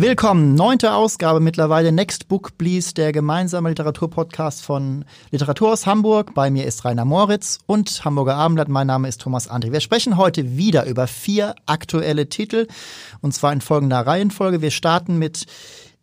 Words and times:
Willkommen, 0.00 0.54
neunte 0.54 0.94
Ausgabe 0.94 1.40
mittlerweile, 1.40 1.92
Next 1.92 2.26
Book 2.26 2.56
Please, 2.56 2.94
der 2.94 3.12
gemeinsame 3.12 3.68
Literaturpodcast 3.68 4.64
von 4.64 5.04
Literaturhaus 5.30 5.84
Hamburg. 5.86 6.32
Bei 6.32 6.50
mir 6.50 6.64
ist 6.64 6.86
Rainer 6.86 7.04
Moritz 7.04 7.58
und 7.66 8.02
Hamburger 8.02 8.36
Abendblatt. 8.36 8.70
Mein 8.70 8.86
Name 8.86 9.08
ist 9.08 9.20
Thomas 9.20 9.50
André. 9.50 9.72
Wir 9.72 9.80
sprechen 9.80 10.16
heute 10.16 10.56
wieder 10.56 10.86
über 10.86 11.06
vier 11.06 11.54
aktuelle 11.66 12.30
Titel 12.30 12.66
und 13.20 13.34
zwar 13.34 13.52
in 13.52 13.60
folgender 13.60 13.98
Reihenfolge. 13.98 14.62
Wir 14.62 14.70
starten 14.70 15.18
mit 15.18 15.44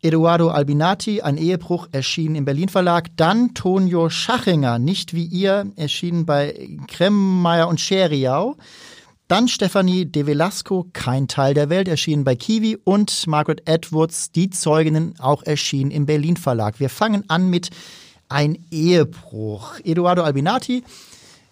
Eduardo 0.03 0.49
Albinati, 0.49 1.23
ein 1.23 1.37
Ehebruch, 1.37 1.87
erschienen 1.91 2.35
im 2.35 2.45
Berlin 2.45 2.69
Verlag. 2.69 3.07
Dann 3.17 3.55
Tonio 3.55 4.11
Schachinger, 4.11 4.77
nicht 4.77 5.15
wie 5.15 5.25
ihr, 5.25 5.71
erschienen 5.75 6.27
bei 6.27 6.69
Kremmeyer 6.87 7.67
und 7.67 7.81
Scheriau. 7.81 8.57
Dann 9.27 9.49
Stephanie 9.49 10.05
de 10.05 10.25
Velasco, 10.25 10.85
Kein 10.93 11.27
Teil 11.27 11.53
der 11.53 11.69
Welt, 11.69 11.89
erschienen 11.89 12.23
bei 12.23 12.37
Kiwi 12.37 12.77
und 12.81 13.27
Margaret 13.27 13.61
Edwards, 13.65 14.31
Die 14.31 14.49
Zeuginnen, 14.49 15.15
auch 15.19 15.43
erschienen 15.43 15.91
im 15.91 16.05
Berlin 16.05 16.37
Verlag. 16.37 16.79
Wir 16.79 16.89
fangen 16.89 17.25
an 17.27 17.49
mit 17.49 17.69
Ein 18.29 18.57
Ehebruch. 18.71 19.79
Eduardo 19.83 20.23
Albinati, 20.23 20.81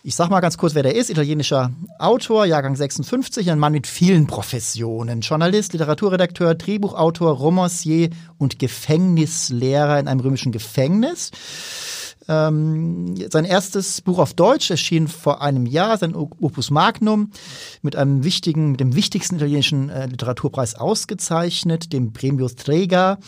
ich 0.03 0.15
sag 0.15 0.29
mal 0.29 0.39
ganz 0.39 0.57
kurz, 0.57 0.73
wer 0.73 0.83
der 0.83 0.95
ist. 0.95 1.09
Italienischer 1.09 1.71
Autor, 1.99 2.45
Jahrgang 2.45 2.77
56, 2.77 3.51
ein 3.51 3.59
Mann 3.59 3.73
mit 3.73 3.87
vielen 3.87 4.25
Professionen. 4.25 5.19
Journalist, 5.19 5.73
Literaturredakteur, 5.73 6.55
Drehbuchautor, 6.55 7.33
Romancier 7.33 8.09
und 8.37 8.57
Gefängnislehrer 8.57 9.99
in 9.99 10.07
einem 10.07 10.21
römischen 10.21 10.53
Gefängnis. 10.53 11.31
Ähm, 12.27 13.15
sein 13.29 13.45
erstes 13.45 14.01
Buch 14.01 14.19
auf 14.19 14.33
Deutsch 14.33 14.71
erschien 14.71 15.07
vor 15.07 15.41
einem 15.41 15.65
Jahr, 15.65 15.97
sein 15.97 16.15
Opus 16.15 16.71
Magnum, 16.71 17.31
mit 17.81 17.95
einem 17.95 18.23
wichtigen, 18.23 18.71
mit 18.71 18.79
dem 18.79 18.95
wichtigsten 18.95 19.35
italienischen 19.35 19.89
äh, 19.89 20.07
Literaturpreis 20.07 20.75
ausgezeichnet, 20.75 21.93
dem 21.93 22.13
Premio 22.13 22.47
Strega. 22.47 23.19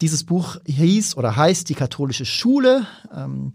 Dieses 0.00 0.24
Buch 0.24 0.56
hieß 0.66 1.16
oder 1.16 1.36
heißt 1.36 1.68
Die 1.68 1.74
katholische 1.74 2.24
Schule. 2.24 2.86
Ähm, 3.14 3.52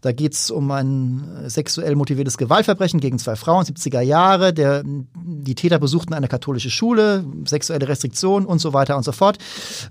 da 0.00 0.12
geht 0.12 0.34
es 0.34 0.50
um 0.50 0.70
ein 0.70 1.24
äh, 1.44 1.50
sexuell 1.50 1.94
motiviertes 1.96 2.38
Gewaltverbrechen 2.38 3.00
gegen 3.00 3.18
zwei 3.18 3.36
Frauen, 3.36 3.64
70er 3.64 4.00
Jahre. 4.00 4.52
Der, 4.52 4.82
die 4.84 5.54
Täter 5.54 5.78
besuchten 5.78 6.14
eine 6.14 6.28
katholische 6.28 6.70
Schule, 6.70 7.24
sexuelle 7.44 7.88
Restriktionen 7.88 8.46
und 8.46 8.58
so 8.58 8.72
weiter 8.72 8.96
und 8.96 9.02
so 9.02 9.12
fort. 9.12 9.38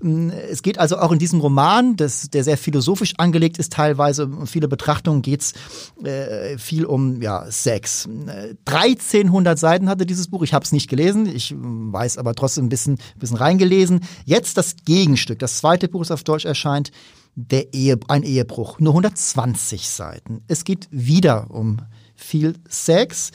Mm, 0.02 0.30
es 0.30 0.62
geht 0.62 0.78
also 0.78 0.98
auch 0.98 1.12
in 1.12 1.18
diesem 1.18 1.40
Roman, 1.40 1.96
das, 1.96 2.30
der 2.30 2.44
sehr 2.44 2.56
philosophisch 2.56 3.14
angelegt 3.18 3.58
ist, 3.58 3.72
teilweise 3.72 4.28
viele 4.46 4.68
Betrachtungen 4.68 5.22
geht 5.22 5.40
es 5.42 5.52
äh, 6.04 6.58
viel 6.58 6.84
um 6.84 7.20
ja, 7.22 7.50
Sex. 7.50 8.08
1300 8.66 9.58
Seiten 9.58 9.88
hatte 9.88 10.06
dieses 10.06 10.28
Buch. 10.28 10.42
Ich 10.42 10.54
habe 10.54 10.64
es 10.64 10.72
nicht 10.72 10.88
gelesen, 10.88 11.26
ich 11.26 11.54
weiß 11.56 12.18
aber 12.18 12.34
trotzdem 12.34 12.66
ein 12.66 12.68
bisschen, 12.68 12.94
ein 12.94 13.18
bisschen 13.18 13.36
reingelesen. 13.36 14.00
Jetzt 14.24 14.56
das 14.56 14.76
Gegenstück. 14.84 15.38
Das 15.38 15.58
zweite 15.58 15.88
Buch, 15.88 16.00
das 16.00 16.10
auf 16.10 16.24
Deutsch 16.24 16.44
erscheint 16.44 16.90
der 17.36 17.74
Ehe, 17.74 18.00
ein 18.08 18.22
Ehebruch. 18.22 18.80
Nur 18.80 18.92
120 18.92 19.88
Seiten. 19.88 20.42
Es 20.48 20.64
geht 20.64 20.88
wieder 20.90 21.50
um 21.50 21.78
viel 22.16 22.54
Sex. 22.66 23.30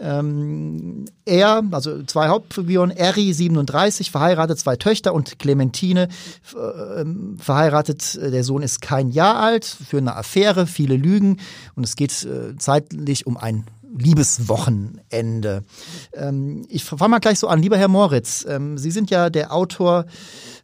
Ähm, 0.00 1.04
er, 1.26 1.62
also 1.70 2.02
zwei 2.04 2.28
Hauptfiguren, 2.28 2.90
Eri 2.90 3.32
37, 3.34 4.10
verheiratet, 4.10 4.58
zwei 4.58 4.76
Töchter 4.76 5.12
und 5.12 5.38
Clementine 5.38 6.08
äh, 6.54 7.04
verheiratet. 7.36 8.18
Der 8.20 8.42
Sohn 8.42 8.62
ist 8.62 8.80
kein 8.80 9.10
Jahr 9.10 9.36
alt, 9.36 9.66
für 9.66 9.98
eine 9.98 10.16
Affäre, 10.16 10.66
viele 10.66 10.96
Lügen 10.96 11.38
und 11.74 11.84
es 11.84 11.96
geht 11.96 12.24
äh, 12.24 12.56
zeitlich 12.56 13.26
um 13.26 13.36
ein 13.36 13.64
Liebeswochenende. 13.96 15.62
Ähm, 16.14 16.64
ich 16.68 16.84
fange 16.84 17.08
mal 17.10 17.18
gleich 17.20 17.38
so 17.38 17.48
an. 17.48 17.62
Lieber 17.62 17.78
Herr 17.78 17.88
Moritz, 17.88 18.44
ähm, 18.48 18.76
Sie 18.78 18.90
sind 18.90 19.10
ja 19.10 19.30
der 19.30 19.52
Autor 19.52 20.06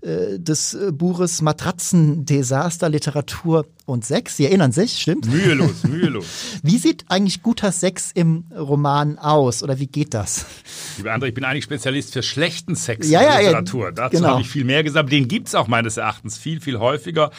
des 0.02 0.74
äh, 0.74 0.92
Buches 0.92 1.42
Matratzendesaster, 1.42 2.88
Literatur 2.88 3.66
und 3.84 4.04
Sex. 4.04 4.36
Sie 4.36 4.46
erinnern 4.46 4.72
sich, 4.72 5.00
stimmt? 5.00 5.26
Mühelos, 5.26 5.84
mühelos. 5.88 6.24
Wie 6.62 6.78
sieht 6.78 7.04
eigentlich 7.08 7.42
guter 7.42 7.70
Sex 7.70 8.10
im 8.14 8.44
Roman 8.56 9.18
aus 9.18 9.62
oder 9.62 9.78
wie 9.78 9.88
geht 9.88 10.14
das? 10.14 10.46
Lieber 10.96 11.12
André, 11.12 11.26
ich 11.26 11.34
bin 11.34 11.44
eigentlich 11.44 11.64
Spezialist 11.64 12.14
für 12.14 12.22
schlechten 12.22 12.76
Sex 12.76 13.10
ja, 13.10 13.20
in 13.20 13.26
ja, 13.26 13.38
Literatur. 13.40 13.86
Ja, 13.86 13.90
Dazu 13.90 14.16
genau. 14.16 14.28
habe 14.30 14.40
ich 14.40 14.48
viel 14.48 14.64
mehr 14.64 14.82
gesagt. 14.82 15.12
Den 15.12 15.28
gibt 15.28 15.48
es 15.48 15.54
auch 15.54 15.68
meines 15.68 15.98
Erachtens 15.98 16.38
viel, 16.38 16.60
viel 16.60 16.78
häufiger. 16.78 17.30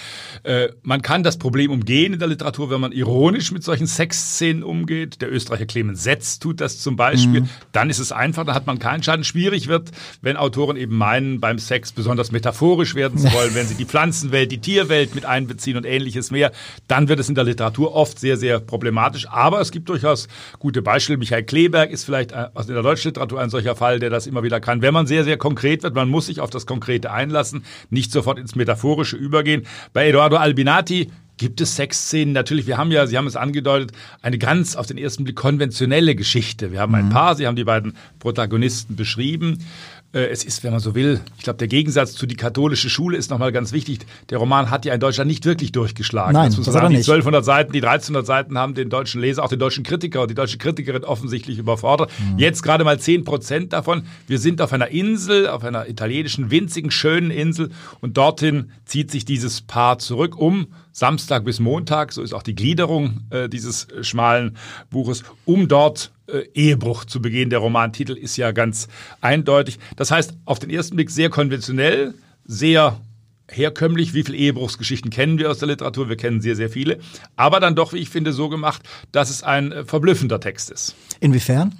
Äh, 0.43 0.69
man 0.83 1.01
kann 1.01 1.23
das 1.23 1.37
Problem 1.37 1.71
umgehen 1.71 2.13
in 2.13 2.19
der 2.19 2.27
Literatur, 2.27 2.69
wenn 2.69 2.81
man 2.81 2.91
ironisch 2.91 3.51
mit 3.51 3.63
solchen 3.63 3.87
Sexszenen 3.87 4.63
umgeht. 4.63 5.21
Der 5.21 5.31
Österreicher 5.31 5.65
Clemens 5.65 6.03
Setz 6.03 6.37
tut 6.37 6.61
das 6.61 6.79
zum 6.79 6.95
Beispiel. 6.95 7.41
Mhm. 7.41 7.49
Dann 7.71 7.89
ist 7.89 7.99
es 7.99 8.11
einfach, 8.11 8.45
da 8.45 8.53
hat 8.53 8.67
man 8.67 8.77
keinen 8.77 9.01
Schaden. 9.01 9.23
Schwierig 9.23 9.67
wird, 9.67 9.89
wenn 10.21 10.37
Autoren 10.37 10.77
eben 10.77 10.95
meinen, 10.95 11.39
beim 11.39 11.57
Sex 11.57 11.91
besonders 11.91 12.31
metaphorisch 12.31 12.50
werden 12.95 13.17
zu 13.17 13.31
wollen, 13.33 13.55
wenn 13.55 13.67
sie 13.67 13.75
die 13.75 13.85
Pflanzenwelt, 13.85 14.51
die 14.51 14.59
Tierwelt 14.59 15.15
mit 15.15 15.25
einbeziehen 15.25 15.77
und 15.77 15.85
ähnliches 15.85 16.31
mehr. 16.31 16.51
Dann 16.87 17.07
wird 17.07 17.19
es 17.19 17.29
in 17.29 17.35
der 17.35 17.43
Literatur 17.43 17.95
oft 17.95 18.19
sehr, 18.19 18.37
sehr 18.37 18.59
problematisch. 18.59 19.27
Aber 19.29 19.61
es 19.61 19.71
gibt 19.71 19.89
durchaus 19.89 20.27
gute 20.59 20.81
Beispiele. 20.81 21.17
Michael 21.17 21.43
Kleberg 21.43 21.91
ist 21.91 22.03
vielleicht 22.03 22.31
äh, 22.31 22.47
in 22.59 22.73
der 22.73 22.83
deutschen 22.83 23.09
Literatur 23.09 23.39
ein 23.39 23.49
solcher 23.49 23.75
Fall, 23.75 23.99
der 23.99 24.09
das 24.09 24.27
immer 24.27 24.43
wieder 24.43 24.59
kann. 24.59 24.81
Wenn 24.81 24.93
man 24.93 25.07
sehr, 25.07 25.23
sehr 25.23 25.37
konkret 25.37 25.83
wird, 25.83 25.95
man 25.95 26.09
muss 26.09 26.25
sich 26.25 26.39
auf 26.39 26.49
das 26.49 26.65
Konkrete 26.65 27.11
einlassen, 27.11 27.63
nicht 27.89 28.11
sofort 28.11 28.39
ins 28.39 28.55
Metaphorische 28.55 29.15
übergehen. 29.15 29.65
Bei 29.93 30.07
Eduardo 30.07 30.37
Albinati 30.37 31.09
gibt 31.41 31.59
es 31.59 31.75
Sexszenen. 31.75 32.33
Natürlich, 32.33 32.67
wir 32.67 32.77
haben 32.77 32.91
ja, 32.91 33.07
Sie 33.07 33.17
haben 33.17 33.25
es 33.25 33.35
angedeutet, 33.35 33.93
eine 34.21 34.37
ganz 34.37 34.75
auf 34.75 34.85
den 34.85 34.99
ersten 34.99 35.23
Blick 35.23 35.35
konventionelle 35.35 36.13
Geschichte. 36.13 36.71
Wir 36.71 36.79
haben 36.79 36.93
ein 36.93 37.09
paar, 37.09 37.35
Sie 37.35 37.47
haben 37.47 37.55
die 37.55 37.63
beiden 37.63 37.97
Protagonisten 38.19 38.95
beschrieben. 38.95 39.57
Äh, 40.13 40.25
es 40.25 40.43
ist, 40.43 40.63
wenn 40.63 40.71
man 40.71 40.81
so 40.81 40.93
will, 40.93 41.21
ich 41.37 41.43
glaube, 41.43 41.57
der 41.57 41.67
Gegensatz 41.67 42.13
zu 42.13 42.25
die 42.25 42.35
katholische 42.35 42.89
Schule 42.89 43.17
ist 43.17 43.31
nochmal 43.31 43.51
ganz 43.51 43.71
wichtig. 43.71 43.99
Der 44.29 44.39
Roman 44.39 44.69
hat 44.69 44.83
ja 44.83 44.93
in 44.93 44.99
Deutschland 44.99 45.29
nicht 45.29 45.45
wirklich 45.45 45.71
durchgeschlagen. 45.71 46.33
Nein, 46.33 46.49
das 46.49 46.57
muss 46.57 46.67
man 46.67 46.75
er 46.75 46.89
Die 46.89 46.95
nicht. 46.95 47.09
1200 47.09 47.45
Seiten, 47.45 47.71
die 47.71 47.79
1300 47.79 48.25
Seiten 48.25 48.57
haben 48.57 48.73
den 48.73 48.89
deutschen 48.89 49.21
Leser, 49.21 49.43
auch 49.43 49.49
den 49.49 49.59
deutschen 49.59 49.83
Kritiker 49.83 50.21
und 50.21 50.29
die 50.29 50.35
deutsche 50.35 50.57
Kritikerin 50.57 51.05
offensichtlich 51.05 51.57
überfordert. 51.57 52.11
Mhm. 52.19 52.39
Jetzt 52.39 52.61
gerade 52.61 52.83
mal 52.83 52.99
10 52.99 53.23
Prozent 53.23 53.73
davon. 53.73 54.03
Wir 54.27 54.39
sind 54.39 54.61
auf 54.61 54.73
einer 54.73 54.89
Insel, 54.89 55.47
auf 55.47 55.63
einer 55.63 55.87
italienischen, 55.87 56.51
winzigen, 56.51 56.91
schönen 56.91 57.31
Insel 57.31 57.69
und 58.01 58.17
dorthin 58.17 58.71
zieht 58.85 59.11
sich 59.11 59.23
dieses 59.23 59.61
Paar 59.61 59.99
zurück, 59.99 60.37
um 60.37 60.67
Samstag 60.91 61.45
bis 61.45 61.59
Montag, 61.59 62.11
so 62.11 62.21
ist 62.21 62.33
auch 62.33 62.43
die 62.43 62.55
Gliederung 62.55 63.21
äh, 63.29 63.47
dieses 63.47 63.87
schmalen 64.01 64.57
Buches, 64.89 65.23
um 65.45 65.67
dort 65.67 66.11
äh, 66.27 66.43
Ehebruch 66.53 67.05
zu 67.05 67.21
begehen. 67.21 67.49
Der 67.49 67.59
Romantitel 67.59 68.13
ist 68.13 68.37
ja 68.37 68.51
ganz 68.51 68.87
eindeutig. 69.21 69.79
Das 69.95 70.11
heißt, 70.11 70.33
auf 70.45 70.59
den 70.59 70.69
ersten 70.69 70.95
Blick 70.95 71.09
sehr 71.09 71.29
konventionell, 71.29 72.13
sehr 72.45 72.99
herkömmlich. 73.51 74.13
Wie 74.13 74.23
viele 74.23 74.37
Ehebruchsgeschichten 74.37 75.11
kennen 75.11 75.37
wir 75.37 75.49
aus 75.51 75.59
der 75.59 75.67
Literatur? 75.67 76.09
Wir 76.09 76.17
kennen 76.17 76.41
sehr, 76.41 76.55
sehr 76.55 76.69
viele. 76.69 76.99
Aber 77.35 77.59
dann 77.59 77.75
doch, 77.75 77.93
wie 77.93 77.97
ich 77.97 78.09
finde, 78.09 78.33
so 78.33 78.49
gemacht, 78.49 78.81
dass 79.11 79.29
es 79.29 79.43
ein 79.43 79.71
äh, 79.71 79.85
verblüffender 79.85 80.39
Text 80.39 80.71
ist. 80.71 80.95
Inwiefern? 81.19 81.77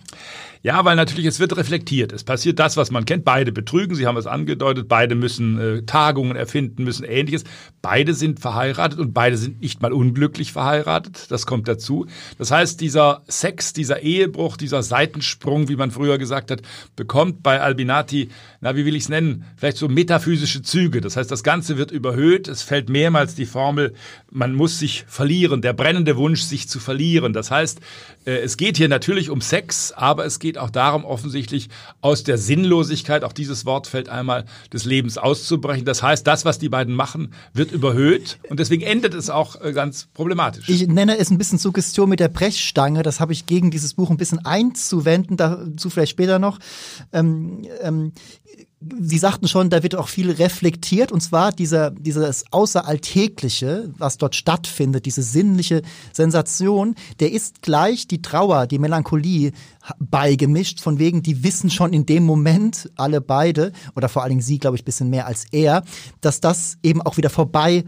Ja, 0.63 0.85
weil 0.85 0.95
natürlich 0.95 1.25
es 1.25 1.39
wird 1.39 1.57
reflektiert. 1.57 2.13
Es 2.13 2.23
passiert 2.23 2.59
das, 2.59 2.77
was 2.77 2.91
man 2.91 3.05
kennt. 3.05 3.25
Beide 3.25 3.51
betrügen, 3.51 3.95
Sie 3.95 4.05
haben 4.05 4.17
es 4.17 4.27
angedeutet. 4.27 4.87
Beide 4.87 5.15
müssen 5.15 5.59
äh, 5.59 5.81
Tagungen 5.83 6.35
erfinden, 6.35 6.83
müssen 6.83 7.03
ähnliches. 7.03 7.45
Beide 7.81 8.13
sind 8.13 8.39
verheiratet 8.39 8.99
und 8.99 9.11
beide 9.11 9.37
sind 9.37 9.59
nicht 9.61 9.81
mal 9.81 9.91
unglücklich 9.91 10.51
verheiratet. 10.51 11.31
Das 11.31 11.47
kommt 11.47 11.67
dazu. 11.67 12.05
Das 12.37 12.51
heißt, 12.51 12.79
dieser 12.79 13.23
Sex, 13.27 13.73
dieser 13.73 14.01
Ehebruch, 14.01 14.55
dieser 14.55 14.83
Seitensprung, 14.83 15.67
wie 15.67 15.75
man 15.75 15.89
früher 15.89 16.19
gesagt 16.19 16.51
hat, 16.51 16.61
bekommt 16.95 17.41
bei 17.41 17.59
Albinati, 17.59 18.29
na, 18.59 18.75
wie 18.75 18.85
will 18.85 18.95
ich 18.95 19.03
es 19.03 19.09
nennen, 19.09 19.45
vielleicht 19.57 19.77
so 19.77 19.87
metaphysische 19.87 20.61
Züge. 20.61 21.01
Das 21.01 21.17
heißt, 21.17 21.31
das 21.31 21.41
Ganze 21.41 21.77
wird 21.77 21.89
überhöht. 21.89 22.47
Es 22.47 22.61
fällt 22.61 22.87
mehrmals 22.87 23.33
die 23.33 23.47
Formel, 23.47 23.93
man 24.29 24.53
muss 24.53 24.77
sich 24.77 25.05
verlieren. 25.07 25.63
Der 25.63 25.73
brennende 25.73 26.17
Wunsch, 26.17 26.41
sich 26.41 26.69
zu 26.69 26.79
verlieren. 26.79 27.33
Das 27.33 27.49
heißt, 27.49 27.81
äh, 28.25 28.37
es 28.41 28.57
geht 28.57 28.77
hier 28.77 28.89
natürlich 28.89 29.31
um 29.31 29.41
Sex, 29.41 29.91
aber 29.91 30.25
es 30.25 30.37
geht 30.37 30.50
auch 30.57 30.69
darum, 30.69 31.05
offensichtlich 31.05 31.69
aus 32.01 32.23
der 32.23 32.37
Sinnlosigkeit, 32.37 33.23
auch 33.23 33.33
dieses 33.33 33.65
Wort 33.65 33.87
fällt 33.87 34.09
einmal, 34.09 34.45
des 34.71 34.85
Lebens 34.85 35.17
auszubrechen. 35.17 35.85
Das 35.85 36.03
heißt, 36.03 36.25
das, 36.25 36.45
was 36.45 36.59
die 36.59 36.69
beiden 36.69 36.95
machen, 36.95 37.33
wird 37.53 37.71
überhöht 37.71 38.39
und 38.49 38.59
deswegen 38.59 38.83
endet 38.83 39.13
es 39.13 39.29
auch 39.29 39.61
äh, 39.61 39.73
ganz 39.73 40.07
problematisch. 40.13 40.67
Ich 40.69 40.87
nenne 40.87 41.17
es 41.17 41.29
ein 41.29 41.37
bisschen 41.37 41.57
Suggestion 41.57 42.09
mit 42.09 42.19
der 42.19 42.29
Brechstange. 42.29 43.03
Das 43.03 43.19
habe 43.19 43.33
ich 43.33 43.45
gegen 43.45 43.71
dieses 43.71 43.93
Buch 43.93 44.09
ein 44.09 44.17
bisschen 44.17 44.45
einzuwenden, 44.45 45.37
dazu 45.37 45.89
vielleicht 45.89 46.11
später 46.11 46.39
noch. 46.39 46.59
Ähm, 47.13 47.67
ähm, 47.81 48.13
Sie 48.99 49.17
sagten 49.19 49.47
schon, 49.47 49.69
da 49.69 49.83
wird 49.83 49.95
auch 49.95 50.07
viel 50.07 50.31
reflektiert 50.31 51.11
und 51.11 51.21
zwar 51.21 51.51
dieser, 51.51 51.91
dieses 51.91 52.45
Außeralltägliche, 52.51 53.93
was 53.97 54.17
dort 54.17 54.35
stattfindet, 54.35 55.05
diese 55.05 55.21
sinnliche 55.21 55.83
Sensation, 56.13 56.95
der 57.19 57.31
ist 57.31 57.61
gleich 57.61 58.07
die 58.07 58.23
Trauer, 58.23 58.65
die 58.65 58.79
Melancholie 58.79 59.51
beigemischt, 59.99 60.79
von 60.79 60.97
wegen, 60.97 61.21
die 61.21 61.43
wissen 61.43 61.69
schon 61.69 61.93
in 61.93 62.07
dem 62.07 62.25
Moment, 62.25 62.89
alle 62.95 63.21
beide, 63.21 63.71
oder 63.95 64.09
vor 64.09 64.23
allen 64.23 64.31
Dingen 64.31 64.41
sie, 64.41 64.57
glaube 64.57 64.77
ich, 64.77 64.85
bisschen 64.85 65.11
mehr 65.11 65.27
als 65.27 65.45
er, 65.51 65.83
dass 66.21 66.41
das 66.41 66.77
eben 66.81 67.01
auch 67.01 67.17
wieder 67.17 67.29
vorbei 67.29 67.83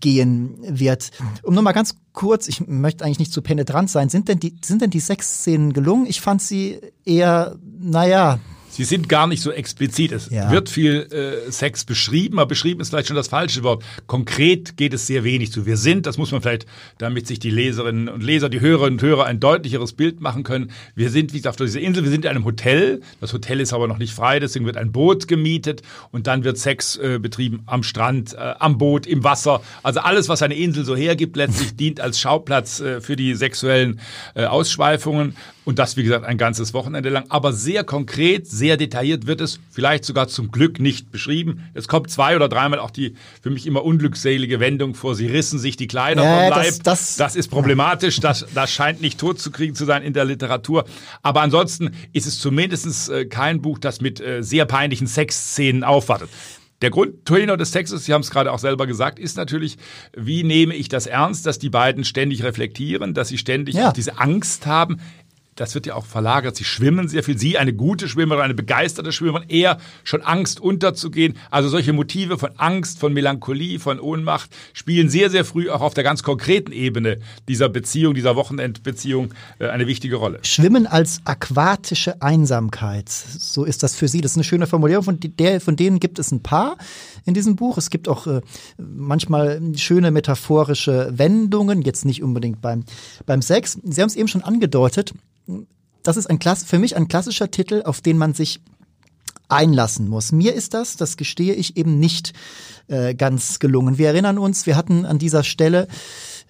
gehen 0.00 0.56
wird. 0.62 1.10
Um 1.42 1.54
nochmal 1.54 1.74
ganz 1.74 1.96
kurz, 2.12 2.48
ich 2.48 2.66
möchte 2.66 3.04
eigentlich 3.04 3.18
nicht 3.18 3.32
zu 3.32 3.42
penetrant 3.42 3.90
sein, 3.90 4.08
sind 4.08 4.28
denn 4.28 4.40
die, 4.40 4.56
sind 4.64 4.82
denn 4.82 4.90
die 4.90 5.00
Sexszenen 5.00 5.72
gelungen? 5.72 6.06
Ich 6.06 6.20
fand 6.20 6.40
sie 6.40 6.80
eher, 7.04 7.56
naja, 7.78 8.38
Sie 8.74 8.82
sind 8.82 9.08
gar 9.08 9.28
nicht 9.28 9.40
so 9.40 9.52
explizit. 9.52 10.10
Es 10.10 10.30
ja. 10.30 10.50
wird 10.50 10.68
viel 10.68 11.06
äh, 11.12 11.50
Sex 11.52 11.84
beschrieben, 11.84 12.40
aber 12.40 12.48
beschrieben 12.48 12.80
ist 12.80 12.88
vielleicht 12.88 13.06
schon 13.06 13.16
das 13.16 13.28
falsche 13.28 13.62
Wort. 13.62 13.84
Konkret 14.08 14.76
geht 14.76 14.92
es 14.92 15.06
sehr 15.06 15.22
wenig 15.22 15.52
zu. 15.52 15.64
Wir 15.64 15.76
sind, 15.76 16.06
das 16.06 16.18
muss 16.18 16.32
man 16.32 16.42
vielleicht, 16.42 16.66
damit 16.98 17.28
sich 17.28 17.38
die 17.38 17.50
Leserinnen 17.50 18.08
und 18.08 18.20
Leser, 18.20 18.48
die 18.48 18.60
Hörerinnen 18.60 18.98
und 18.98 19.02
Hörer 19.02 19.26
ein 19.26 19.38
deutlicheres 19.38 19.92
Bild 19.92 20.20
machen 20.20 20.42
können. 20.42 20.72
Wir 20.96 21.10
sind, 21.10 21.32
wie 21.32 21.36
gesagt, 21.36 21.60
auf 21.60 21.66
dieser 21.66 21.80
Insel, 21.80 22.02
wir 22.02 22.10
sind 22.10 22.24
in 22.24 22.30
einem 22.32 22.44
Hotel. 22.44 23.00
Das 23.20 23.32
Hotel 23.32 23.60
ist 23.60 23.72
aber 23.72 23.86
noch 23.86 23.98
nicht 23.98 24.12
frei, 24.12 24.40
deswegen 24.40 24.66
wird 24.66 24.76
ein 24.76 24.90
Boot 24.90 25.28
gemietet 25.28 25.82
und 26.10 26.26
dann 26.26 26.42
wird 26.42 26.58
Sex 26.58 26.96
äh, 26.96 27.20
betrieben 27.20 27.62
am 27.66 27.84
Strand, 27.84 28.34
äh, 28.34 28.54
am 28.58 28.76
Boot, 28.76 29.06
im 29.06 29.22
Wasser. 29.22 29.62
Also 29.84 30.00
alles, 30.00 30.28
was 30.28 30.42
eine 30.42 30.56
Insel 30.56 30.84
so 30.84 30.96
hergibt, 30.96 31.36
letztlich 31.36 31.76
dient 31.76 32.00
als 32.00 32.18
Schauplatz 32.18 32.80
äh, 32.80 33.00
für 33.00 33.14
die 33.14 33.36
sexuellen 33.36 34.00
äh, 34.34 34.46
Ausschweifungen. 34.46 35.36
Und 35.64 35.78
das, 35.78 35.96
wie 35.96 36.02
gesagt, 36.02 36.26
ein 36.26 36.36
ganzes 36.36 36.74
Wochenende 36.74 37.08
lang. 37.08 37.24
Aber 37.30 37.52
sehr 37.52 37.84
konkret, 37.84 38.46
sehr 38.46 38.63
detailliert 38.64 39.26
wird 39.26 39.40
es 39.40 39.60
vielleicht 39.70 40.04
sogar 40.04 40.28
zum 40.28 40.50
Glück 40.50 40.80
nicht 40.80 41.10
beschrieben. 41.10 41.68
Es 41.74 41.88
kommt 41.88 42.10
zwei 42.10 42.34
oder 42.36 42.48
dreimal 42.48 42.78
auch 42.78 42.90
die 42.90 43.14
für 43.42 43.50
mich 43.50 43.66
immer 43.66 43.84
unglückselige 43.84 44.60
Wendung 44.60 44.94
vor. 44.94 45.14
Sie 45.14 45.26
rissen 45.26 45.58
sich 45.58 45.76
die 45.76 45.86
Kleider 45.86 46.24
ja, 46.24 46.40
vom 46.40 46.50
Leib. 46.50 46.68
Das, 46.68 46.78
das, 46.82 47.16
das 47.16 47.36
ist 47.36 47.48
problematisch. 47.48 48.20
Das, 48.20 48.46
das 48.54 48.72
scheint 48.72 49.00
nicht 49.00 49.20
tot 49.20 49.38
zu 49.38 49.50
kriegen 49.50 49.74
zu 49.74 49.84
sein 49.84 50.02
in 50.02 50.12
der 50.12 50.24
Literatur. 50.24 50.84
Aber 51.22 51.42
ansonsten 51.42 51.94
ist 52.12 52.26
es 52.26 52.38
zumindest 52.38 53.10
äh, 53.10 53.26
kein 53.26 53.62
Buch, 53.62 53.78
das 53.78 54.00
mit 54.00 54.20
äh, 54.20 54.42
sehr 54.42 54.64
peinlichen 54.64 55.06
Sexszenen 55.06 55.84
aufwartet. 55.84 56.30
Der 56.82 56.90
Grundtenor 56.90 57.56
des 57.56 57.70
Textes, 57.70 58.04
Sie 58.04 58.12
haben 58.12 58.20
es 58.20 58.30
gerade 58.30 58.52
auch 58.52 58.58
selber 58.58 58.86
gesagt, 58.86 59.18
ist 59.18 59.36
natürlich, 59.36 59.78
wie 60.14 60.42
nehme 60.42 60.74
ich 60.74 60.88
das 60.88 61.06
ernst, 61.06 61.46
dass 61.46 61.58
die 61.58 61.70
beiden 61.70 62.04
ständig 62.04 62.42
reflektieren, 62.42 63.14
dass 63.14 63.28
sie 63.28 63.38
ständig 63.38 63.76
ja. 63.76 63.88
auch 63.88 63.92
diese 63.92 64.18
Angst 64.18 64.66
haben, 64.66 65.00
das 65.56 65.74
wird 65.74 65.86
ja 65.86 65.94
auch 65.94 66.06
verlagert. 66.06 66.56
Sie 66.56 66.64
schwimmen 66.64 67.08
sehr 67.08 67.22
viel. 67.22 67.38
Sie, 67.38 67.58
eine 67.58 67.72
gute 67.72 68.08
Schwimmerin, 68.08 68.42
eine 68.42 68.54
begeisterte 68.54 69.12
Schwimmerin, 69.12 69.48
eher 69.48 69.78
schon 70.02 70.22
Angst 70.22 70.60
unterzugehen. 70.60 71.36
Also 71.50 71.68
solche 71.68 71.92
Motive 71.92 72.38
von 72.38 72.50
Angst, 72.56 72.98
von 72.98 73.12
Melancholie, 73.12 73.78
von 73.78 74.00
Ohnmacht 74.00 74.50
spielen 74.72 75.08
sehr, 75.08 75.30
sehr 75.30 75.44
früh 75.44 75.70
auch 75.70 75.80
auf 75.80 75.94
der 75.94 76.04
ganz 76.04 76.22
konkreten 76.22 76.72
Ebene 76.72 77.18
dieser 77.48 77.68
Beziehung, 77.68 78.14
dieser 78.14 78.36
Wochenendbeziehung 78.36 79.32
äh, 79.58 79.68
eine 79.68 79.86
wichtige 79.86 80.16
Rolle. 80.16 80.40
Schwimmen 80.42 80.86
als 80.86 81.20
aquatische 81.24 82.20
Einsamkeit. 82.22 83.08
So 83.08 83.64
ist 83.64 83.82
das 83.82 83.94
für 83.94 84.08
Sie. 84.08 84.20
Das 84.20 84.32
ist 84.32 84.36
eine 84.36 84.44
schöne 84.44 84.66
Formulierung. 84.66 85.04
Von, 85.04 85.18
der, 85.20 85.60
von 85.60 85.76
denen 85.76 86.00
gibt 86.00 86.18
es 86.18 86.32
ein 86.32 86.42
paar 86.42 86.76
in 87.24 87.34
diesem 87.34 87.56
Buch. 87.56 87.78
Es 87.78 87.90
gibt 87.90 88.08
auch 88.08 88.26
äh, 88.26 88.40
manchmal 88.78 89.60
schöne 89.76 90.10
metaphorische 90.10 91.12
Wendungen, 91.16 91.82
jetzt 91.82 92.04
nicht 92.04 92.22
unbedingt 92.22 92.60
beim, 92.60 92.84
beim 93.26 93.42
Sex. 93.42 93.78
Sie 93.82 94.00
haben 94.00 94.08
es 94.08 94.16
eben 94.16 94.28
schon 94.28 94.42
angedeutet 94.42 95.14
das 96.04 96.16
ist 96.16 96.26
ein 96.26 96.38
Klass 96.38 96.62
für 96.62 96.78
mich 96.78 96.96
ein 96.96 97.08
klassischer 97.08 97.50
Titel, 97.50 97.82
auf 97.84 98.00
den 98.00 98.18
man 98.18 98.34
sich 98.34 98.60
einlassen 99.48 100.08
muss. 100.08 100.32
Mir 100.32 100.54
ist 100.54 100.74
das, 100.74 100.96
das 100.96 101.16
gestehe 101.16 101.54
ich, 101.54 101.76
eben 101.76 101.98
nicht 101.98 102.32
äh, 102.88 103.14
ganz 103.14 103.58
gelungen. 103.58 103.98
Wir 103.98 104.08
erinnern 104.08 104.38
uns, 104.38 104.66
wir 104.66 104.76
hatten 104.76 105.04
an 105.04 105.18
dieser 105.18 105.42
Stelle 105.42 105.88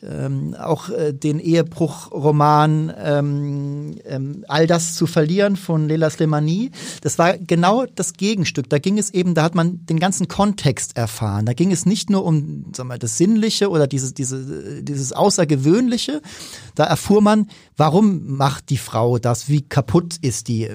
ähm, 0.03 0.55
auch 0.55 0.91
äh, 0.91 1.13
den 1.13 1.39
Ehebruchroman 1.39 2.93
ähm, 2.99 3.97
ähm, 4.05 4.45
All 4.49 4.67
das 4.67 4.95
zu 4.95 5.07
verlieren 5.07 5.57
von 5.57 5.89
Leila 5.89 6.11
Slemani. 6.11 6.71
Das 7.01 7.19
war 7.19 7.39
genau 7.39 7.87
das 7.87 8.15
Gegenstück. 8.15 8.69
Da 8.69 8.79
ging 8.79 8.99
es 8.99 9.11
eben, 9.11 9.35
da 9.35 9.43
hat 9.43 9.55
man 9.55 9.85
den 9.87 9.99
ganzen 9.99 10.29
Kontext 10.29 10.97
erfahren. 10.97 11.47
Da 11.47 11.53
ging 11.53 11.73
es 11.73 11.87
nicht 11.87 12.11
nur 12.11 12.25
um 12.25 12.67
sagen 12.75 12.89
wir, 12.89 12.99
das 12.99 13.19
Sinnliche 13.19 13.71
oder 13.71 13.87
dieses, 13.87 14.15
diese, 14.15 14.83
dieses 14.83 15.13
Außergewöhnliche. 15.13 16.21
Da 16.75 16.85
erfuhr 16.85 17.21
man, 17.21 17.49
warum 17.77 18.37
macht 18.37 18.71
die 18.71 18.77
Frau 18.77 19.19
das, 19.19 19.49
wie 19.49 19.63
kaputt 19.63 20.17
ist 20.21 20.49
die. 20.49 20.69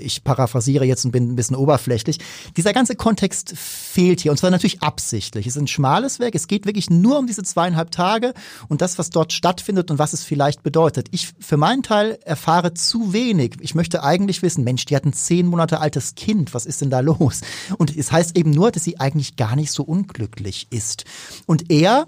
Ich 0.00 0.24
paraphrasiere 0.24 0.84
jetzt 0.84 1.04
und 1.04 1.12
bin 1.12 1.32
ein 1.32 1.36
bisschen 1.36 1.56
oberflächlich. 1.56 2.18
Dieser 2.56 2.72
ganze 2.72 2.96
Kontext 2.96 3.54
fehlt 3.56 4.20
hier 4.20 4.30
und 4.30 4.38
zwar 4.38 4.50
natürlich 4.50 4.82
absichtlich. 4.82 5.46
Es 5.46 5.56
ist 5.56 5.62
ein 5.62 5.68
schmales 5.68 6.18
Werk. 6.18 6.34
Es 6.34 6.48
geht 6.48 6.66
wirklich 6.66 6.90
nur 6.90 7.18
um 7.18 7.26
diese 7.26 7.42
zweieinhalb 7.42 7.90
Tage 7.90 8.34
und 8.68 8.82
das, 8.82 8.98
was 8.98 9.10
dort 9.10 9.32
stattfindet 9.32 9.90
und 9.90 9.98
was 9.98 10.12
es 10.12 10.24
vielleicht 10.24 10.62
bedeutet. 10.62 11.08
Ich 11.10 11.32
für 11.38 11.56
meinen 11.56 11.82
Teil 11.82 12.18
erfahre 12.24 12.74
zu 12.74 13.12
wenig. 13.12 13.56
Ich 13.60 13.74
möchte 13.74 14.02
eigentlich 14.02 14.42
wissen, 14.42 14.64
Mensch, 14.64 14.84
die 14.84 14.96
hat 14.96 15.04
ein 15.04 15.12
zehn 15.12 15.46
Monate 15.46 15.80
altes 15.80 16.14
Kind, 16.14 16.54
was 16.54 16.66
ist 16.66 16.80
denn 16.80 16.90
da 16.90 17.00
los? 17.00 17.40
Und 17.78 17.96
es 17.96 18.12
heißt 18.12 18.36
eben 18.36 18.50
nur, 18.50 18.70
dass 18.70 18.84
sie 18.84 19.00
eigentlich 19.00 19.36
gar 19.36 19.56
nicht 19.56 19.72
so 19.72 19.82
unglücklich 19.82 20.66
ist. 20.70 21.04
Und 21.46 21.70
er, 21.70 22.06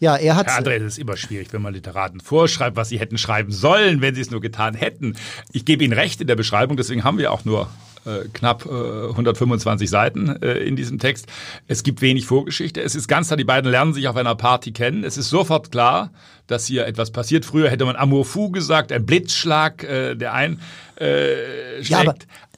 ja, 0.00 0.16
er 0.16 0.36
hat. 0.36 0.46
Herr 0.46 0.58
André, 0.58 0.76
es 0.76 0.84
ist 0.84 0.98
immer 0.98 1.16
schwierig, 1.16 1.52
wenn 1.52 1.62
man 1.62 1.74
Literaten 1.74 2.20
vorschreibt, 2.20 2.76
was 2.76 2.88
sie 2.88 2.98
hätten 2.98 3.18
schreiben 3.18 3.52
sollen, 3.52 4.00
wenn 4.00 4.14
sie 4.14 4.20
es 4.20 4.30
nur 4.30 4.40
getan 4.40 4.74
hätten. 4.74 5.16
Ich 5.52 5.64
gebe 5.64 5.84
Ihnen 5.84 5.92
recht 5.92 6.20
in 6.20 6.26
der 6.26 6.36
Beschreibung, 6.36 6.76
deswegen 6.76 7.04
haben 7.04 7.18
wir 7.18 7.32
auch 7.32 7.44
nur 7.44 7.68
äh, 8.04 8.28
knapp 8.32 8.64
äh, 8.66 9.08
125 9.08 9.90
Seiten 9.90 10.40
äh, 10.42 10.58
in 10.58 10.76
diesem 10.76 10.98
Text. 10.98 11.26
Es 11.66 11.82
gibt 11.82 12.00
wenig 12.00 12.26
Vorgeschichte. 12.26 12.80
Es 12.80 12.94
ist 12.94 13.08
ganz 13.08 13.26
klar, 13.26 13.36
die 13.36 13.44
beiden 13.44 13.70
lernen 13.70 13.92
sich 13.92 14.08
auf 14.08 14.16
einer 14.16 14.34
Party 14.34 14.72
kennen. 14.72 15.04
Es 15.04 15.16
ist 15.16 15.30
sofort 15.30 15.70
klar, 15.70 16.10
dass 16.46 16.66
hier 16.66 16.86
etwas 16.86 17.10
passiert. 17.10 17.44
Früher 17.44 17.70
hätte 17.70 17.84
man 17.84 17.96
Amour 17.96 18.24
fou 18.24 18.50
gesagt, 18.50 18.92
ein 18.92 19.04
Blitzschlag, 19.04 19.84
äh, 19.84 20.14
der 20.14 20.32
einschlägt. 20.32 20.62
Äh, 21.00 21.80
ja, 21.82 22.14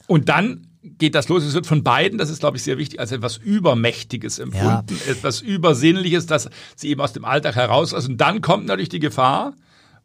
und 0.07 0.29
dann 0.29 0.67
geht 0.83 1.15
das 1.15 1.29
los. 1.29 1.43
Es 1.43 1.53
wird 1.53 1.67
von 1.67 1.83
beiden, 1.83 2.17
das 2.17 2.29
ist, 2.29 2.39
glaube 2.39 2.57
ich, 2.57 2.63
sehr 2.63 2.77
wichtig, 2.77 2.99
als 2.99 3.11
etwas 3.11 3.37
Übermächtiges 3.37 4.39
empfunden, 4.39 4.95
ja. 5.05 5.11
etwas 5.11 5.41
Übersinnliches, 5.41 6.25
das 6.25 6.49
sie 6.75 6.89
eben 6.89 7.01
aus 7.01 7.13
dem 7.13 7.25
Alltag 7.25 7.55
herauslassen. 7.55 8.13
Und 8.13 8.21
dann 8.21 8.41
kommt 8.41 8.65
natürlich 8.65 8.89
die 8.89 8.99
Gefahr, 8.99 9.53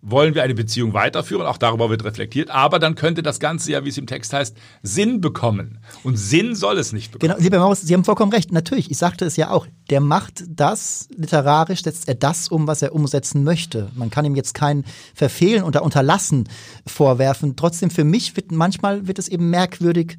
wollen 0.03 0.35
wir 0.35 0.43
eine 0.43 0.55
Beziehung 0.55 0.93
weiterführen, 0.93 1.47
auch 1.47 1.57
darüber 1.57 1.91
wird 1.91 2.05
reflektiert, 2.05 2.51
aber 2.51 2.79
dann 2.79 2.95
könnte 2.95 3.23
das 3.23 3.41
Ganze 3.41 3.73
ja, 3.73 3.85
wie 3.85 3.89
es 3.89 3.99
im 3.99 4.07
Text 4.07 4.33
heißt, 4.33 4.57
Sinn 4.83 5.21
bekommen. 5.21 5.79
Und 6.05 6.17
Sinn 6.17 6.55
soll 6.55 6.79
es 6.79 6.93
nicht 6.93 7.11
bekommen. 7.11 7.33
Genau, 7.33 7.43
lieber 7.43 7.59
Maus, 7.59 7.81
Sie 7.81 7.93
haben 7.95 8.05
vollkommen 8.05 8.33
recht. 8.33 8.53
Natürlich, 8.53 8.91
ich 8.91 8.99
sagte 8.99 9.25
es 9.25 9.37
ja 9.37 9.51
auch, 9.51 9.67
der 9.91 10.01
macht 10.01 10.45
das, 10.49 11.09
literarisch 11.17 11.83
setzt 11.83 12.07
er 12.09 12.15
das 12.15 12.49
um, 12.49 12.67
was 12.67 12.83
er 12.83 12.95
umsetzen 12.95 13.43
möchte. 13.43 13.91
Man 13.95 14.11
kann 14.11 14.25
ihm 14.25 14.37
jetzt 14.37 14.55
kein 14.55 14.85
Verfehlen 15.15 15.65
oder 15.65 15.83
Unterlassen 15.83 16.49
vorwerfen. 16.87 17.57
Trotzdem, 17.57 17.91
für 17.91 18.05
mich 18.05 18.37
wird 18.37 18.53
manchmal 18.53 19.09
wird 19.09 19.19
es 19.19 19.29
eben 19.29 19.51
merkwürdig 19.51 20.19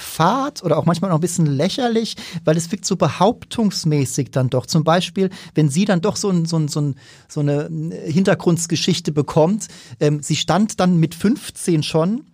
fad 0.00 0.62
oder 0.62 0.78
auch 0.78 0.86
manchmal 0.86 1.10
noch 1.10 1.18
ein 1.18 1.22
bisschen 1.22 1.46
lächerlich, 1.46 2.16
weil 2.44 2.56
es 2.56 2.70
wirkt 2.70 2.84
so 2.84 2.96
behauptungsmäßig 2.96 4.30
dann 4.30 4.50
doch. 4.50 4.66
Zum 4.66 4.84
Beispiel, 4.84 5.30
wenn 5.54 5.68
sie 5.68 5.84
dann 5.84 6.00
doch 6.00 6.16
so, 6.16 6.30
ein, 6.30 6.46
so, 6.46 6.58
ein, 6.58 6.68
so, 6.68 6.80
ein, 6.80 6.94
so 7.28 7.40
eine 7.40 7.68
Hintergrundgeschichte 8.06 9.12
bekommt. 9.12 9.68
Ähm, 10.00 10.22
sie 10.22 10.36
stand 10.36 10.80
dann 10.80 10.98
mit 10.98 11.14
15 11.14 11.82
schon 11.82 12.24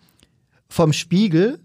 vorm 0.68 0.92
Spiegel 0.92 1.60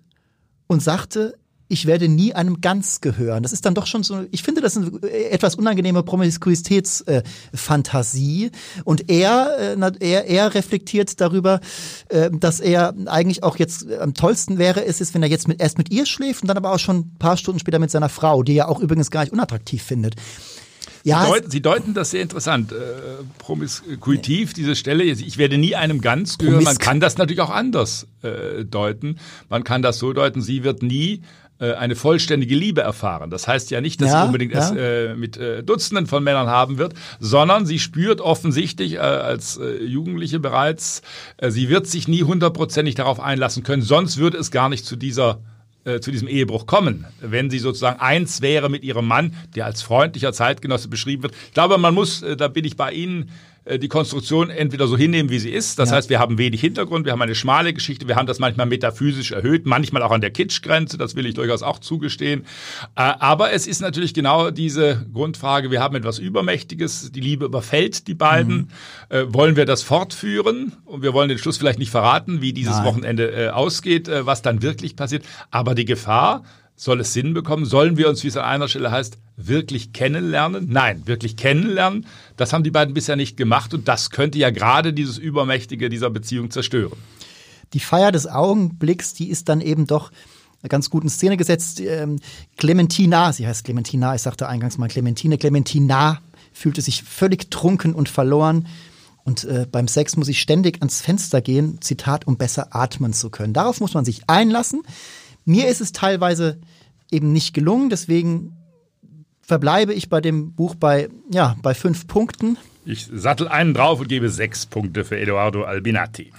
und 0.68 0.82
sagte, 0.82 1.38
ich 1.72 1.86
werde 1.86 2.10
nie 2.10 2.34
einem 2.34 2.60
Ganz 2.62 3.02
gehören. 3.02 3.44
Das 3.44 3.54
ist 3.54 3.66
dann 3.66 3.74
doch 3.74 3.88
schon 3.88 4.04
so, 4.04 4.26
ich 4.32 4.44
finde 4.44 4.62
das 4.62 4.78
eine 4.78 4.92
etwas 5.10 5.56
unangenehme 5.56 6.04
Promiskuitätsfantasie. 6.04 8.46
Äh, 8.46 8.52
und 8.84 9.10
er, 9.10 9.78
äh, 9.78 9.92
er, 10.00 10.28
er 10.28 10.54
reflektiert 10.54 11.20
darüber, 11.22 11.62
äh, 12.10 12.30
dass 12.32 12.60
er 12.60 12.94
eigentlich 13.06 13.44
auch 13.44 13.58
jetzt 13.58 13.90
äh, 13.90 14.00
am 14.00 14.14
tollsten 14.14 14.58
wäre, 14.58 14.82
ist 14.82 15.00
es, 15.00 15.14
wenn 15.14 15.24
er 15.24 15.30
jetzt 15.30 15.48
mit, 15.48 15.62
erst 15.62 15.78
mit 15.78 15.90
ihr 15.92 16.06
schläft 16.06 16.44
und 16.44 16.50
dann 16.50 16.58
aber 16.58 16.74
auch 16.74 16.80
schon 16.80 16.98
ein 16.98 17.16
paar 17.18 17.38
Stunden 17.38 17.60
später 17.60 17.80
mit 17.80 17.90
seiner 17.90 18.10
Frau, 18.10 18.44
die 18.44 18.58
er 18.58 18.68
auch 18.68 18.82
übrigens 18.82 19.10
gar 19.10 19.22
nicht 19.22 19.32
unattraktiv 19.32 19.82
findet. 19.82 20.18
Ja, 21.04 21.24
Sie, 21.24 21.32
deuten, 21.32 21.52
Sie 21.52 21.62
deuten 21.62 21.94
das 21.94 22.12
sehr 22.12 22.22
interessant. 22.22 22.72
Äh, 22.72 22.76
promiskuitiv, 23.40 24.54
diese 24.54 24.76
Stelle, 24.76 25.04
ich 25.04 25.38
werde 25.38 25.58
nie 25.58 25.76
einem 25.76 26.02
ganz 26.02 26.38
gehören. 26.38 26.64
Man 26.64 26.78
kann 26.78 27.00
das 27.00 27.18
natürlich 27.18 27.42
auch 27.42 27.50
anders 27.50 28.08
äh, 28.22 28.66
deuten. 28.66 29.18
Man 29.50 29.64
kann 29.64 29.82
das 29.82 29.98
so 29.98 30.14
deuten, 30.14 30.42
sie 30.42 30.64
wird 30.64 30.84
nie 30.84 31.14
äh, 31.14 31.20
eine 31.66 31.96
vollständige 31.96 32.56
Liebe 32.56 32.82
erfahren. 32.82 33.30
Das 33.30 33.48
heißt 33.48 33.72
ja 33.72 33.82
nicht, 33.82 34.02
dass 34.02 34.10
ja, 34.10 34.22
sie 34.22 34.26
unbedingt 34.28 34.54
ja. 34.54 34.60
es 34.60 34.72
äh, 34.72 35.16
mit 35.16 35.38
äh, 35.38 35.64
Dutzenden 35.64 36.08
von 36.08 36.24
Männern 36.24 36.48
haben 36.48 36.78
wird, 36.78 36.94
sondern 37.20 37.66
sie 37.66 37.80
spürt 37.80 38.22
offensichtlich 38.22 38.96
äh, 38.96 38.98
als 38.98 39.58
äh, 39.58 39.84
Jugendliche 39.84 40.40
bereits, 40.40 41.02
äh, 41.38 41.52
sie 41.52 41.70
wird 41.70 41.88
sich 41.88 42.08
nie 42.08 42.24
hundertprozentig 42.24 42.96
darauf 42.96 43.20
einlassen 43.20 43.64
können, 43.64 43.82
sonst 43.82 44.18
würde 44.18 44.38
es 44.38 44.52
gar 44.52 44.70
nicht 44.70 44.86
zu 44.86 44.96
dieser 44.96 45.40
äh, 45.84 46.00
zu 46.00 46.12
diesem 46.12 46.28
Ehebruch 46.28 46.68
kommen, 46.68 47.08
wenn 47.22 47.50
sie 47.50 47.58
sozusagen 47.58 48.00
eins 48.00 48.44
wäre 48.44 48.70
mit 48.70 48.84
ihrem 48.84 49.08
Mann, 49.08 49.34
der 49.56 49.66
als 49.66 49.82
freundlicher 49.82 50.32
Zeitgenosse 50.32 50.90
beschrieben 50.90 51.24
wird. 51.24 51.34
Ich 51.48 51.56
glaube, 51.56 51.80
man 51.80 51.96
muss, 51.96 52.22
äh, 52.22 52.38
da 52.38 52.50
bin 52.50 52.66
ich 52.66 52.78
bei 52.78 52.92
Ihnen, 52.92 53.24
äh, 53.24 53.28
die 53.66 53.88
Konstruktion 53.88 54.50
entweder 54.50 54.88
so 54.88 54.98
hinnehmen, 54.98 55.30
wie 55.30 55.38
sie 55.38 55.52
ist. 55.52 55.78
Das 55.78 55.90
ja. 55.90 55.98
heißt, 55.98 56.10
wir 56.10 56.20
haben 56.20 56.38
wenig 56.40 56.62
Hintergrund, 56.62 57.06
wir 57.06 57.12
haben 57.12 57.22
eine 57.22 57.36
schmale 57.36 57.74
Geschichte, 57.74 58.08
wir 58.08 58.16
haben 58.16 58.26
das 58.26 58.40
manchmal 58.40 58.66
metaphysisch 58.66 59.32
erhöht, 59.32 59.68
manchmal 59.68 60.02
auch 60.02 60.12
an 60.12 60.22
der 60.22 60.32
Kitschgrenze, 60.32 60.98
das 60.98 61.16
will 61.16 61.28
ich 61.28 61.36
durchaus 61.36 61.62
auch 61.62 61.78
zugestehen. 61.78 62.42
Äh, 62.96 63.02
aber 63.02 63.52
es 63.52 63.68
ist 63.68 63.80
natürlich 63.82 64.16
genau 64.16 64.50
diese 64.50 65.06
Grundfrage, 65.14 65.70
wir 65.70 65.80
haben 65.80 65.96
etwas 65.96 66.18
Übermächtiges, 66.18 67.12
die 67.12 67.22
Liebe 67.22 67.46
überfällt 67.46 68.08
die 68.08 68.16
beiden. 68.16 68.56
Mhm. 68.56 68.68
Äh, 69.10 69.34
wollen 69.34 69.56
wir 69.56 69.66
das 69.66 69.84
fortführen? 69.84 70.74
Und 70.86 71.04
wir 71.04 71.14
wollen 71.14 71.30
den 71.30 71.38
Schluss 71.38 71.58
vielleicht 71.58 71.80
nicht 71.80 71.92
verraten, 71.92 72.42
wie 72.42 72.54
dieses 72.54 72.78
Nein. 72.78 72.86
Wochenende 72.86 73.56
ausgeht, 73.56 74.10
was 74.10 74.42
dann 74.42 74.62
wirklich 74.62 74.96
passiert. 74.96 75.24
Aber 75.52 75.76
die 75.76 75.86
Gefahr, 75.86 76.44
soll 76.76 77.00
es 77.00 77.14
Sinn 77.14 77.36
bekommen? 77.36 77.66
Sollen 77.66 77.96
wir 77.98 78.10
uns, 78.10 78.24
wie 78.24 78.28
es 78.28 78.38
an 78.38 78.46
einer 78.46 78.68
Stelle 78.68 78.92
heißt, 78.92 79.20
wirklich 79.48 79.94
kennenlernen? 79.94 80.68
Nein, 80.70 81.04
wirklich 81.06 81.38
kennenlernen. 81.38 82.06
Das 82.38 82.54
haben 82.54 82.64
die 82.64 82.72
beiden 82.72 82.94
bisher 82.94 83.16
nicht 83.16 83.38
gemacht 83.38 83.74
und 83.74 83.88
das 83.88 84.10
könnte 84.10 84.38
ja 84.38 84.50
gerade 84.50 84.94
dieses 84.94 85.18
Übermächtige 85.18 85.90
dieser 85.90 86.10
Beziehung 86.10 86.52
zerstören. 86.52 86.98
Die 87.74 87.80
Feier 87.80 88.12
des 88.12 88.28
Augenblicks, 88.28 89.14
die 89.14 89.30
ist 89.30 89.50
dann 89.50 89.62
eben 89.62 89.88
doch 89.88 90.12
ganz 90.68 90.90
gut 90.90 91.04
in 91.04 91.10
Szene 91.10 91.38
gesetzt. 91.38 91.80
Ähm, 91.80 92.20
Clementina, 92.58 93.34
sie 93.34 93.48
heißt 93.48 93.64
Clementina, 93.64 94.16
ich 94.16 94.22
sagte 94.22 94.48
eingangs 94.48 94.78
mal 94.78 94.90
Clementine, 94.90 95.38
Clementina 95.38 96.22
fühlte 96.54 96.82
sich 96.82 97.04
völlig 97.04 97.50
trunken 97.50 97.94
und 97.94 98.10
verloren. 98.10 98.68
Und 99.24 99.44
äh, 99.44 99.68
beim 99.72 99.88
Sex 99.88 100.18
muss 100.18 100.28
ich 100.28 100.42
ständig 100.42 100.82
ans 100.82 101.02
Fenster 101.02 101.42
gehen, 101.42 101.80
Zitat, 101.82 102.28
um 102.28 102.38
besser 102.38 102.76
atmen 102.76 103.14
zu 103.14 103.30
können. 103.30 103.54
Darauf 103.54 103.80
muss 103.80 103.94
man 103.94 104.04
sich 104.04 104.22
einlassen. 104.28 104.82
Mir 105.46 105.68
ist 105.68 105.82
es 105.82 105.92
teilweise 105.92 106.60
eben 107.12 107.32
nicht 107.32 107.54
gelungen, 107.54 107.90
deswegen 107.90 108.58
verbleibe 109.42 109.94
ich 109.94 110.10
bei 110.10 110.22
dem 110.22 110.54
Buch 110.54 110.76
bei, 110.76 111.10
ja, 111.30 111.56
bei 111.62 111.74
fünf 111.74 112.08
Punkten. 112.08 112.58
Ich 112.86 113.10
sattel 113.14 113.48
einen 113.48 113.74
drauf 113.74 114.00
und 114.00 114.08
gebe 114.08 114.30
sechs 114.30 114.66
Punkte 114.66 115.06
für 115.06 115.20
Eduardo 115.20 115.64
Albinati. 115.64 116.32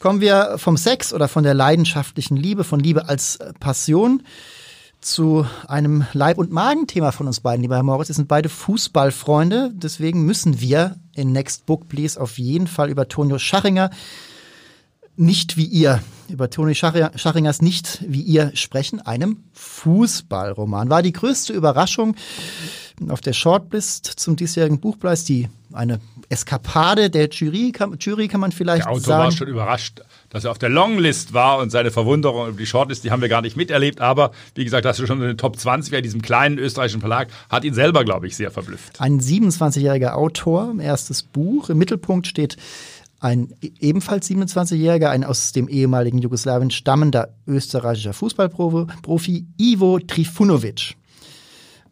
Kommen 0.00 0.20
wir 0.20 0.54
vom 0.58 0.76
Sex 0.76 1.12
oder 1.12 1.28
von 1.28 1.44
der 1.44 1.54
leidenschaftlichen 1.54 2.36
Liebe, 2.36 2.64
von 2.64 2.80
Liebe 2.80 3.08
als 3.08 3.38
Passion 3.58 4.22
zu 5.00 5.46
einem 5.66 6.04
Leib- 6.12 6.38
und 6.38 6.50
Magenthema 6.50 7.12
von 7.12 7.26
uns 7.26 7.40
beiden, 7.40 7.62
lieber 7.62 7.76
Herr 7.76 7.82
Moritz. 7.82 8.08
Wir 8.08 8.14
sind 8.14 8.28
beide 8.28 8.48
Fußballfreunde, 8.48 9.72
deswegen 9.74 10.24
müssen 10.24 10.60
wir 10.60 10.96
in 11.14 11.32
Next 11.32 11.66
Book 11.66 11.88
Please 11.88 12.20
auf 12.20 12.38
jeden 12.38 12.66
Fall 12.66 12.90
über 12.90 13.08
Tonio 13.08 13.38
Scharinger 13.38 13.90
nicht 15.18 15.56
wie 15.56 15.64
ihr, 15.64 16.00
über 16.28 16.48
Toni 16.48 16.74
Schachingers 16.74 17.60
Nicht 17.60 18.04
wie 18.06 18.22
ihr 18.22 18.52
sprechen, 18.54 19.00
einem 19.00 19.44
Fußballroman. 19.52 20.90
War 20.90 21.02
die 21.02 21.12
größte 21.12 21.52
Überraschung 21.52 22.14
auf 23.08 23.20
der 23.20 23.32
Shortlist 23.32 24.06
zum 24.06 24.36
diesjährigen 24.36 24.80
Buchpreis, 24.80 25.24
die 25.24 25.48
eine 25.72 26.00
Eskapade 26.28 27.10
der 27.10 27.28
Jury, 27.28 27.72
kann, 27.72 27.96
Jury 27.98 28.28
kann 28.28 28.40
man 28.40 28.52
vielleicht 28.52 28.84
sagen. 28.84 28.94
Der 28.94 29.02
Autor 29.02 29.06
sagen. 29.06 29.24
war 29.24 29.32
schon 29.32 29.48
überrascht, 29.48 30.02
dass 30.30 30.44
er 30.44 30.50
auf 30.50 30.58
der 30.58 30.68
Longlist 30.68 31.32
war 31.32 31.58
und 31.58 31.70
seine 31.70 31.90
Verwunderung 31.90 32.48
über 32.48 32.58
die 32.58 32.66
Shortlist, 32.66 33.04
die 33.04 33.10
haben 33.10 33.22
wir 33.22 33.28
gar 33.28 33.40
nicht 33.40 33.56
miterlebt, 33.56 34.00
aber 34.00 34.32
wie 34.54 34.64
gesagt, 34.64 34.84
dass 34.84 34.98
er 34.98 35.06
schon 35.06 35.20
in 35.20 35.28
den 35.28 35.38
Top 35.38 35.58
20 35.58 35.92
bei 35.92 36.00
diesem 36.00 36.22
kleinen 36.22 36.58
österreichischen 36.58 37.00
Verlag, 37.00 37.28
hat 37.48 37.64
ihn 37.64 37.74
selber, 37.74 38.04
glaube 38.04 38.26
ich, 38.26 38.36
sehr 38.36 38.50
verblüfft. 38.50 39.00
Ein 39.00 39.20
27-jähriger 39.20 40.12
Autor, 40.12 40.74
erstes 40.80 41.22
Buch. 41.22 41.70
Im 41.70 41.78
Mittelpunkt 41.78 42.26
steht 42.26 42.56
ein 43.20 43.54
ebenfalls 43.60 44.30
27-Jähriger, 44.30 45.08
ein 45.08 45.24
aus 45.24 45.52
dem 45.52 45.68
ehemaligen 45.68 46.18
Jugoslawien 46.18 46.70
stammender 46.70 47.34
österreichischer 47.46 48.12
Fußballprofi, 48.12 49.46
Ivo 49.56 49.98
Trifunovic. 49.98 50.94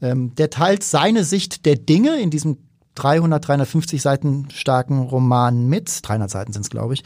Ähm, 0.02 0.34
der 0.34 0.50
teilt 0.50 0.82
seine 0.82 1.24
Sicht 1.24 1.64
der 1.66 1.76
Dinge 1.76 2.20
in 2.20 2.30
diesem 2.30 2.58
300, 2.96 3.46
350 3.46 4.02
Seiten 4.02 4.48
starken 4.52 5.00
Roman 5.00 5.66
mit. 5.66 6.00
300 6.02 6.30
Seiten 6.30 6.52
sind 6.52 6.62
es, 6.62 6.70
glaube 6.70 6.94
ich. 6.94 7.04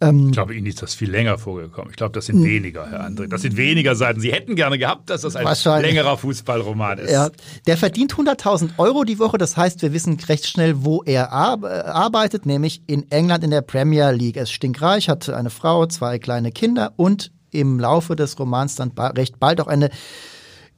Ähm, 0.00 0.26
ich 0.26 0.32
glaube, 0.32 0.54
Ihnen 0.54 0.66
ist 0.66 0.82
das 0.82 0.94
viel 0.94 1.10
länger 1.10 1.38
vorgekommen. 1.38 1.90
Ich 1.90 1.96
glaube, 1.96 2.12
das 2.12 2.26
sind 2.26 2.42
weniger, 2.42 2.90
Herr 2.90 3.06
André. 3.06 3.28
Das 3.28 3.42
sind 3.42 3.56
weniger 3.56 3.94
Seiten. 3.94 4.20
Sie 4.20 4.32
hätten 4.32 4.56
gerne 4.56 4.78
gehabt, 4.78 5.10
dass 5.10 5.22
das 5.22 5.36
ein 5.36 5.46
längerer 5.82 6.16
Fußballroman 6.16 6.98
ist. 6.98 7.10
Ja, 7.10 7.30
der 7.66 7.76
verdient 7.76 8.14
100.000 8.14 8.78
Euro 8.78 9.04
die 9.04 9.18
Woche. 9.18 9.38
Das 9.38 9.56
heißt, 9.56 9.82
wir 9.82 9.92
wissen 9.92 10.18
recht 10.28 10.46
schnell, 10.46 10.84
wo 10.84 11.02
er 11.04 11.32
arbeitet, 11.32 12.46
nämlich 12.46 12.82
in 12.86 13.10
England 13.10 13.44
in 13.44 13.50
der 13.50 13.62
Premier 13.62 14.10
League. 14.10 14.36
Er 14.36 14.44
ist 14.44 14.52
stinkreich, 14.52 15.08
hat 15.08 15.28
eine 15.28 15.50
Frau, 15.50 15.86
zwei 15.86 16.18
kleine 16.18 16.52
Kinder 16.52 16.92
und 16.96 17.30
im 17.50 17.78
Laufe 17.80 18.16
des 18.16 18.38
Romans 18.38 18.76
dann 18.76 18.92
recht 18.96 19.38
bald 19.40 19.60
auch 19.60 19.66
eine 19.66 19.90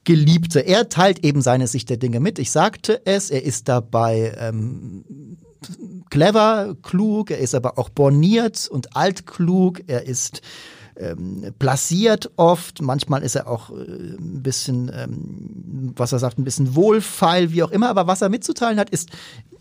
Geliebte. 0.04 0.61
Er 0.61 0.88
teilt 0.88 1.25
eben 1.25 1.42
seine 1.42 1.66
Sicht 1.66 1.90
der 1.90 1.97
Dinge 1.97 2.21
mit. 2.21 2.38
Ich 2.38 2.50
sagte 2.50 3.02
es, 3.04 3.30
er 3.30 3.45
ist 3.45 3.69
dabei 3.69 4.35
ähm, 4.38 5.04
clever, 6.11 6.76
klug, 6.83 7.30
er 7.30 7.38
ist 7.38 7.54
aber 7.54 7.78
auch 7.78 7.88
borniert 7.90 8.69
und 8.69 8.97
altklug, 8.97 9.83
er 9.87 10.07
ist 10.07 10.42
ähm, 10.97 11.52
oft, 12.37 12.83
manchmal 12.83 13.23
ist 13.23 13.35
er 13.35 13.49
auch 13.49 13.71
äh, 13.71 13.75
ein 13.75 14.42
bisschen, 14.42 14.90
ähm, 14.95 15.92
was 15.97 16.12
er 16.12 16.19
sagt, 16.19 16.38
ein 16.38 16.45
bisschen 16.45 16.75
wohlfeil, 16.75 17.52
wie 17.52 17.62
auch 17.62 17.71
immer, 17.71 17.88
aber 17.88 18.07
was 18.07 18.23
er 18.23 18.28
mitzuteilen 18.28 18.78
hat, 18.78 18.90
ist 18.90 19.11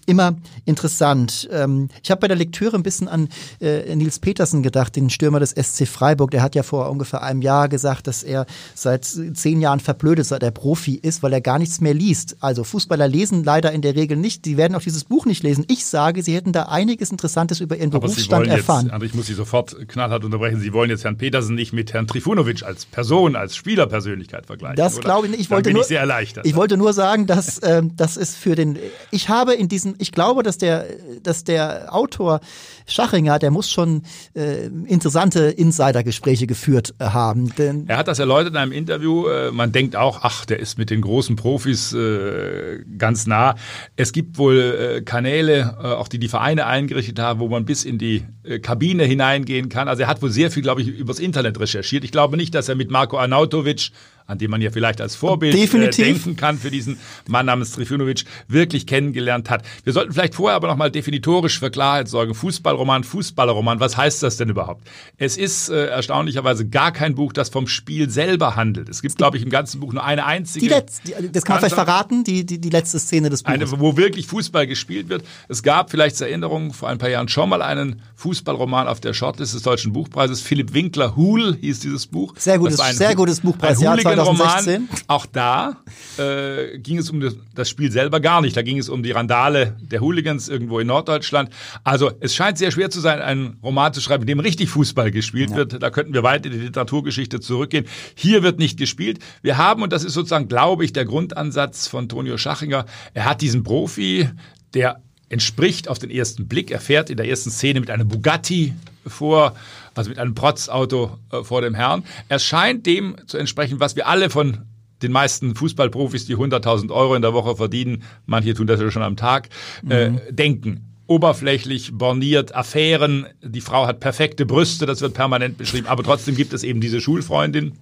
immer 0.09 0.35
interessant. 0.65 1.47
Ähm, 1.51 1.89
ich 2.03 2.11
habe 2.11 2.21
bei 2.21 2.27
der 2.27 2.35
Lektüre 2.35 2.75
ein 2.75 2.83
bisschen 2.83 3.07
an 3.07 3.29
äh, 3.61 3.95
Nils 3.95 4.19
Petersen 4.19 4.63
gedacht, 4.63 4.95
den 4.95 5.09
Stürmer 5.09 5.39
des 5.39 5.51
SC 5.51 5.87
Freiburg. 5.87 6.31
Der 6.31 6.41
hat 6.41 6.55
ja 6.55 6.63
vor 6.63 6.89
ungefähr 6.89 7.23
einem 7.23 7.41
Jahr 7.41 7.69
gesagt, 7.69 8.07
dass 8.07 8.23
er 8.23 8.45
seit 8.73 9.05
zehn 9.05 9.61
Jahren 9.61 9.79
verblödet, 9.79 10.25
seit 10.25 10.43
er 10.43 10.51
Profi 10.51 10.95
ist, 10.95 11.23
weil 11.23 11.33
er 11.33 11.41
gar 11.41 11.59
nichts 11.59 11.79
mehr 11.79 11.93
liest. 11.93 12.37
Also 12.41 12.63
Fußballer 12.63 13.07
lesen 13.07 13.43
leider 13.43 13.71
in 13.71 13.81
der 13.81 13.95
Regel 13.95 14.17
nicht. 14.17 14.45
Die 14.45 14.57
werden 14.57 14.75
auch 14.75 14.81
dieses 14.81 15.03
Buch 15.03 15.25
nicht 15.25 15.43
lesen. 15.43 15.63
Ich 15.67 15.85
sage, 15.85 16.23
sie 16.23 16.35
hätten 16.35 16.51
da 16.51 16.63
einiges 16.63 17.11
Interessantes 17.11 17.59
über 17.59 17.77
ihren 17.77 17.89
aber 17.89 18.01
Berufsstand 18.01 18.47
jetzt, 18.47 18.57
erfahren. 18.57 18.89
Aber 18.89 19.05
ich 19.05 19.13
muss 19.13 19.29
Sie 19.29 19.35
sofort 19.35 19.87
knallhart 19.87 20.23
unterbrechen. 20.23 20.59
Sie 20.59 20.73
wollen 20.73 20.89
jetzt 20.89 21.03
Herrn 21.03 21.17
Petersen 21.17 21.53
nicht 21.53 21.71
mit 21.71 21.93
Herrn 21.93 22.07
Trifunovic 22.07 22.63
als 22.63 22.85
Person, 22.87 23.35
als 23.35 23.55
Spielerpersönlichkeit 23.55 24.47
vergleichen. 24.47 24.75
Das 24.75 24.99
glaube 24.99 25.27
ich 25.27 25.31
nicht. 25.31 25.41
Ich 25.41 25.51
wollte 25.51 25.69
bin 25.69 25.73
nur, 25.73 25.83
ich 25.83 25.87
sehr 25.87 25.99
erleichtert. 25.99 26.47
Ich 26.47 26.55
wollte 26.55 26.77
nur 26.77 26.93
sagen, 26.93 27.27
dass 27.27 27.59
äh, 27.59 27.83
das 27.95 28.17
ist 28.17 28.35
für 28.35 28.55
den. 28.55 28.79
Ich 29.11 29.29
habe 29.29 29.53
in 29.53 29.67
diesem, 29.67 29.93
ich 29.99 30.11
glaube, 30.11 30.43
dass 30.43 30.57
der, 30.57 30.85
dass 31.21 31.43
der 31.43 31.93
Autor 31.93 32.39
Schachinger, 32.87 33.37
der 33.37 33.51
muss 33.51 33.69
schon 33.69 34.03
äh, 34.33 34.65
interessante 34.65 35.41
Insidergespräche 35.41 36.47
geführt 36.47 36.95
haben. 36.99 37.53
Denn 37.55 37.85
er 37.87 37.97
hat 37.97 38.07
das 38.07 38.19
erläutert 38.19 38.53
in 38.53 38.57
einem 38.57 38.71
Interview. 38.71 39.27
Äh, 39.27 39.51
man 39.51 39.71
denkt 39.71 39.95
auch, 39.95 40.19
ach, 40.23 40.45
der 40.45 40.59
ist 40.59 40.77
mit 40.77 40.89
den 40.89 41.01
großen 41.01 41.35
Profis 41.35 41.93
äh, 41.93 42.83
ganz 42.97 43.27
nah. 43.27 43.55
Es 43.95 44.11
gibt 44.11 44.37
wohl 44.37 44.57
äh, 44.57 45.01
Kanäle, 45.01 45.77
äh, 45.81 45.87
auch 45.87 46.07
die 46.07 46.19
die 46.19 46.29
Vereine 46.29 46.65
eingerichtet 46.65 47.19
haben, 47.19 47.39
wo 47.39 47.49
man 47.49 47.65
bis 47.65 47.83
in 47.83 47.97
die 47.97 48.23
äh, 48.43 48.59
Kabine 48.59 49.03
hineingehen 49.03 49.69
kann. 49.69 49.87
Also 49.87 50.03
er 50.03 50.07
hat 50.07 50.21
wohl 50.21 50.31
sehr 50.31 50.49
viel, 50.51 50.63
glaube 50.63 50.81
ich, 50.81 50.87
übers 50.87 51.19
Internet 51.19 51.59
recherchiert. 51.59 52.03
Ich 52.03 52.11
glaube 52.11 52.37
nicht, 52.37 52.55
dass 52.55 52.69
er 52.69 52.75
mit 52.75 52.89
Marco 52.89 53.17
Arnautovic 53.17 53.91
an 54.29 54.37
dem 54.37 54.51
man 54.51 54.61
ja 54.61 54.69
vielleicht 54.69 55.01
als 55.01 55.15
Vorbild 55.15 55.55
äh, 55.55 55.89
denken 55.89 56.35
kann 56.35 56.59
für 56.59 56.69
diesen 56.69 56.99
Mann 57.27 57.47
namens 57.47 57.71
Trifunovic, 57.71 58.25
wirklich 58.47 58.85
kennengelernt 58.85 59.49
hat. 59.49 59.63
Wir 59.83 59.91
sollten 59.91 60.13
vielleicht 60.13 60.35
vorher 60.35 60.55
aber 60.55 60.67
nochmal 60.67 60.91
definitorisch 60.91 61.59
für 61.59 61.71
Klarheit 61.71 62.07
sorgen. 62.07 62.35
Fußballroman, 62.35 63.03
Fußballerroman, 63.03 63.79
was 63.79 63.97
heißt 63.97 64.21
das 64.21 64.37
denn 64.37 64.49
überhaupt? 64.49 64.87
Es 65.17 65.35
ist 65.35 65.69
äh, 65.69 65.87
erstaunlicherweise 65.87 66.67
gar 66.67 66.91
kein 66.91 67.15
Buch, 67.15 67.33
das 67.33 67.49
vom 67.49 67.67
Spiel 67.67 68.09
selber 68.09 68.55
handelt. 68.55 68.87
Es 68.87 69.01
gibt, 69.01 69.17
glaube 69.17 69.37
ich, 69.37 69.43
im 69.43 69.49
ganzen 69.49 69.79
Buch 69.79 69.93
nur 69.93 70.03
eine 70.03 70.25
einzige. 70.25 70.67
Die 70.67 70.71
Letz-, 70.71 71.01
das 71.31 71.43
kann 71.43 71.55
man 71.55 71.61
vielleicht 71.61 71.75
verraten, 71.75 72.23
die, 72.23 72.45
die, 72.45 72.61
die 72.61 72.69
letzte 72.69 72.99
Szene 72.99 73.31
des 73.31 73.41
Buches. 73.41 73.71
Eine, 73.73 73.79
wo 73.79 73.97
wirklich 73.97 74.27
Fußball 74.27 74.67
gespielt 74.67 75.09
wird. 75.09 75.23
Es 75.47 75.63
gab 75.63 75.89
vielleicht 75.89 76.17
zur 76.17 76.27
Erinnerung 76.27 76.73
vor 76.73 76.87
ein 76.89 76.99
paar 76.99 77.09
Jahren 77.09 77.29
schon 77.29 77.49
mal 77.49 77.63
einen 77.63 78.01
Fußballroman 78.15 78.87
auf 78.87 78.99
der 78.99 79.13
Shortlist 79.13 79.55
des 79.55 79.63
Deutschen 79.63 79.91
Buchpreises. 79.91 80.41
Philipp 80.41 80.73
Winkler, 80.73 81.15
Hul 81.15 81.57
hieß 81.59 81.79
dieses 81.79 82.05
Buch. 82.05 82.35
Sehr 82.37 82.59
gutes, 82.59 82.77
sehr 82.95 83.15
gutes 83.15 83.39
Buchpreis. 83.41 83.79
Ein 83.79 83.83
ja, 83.83 83.95
Roman. 84.23 84.89
Auch 85.07 85.25
da 85.25 85.77
äh, 86.17 86.77
ging 86.79 86.97
es 86.97 87.09
um 87.09 87.21
das 87.55 87.69
Spiel 87.69 87.91
selber 87.91 88.19
gar 88.19 88.41
nicht. 88.41 88.55
Da 88.55 88.61
ging 88.61 88.77
es 88.77 88.89
um 88.89 89.03
die 89.03 89.11
Randale 89.11 89.77
der 89.81 90.01
Hooligans 90.01 90.49
irgendwo 90.49 90.79
in 90.79 90.87
Norddeutschland. 90.87 91.49
Also 91.83 92.11
es 92.19 92.35
scheint 92.35 92.57
sehr 92.57 92.71
schwer 92.71 92.89
zu 92.89 92.99
sein, 92.99 93.21
einen 93.21 93.57
Roman 93.63 93.93
zu 93.93 94.01
schreiben, 94.01 94.23
in 94.23 94.27
dem 94.27 94.39
richtig 94.39 94.69
Fußball 94.69 95.11
gespielt 95.11 95.51
ja. 95.51 95.57
wird. 95.57 95.81
Da 95.81 95.89
könnten 95.89 96.13
wir 96.13 96.23
weit 96.23 96.45
in 96.45 96.51
die 96.51 96.59
Literaturgeschichte 96.59 97.39
zurückgehen. 97.39 97.85
Hier 98.15 98.43
wird 98.43 98.59
nicht 98.59 98.77
gespielt. 98.77 99.19
Wir 99.41 99.57
haben, 99.57 99.81
und 99.81 99.93
das 99.93 100.03
ist 100.03 100.13
sozusagen, 100.13 100.47
glaube 100.47 100.85
ich, 100.85 100.93
der 100.93 101.05
Grundansatz 101.05 101.87
von 101.87 102.09
Tonio 102.09 102.37
Schachinger, 102.37 102.85
er 103.13 103.25
hat 103.25 103.41
diesen 103.41 103.63
Profi, 103.63 104.29
der 104.73 105.01
entspricht 105.29 105.87
auf 105.87 105.99
den 105.99 106.09
ersten 106.09 106.47
Blick. 106.47 106.71
Er 106.71 106.79
fährt 106.79 107.09
in 107.09 107.17
der 107.17 107.27
ersten 107.27 107.51
Szene 107.51 107.79
mit 107.79 107.89
einem 107.89 108.07
Bugatti 108.07 108.73
vor, 109.07 109.55
also 109.95 110.09
mit 110.09 110.19
einem 110.19 110.35
Protzauto 110.35 111.17
äh, 111.31 111.43
vor 111.43 111.61
dem 111.61 111.75
Herrn. 111.75 112.03
Er 112.27 112.39
scheint 112.39 112.85
dem 112.85 113.15
zu 113.27 113.37
entsprechen, 113.37 113.79
was 113.79 113.95
wir 113.95 114.07
alle 114.07 114.29
von 114.29 114.59
den 115.01 115.11
meisten 115.11 115.55
Fußballprofis, 115.55 116.25
die 116.25 116.35
100.000 116.35 116.91
Euro 116.91 117.15
in 117.15 117.21
der 117.21 117.33
Woche 117.33 117.55
verdienen, 117.55 118.03
manche 118.25 118.53
tun 118.53 118.67
das 118.67 118.81
ja 118.81 118.91
schon 118.91 119.01
am 119.01 119.15
Tag, 119.15 119.49
äh, 119.89 120.09
mhm. 120.09 120.19
denken. 120.29 120.85
Oberflächlich, 121.07 121.91
borniert, 121.93 122.53
Affären, 122.53 123.25
die 123.41 123.61
Frau 123.61 123.87
hat 123.87 123.99
perfekte 123.99 124.45
Brüste, 124.45 124.85
das 124.85 125.01
wird 125.01 125.13
permanent 125.13 125.57
beschrieben, 125.57 125.87
aber 125.87 126.03
trotzdem 126.03 126.35
gibt 126.35 126.53
es 126.53 126.63
eben 126.63 126.81
diese 126.81 127.01
Schulfreundin, 127.01 127.73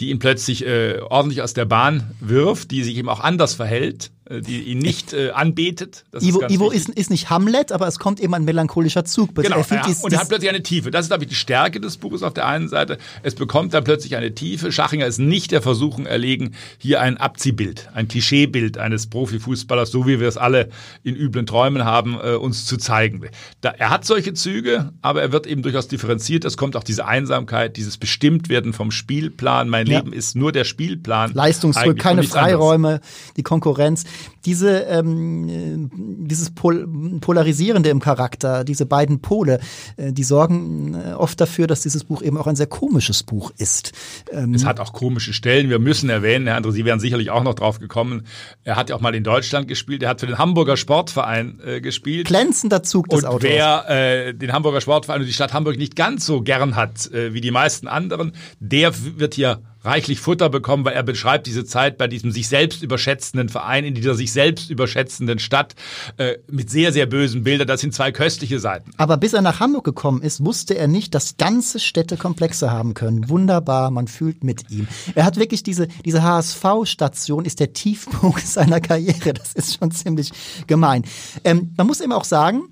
die 0.00 0.10
ihn 0.10 0.20
plötzlich 0.20 0.64
äh, 0.64 1.00
ordentlich 1.00 1.42
aus 1.42 1.52
der 1.52 1.64
Bahn 1.64 2.14
wirft, 2.20 2.70
die 2.70 2.82
sich 2.82 2.96
eben 2.96 3.08
auch 3.08 3.20
anders 3.20 3.54
verhält 3.54 4.10
die 4.28 4.62
ihn 4.62 4.78
nicht 4.78 5.12
äh, 5.12 5.30
anbetet. 5.30 6.04
Das 6.10 6.24
Ivo, 6.24 6.40
ist, 6.40 6.50
Ivo 6.50 6.70
ist, 6.70 6.88
ist, 6.88 7.10
nicht 7.10 7.30
Hamlet, 7.30 7.70
aber 7.70 7.86
es 7.86 7.98
kommt 7.98 8.18
eben 8.18 8.34
ein 8.34 8.44
melancholischer 8.44 9.04
Zug. 9.04 9.34
Genau, 9.36 9.58
er 9.58 9.76
ja, 9.76 9.94
und 10.02 10.12
er 10.12 10.18
hat 10.18 10.28
plötzlich 10.28 10.50
eine 10.50 10.62
Tiefe. 10.62 10.90
Das 10.90 11.04
ist, 11.04 11.10
glaube 11.10 11.24
ich, 11.24 11.28
die 11.28 11.36
Stärke 11.36 11.80
des 11.80 11.96
Buches 11.96 12.24
auf 12.24 12.34
der 12.34 12.46
einen 12.46 12.68
Seite. 12.68 12.98
Es 13.22 13.36
bekommt 13.36 13.72
dann 13.72 13.84
plötzlich 13.84 14.16
eine 14.16 14.34
Tiefe. 14.34 14.72
Schachinger 14.72 15.06
ist 15.06 15.18
nicht 15.18 15.52
der 15.52 15.62
Versuchung 15.62 16.06
erlegen, 16.06 16.54
hier 16.78 17.00
ein 17.00 17.18
Abziehbild, 17.18 17.88
ein 17.94 18.08
Klischeebild 18.08 18.78
eines 18.78 19.06
Profifußballers, 19.06 19.92
so 19.92 20.06
wie 20.08 20.18
wir 20.18 20.26
es 20.26 20.36
alle 20.36 20.70
in 21.04 21.14
üblen 21.14 21.46
Träumen 21.46 21.84
haben, 21.84 22.18
äh, 22.20 22.34
uns 22.34 22.66
zu 22.66 22.78
zeigen. 22.78 23.22
Da, 23.60 23.70
er 23.70 23.90
hat 23.90 24.04
solche 24.04 24.34
Züge, 24.34 24.92
aber 25.02 25.22
er 25.22 25.30
wird 25.30 25.46
eben 25.46 25.62
durchaus 25.62 25.86
differenziert. 25.86 26.44
Es 26.44 26.56
kommt 26.56 26.74
auch 26.74 26.84
diese 26.84 27.06
Einsamkeit, 27.06 27.76
dieses 27.76 27.96
Bestimmtwerden 27.96 28.72
vom 28.72 28.90
Spielplan. 28.90 29.68
Mein 29.68 29.86
ja. 29.86 29.98
Leben 29.98 30.12
ist 30.12 30.34
nur 30.34 30.50
der 30.50 30.64
Spielplan. 30.64 31.32
Leistungsdruck, 31.32 31.96
keine 31.96 32.24
Freiräume, 32.24 32.88
anderes. 32.88 33.06
die 33.36 33.42
Konkurrenz 33.44 34.04
diese, 34.44 34.80
ähm, 34.82 35.90
dieses 36.26 36.50
Pol 36.50 36.86
Polarisierende 37.20 37.90
im 37.90 38.00
Charakter, 38.00 38.64
diese 38.64 38.86
beiden 38.86 39.20
Pole, 39.20 39.60
äh, 39.96 40.12
die 40.12 40.24
sorgen 40.24 40.94
äh, 40.94 41.12
oft 41.12 41.40
dafür, 41.40 41.66
dass 41.66 41.80
dieses 41.80 42.04
Buch 42.04 42.22
eben 42.22 42.36
auch 42.38 42.46
ein 42.46 42.56
sehr 42.56 42.66
komisches 42.66 43.22
Buch 43.22 43.50
ist. 43.58 43.92
Ähm 44.32 44.54
es 44.54 44.64
hat 44.64 44.80
auch 44.80 44.92
komische 44.92 45.32
Stellen. 45.32 45.68
Wir 45.70 45.78
müssen 45.78 46.08
erwähnen, 46.10 46.46
Herr 46.46 46.58
André, 46.58 46.72
Sie 46.72 46.84
wären 46.84 47.00
sicherlich 47.00 47.30
auch 47.30 47.42
noch 47.42 47.54
drauf 47.54 47.78
gekommen. 47.78 48.26
Er 48.64 48.76
hat 48.76 48.90
ja 48.90 48.96
auch 48.96 49.00
mal 49.00 49.14
in 49.14 49.24
Deutschland 49.24 49.68
gespielt. 49.68 50.02
Er 50.02 50.10
hat 50.10 50.20
für 50.20 50.26
den 50.26 50.38
Hamburger 50.38 50.76
Sportverein 50.76 51.60
äh, 51.64 51.80
gespielt. 51.80 52.26
Glänzender 52.26 52.82
Zug 52.82 53.08
des 53.08 53.20
und 53.20 53.26
Autors. 53.26 53.42
wer 53.42 53.88
äh, 53.88 54.34
den 54.34 54.52
Hamburger 54.52 54.80
Sportverein 54.80 55.20
und 55.20 55.26
die 55.26 55.32
Stadt 55.32 55.52
Hamburg 55.52 55.76
nicht 55.78 55.96
ganz 55.96 56.26
so 56.26 56.42
gern 56.42 56.76
hat 56.76 57.10
äh, 57.12 57.34
wie 57.34 57.40
die 57.40 57.50
meisten 57.50 57.88
anderen, 57.88 58.32
der 58.60 58.92
wird 59.18 59.34
hier 59.34 59.60
reichlich 59.86 60.20
Futter 60.20 60.48
bekommen, 60.48 60.84
weil 60.84 60.94
er 60.94 61.02
beschreibt 61.02 61.46
diese 61.46 61.64
Zeit 61.64 61.98
bei 61.98 62.08
diesem 62.08 62.30
sich 62.30 62.48
selbst 62.48 62.82
überschätzenden 62.82 63.48
Verein 63.48 63.84
in 63.84 63.94
dieser 63.94 64.14
sich 64.14 64.32
selbst 64.32 64.70
überschätzenden 64.70 65.38
Stadt 65.38 65.74
äh, 66.18 66.38
mit 66.50 66.70
sehr, 66.70 66.92
sehr 66.92 67.06
bösen 67.06 67.44
Bildern. 67.44 67.66
Das 67.66 67.80
sind 67.80 67.94
zwei 67.94 68.12
köstliche 68.12 68.58
Seiten. 68.60 68.90
Aber 68.96 69.16
bis 69.16 69.32
er 69.32 69.42
nach 69.42 69.60
Hamburg 69.60 69.84
gekommen 69.84 70.22
ist, 70.22 70.44
wusste 70.44 70.74
er 70.74 70.88
nicht, 70.88 71.14
dass 71.14 71.36
ganze 71.36 71.80
Städte 71.80 72.16
Komplexe 72.16 72.70
haben 72.70 72.94
können. 72.94 73.28
Wunderbar, 73.28 73.90
man 73.90 74.08
fühlt 74.08 74.44
mit 74.44 74.70
ihm. 74.70 74.88
Er 75.14 75.24
hat 75.24 75.36
wirklich 75.36 75.62
diese, 75.62 75.88
diese 76.04 76.22
HSV-Station 76.22 77.44
ist 77.44 77.60
der 77.60 77.72
Tiefpunkt 77.72 78.40
seiner 78.46 78.80
Karriere. 78.80 79.32
Das 79.32 79.54
ist 79.54 79.78
schon 79.78 79.90
ziemlich 79.90 80.30
gemein. 80.66 81.04
Ähm, 81.44 81.72
man 81.76 81.86
muss 81.86 82.00
eben 82.00 82.12
auch 82.12 82.24
sagen, 82.24 82.64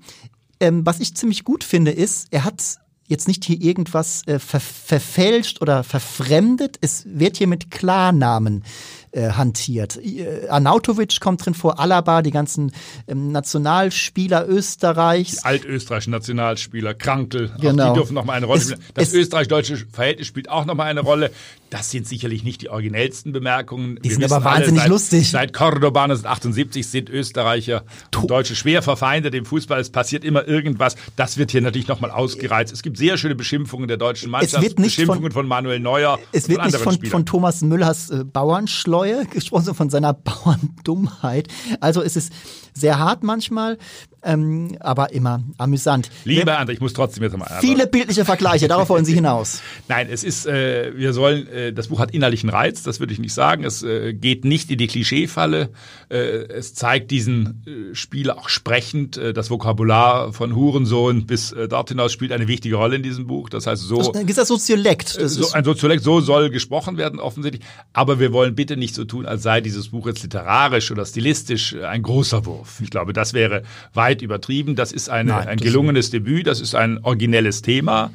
ähm, 0.59 0.85
was 0.85 0.99
ich 0.99 1.15
ziemlich 1.15 1.43
gut 1.43 1.63
finde, 1.63 1.91
ist, 1.91 2.27
er 2.31 2.43
hat 2.43 2.77
jetzt 3.07 3.27
nicht 3.27 3.45
hier 3.45 3.61
irgendwas 3.61 4.25
äh, 4.27 4.39
ver 4.39 4.59
verfälscht 4.59 5.61
oder 5.61 5.83
verfremdet. 5.83 6.77
Es 6.81 7.03
wird 7.07 7.37
hier 7.37 7.47
mit 7.47 7.71
Klarnamen 7.71 8.63
äh, 9.11 9.31
hantiert. 9.31 9.97
Äh, 9.97 10.47
Arnautovic 10.49 11.19
kommt 11.19 11.45
drin 11.45 11.53
vor, 11.53 11.79
Alaba, 11.79 12.21
die 12.21 12.31
ganzen 12.31 12.71
ähm, 13.07 13.31
Nationalspieler 13.31 14.47
Österreichs. 14.47 15.37
Die 15.37 15.45
altösterreichischen 15.45 16.11
Nationalspieler, 16.11 16.93
Krankel, 16.93 17.51
genau. 17.59 17.83
auch 17.83 17.93
die 17.93 17.99
dürfen 17.99 18.13
noch 18.15 18.25
mal 18.25 18.33
eine 18.33 18.47
Rolle 18.47 18.61
spielen. 18.61 18.81
Das 18.93 19.13
österreich-deutsche 19.13 19.77
Verhältnis 19.91 20.27
spielt 20.27 20.49
auch 20.49 20.65
noch 20.65 20.75
mal 20.75 20.85
eine 20.85 21.01
Rolle. 21.01 21.31
Das 21.75 21.91
sind 21.91 22.07
sicherlich 22.07 22.43
nicht 22.43 22.61
die 22.61 22.69
originellsten 22.69 23.31
Bemerkungen. 23.31 23.97
Die 23.97 24.09
Wir 24.09 24.15
sind 24.15 24.31
aber 24.31 24.43
wahnsinnig 24.43 24.81
seit, 24.81 24.89
lustig. 24.89 25.29
Seit 25.29 25.53
Cordoba 25.53 26.03
1978 26.03 26.87
sind 26.87 27.09
Österreicher 27.09 27.83
und 28.15 28.29
Deutsche 28.31 28.55
schwer 28.55 28.81
verfeindet 28.81 29.35
im 29.35 29.45
Fußball. 29.45 29.79
Es 29.79 29.89
passiert 29.89 30.23
immer 30.23 30.47
irgendwas. 30.47 30.95
Das 31.15 31.37
wird 31.37 31.51
hier 31.51 31.61
natürlich 31.61 31.87
noch 31.87 32.01
mal 32.01 32.11
ausgereizt. 32.11 32.73
Es 32.73 32.81
gibt 32.81 32.97
sehr 32.97 33.17
schöne 33.17 33.35
Beschimpfungen 33.35 33.87
der 33.87 33.97
deutschen 33.97 34.31
Mannschaft. 34.31 34.55
Es 34.55 34.61
wird 34.61 34.79
nicht 34.79 34.95
Beschimpfungen 34.95 35.31
von, 35.31 35.43
von 35.43 35.47
Manuel 35.47 35.79
Neuer. 35.79 36.19
Es 36.31 36.49
wird 36.49 36.63
nicht 36.65 36.77
von, 36.77 37.03
von 37.05 37.25
Thomas 37.25 37.61
Müllers 37.61 38.09
äh, 38.09 38.23
Bauernschleus 38.23 39.05
Treue, 39.05 39.25
gesprochen 39.25 39.75
von 39.75 39.89
seiner 39.89 40.13
Bauerndummheit. 40.13 41.47
Also 41.79 42.01
es 42.01 42.15
ist 42.15 42.33
sehr 42.73 42.99
hart 42.99 43.23
manchmal, 43.23 43.77
ähm, 44.25 44.75
aber 44.79 45.13
immer 45.13 45.43
amüsant. 45.57 46.09
Lieber 46.23 46.59
André, 46.59 46.71
ich 46.71 46.81
muss 46.81 46.93
trotzdem 46.93 47.23
jetzt 47.23 47.37
mal. 47.37 47.47
Viele 47.61 47.87
bildliche 47.87 48.25
Vergleiche, 48.25 48.67
darauf 48.67 48.89
wollen 48.89 49.05
Sie 49.05 49.13
hinaus. 49.15 49.61
Nein, 49.87 50.07
es 50.09 50.23
ist, 50.23 50.45
äh, 50.47 50.91
wir 50.95 51.13
sollen, 51.13 51.47
äh, 51.47 51.71
das 51.71 51.87
Buch 51.87 51.99
hat 51.99 52.11
innerlichen 52.11 52.49
Reiz, 52.49 52.83
das 52.83 52.99
würde 52.99 53.13
ich 53.13 53.19
nicht 53.19 53.33
sagen. 53.33 53.63
Es 53.63 53.83
äh, 53.83 54.13
geht 54.13 54.43
nicht 54.43 54.71
in 54.71 54.77
die 54.77 54.87
Klischeefalle. 54.87 55.69
Äh, 56.09 56.15
es 56.15 56.73
zeigt 56.73 57.11
diesen 57.11 57.63
äh, 57.65 57.95
Spieler 57.95 58.37
auch 58.37 58.49
sprechend. 58.49 59.17
Äh, 59.17 59.33
das 59.33 59.49
Vokabular 59.49 60.33
von 60.33 60.55
Hurensohn 60.55 61.25
bis 61.25 61.51
äh, 61.51 61.67
dort 61.67 61.89
hinaus 61.89 62.11
spielt 62.11 62.31
eine 62.31 62.47
wichtige 62.47 62.75
Rolle 62.75 62.95
in 62.95 63.03
diesem 63.03 63.27
Buch. 63.27 63.49
Das 63.49 63.67
heißt, 63.67 63.83
so. 63.83 64.11
Das 64.11 64.23
ist 64.23 64.37
das 64.37 64.47
Soziolekt. 64.47 65.17
Das 65.19 65.35
so, 65.35 65.51
ein 65.51 65.63
Soziolekt, 65.63 66.03
so 66.03 66.19
soll 66.19 66.49
gesprochen 66.49 66.97
werden, 66.97 67.19
offensichtlich. 67.19 67.63
Aber 67.93 68.19
wir 68.19 68.33
wollen 68.33 68.55
bitte 68.55 68.75
nicht 68.75 68.95
so 68.95 69.05
tun, 69.05 69.25
als 69.25 69.43
sei 69.43 69.61
dieses 69.61 69.89
Buch 69.89 70.07
jetzt 70.07 70.23
literarisch 70.23 70.91
oder 70.91 71.05
stilistisch 71.05 71.75
ein 71.75 72.01
großer 72.01 72.45
Wurf. 72.45 72.79
Ich 72.81 72.89
glaube, 72.89 73.13
das 73.13 73.33
wäre 73.33 73.63
weit 73.93 74.14
übertrieben. 74.21 74.75
Das 74.75 74.91
ist 74.91 75.09
eine, 75.09 75.31
Nein, 75.31 75.47
ein 75.47 75.57
gelungenes 75.57 76.09
Debüt, 76.09 76.47
das 76.47 76.61
ist 76.61 76.75
ein 76.75 76.99
originelles 77.03 77.61
Thema 77.61 78.11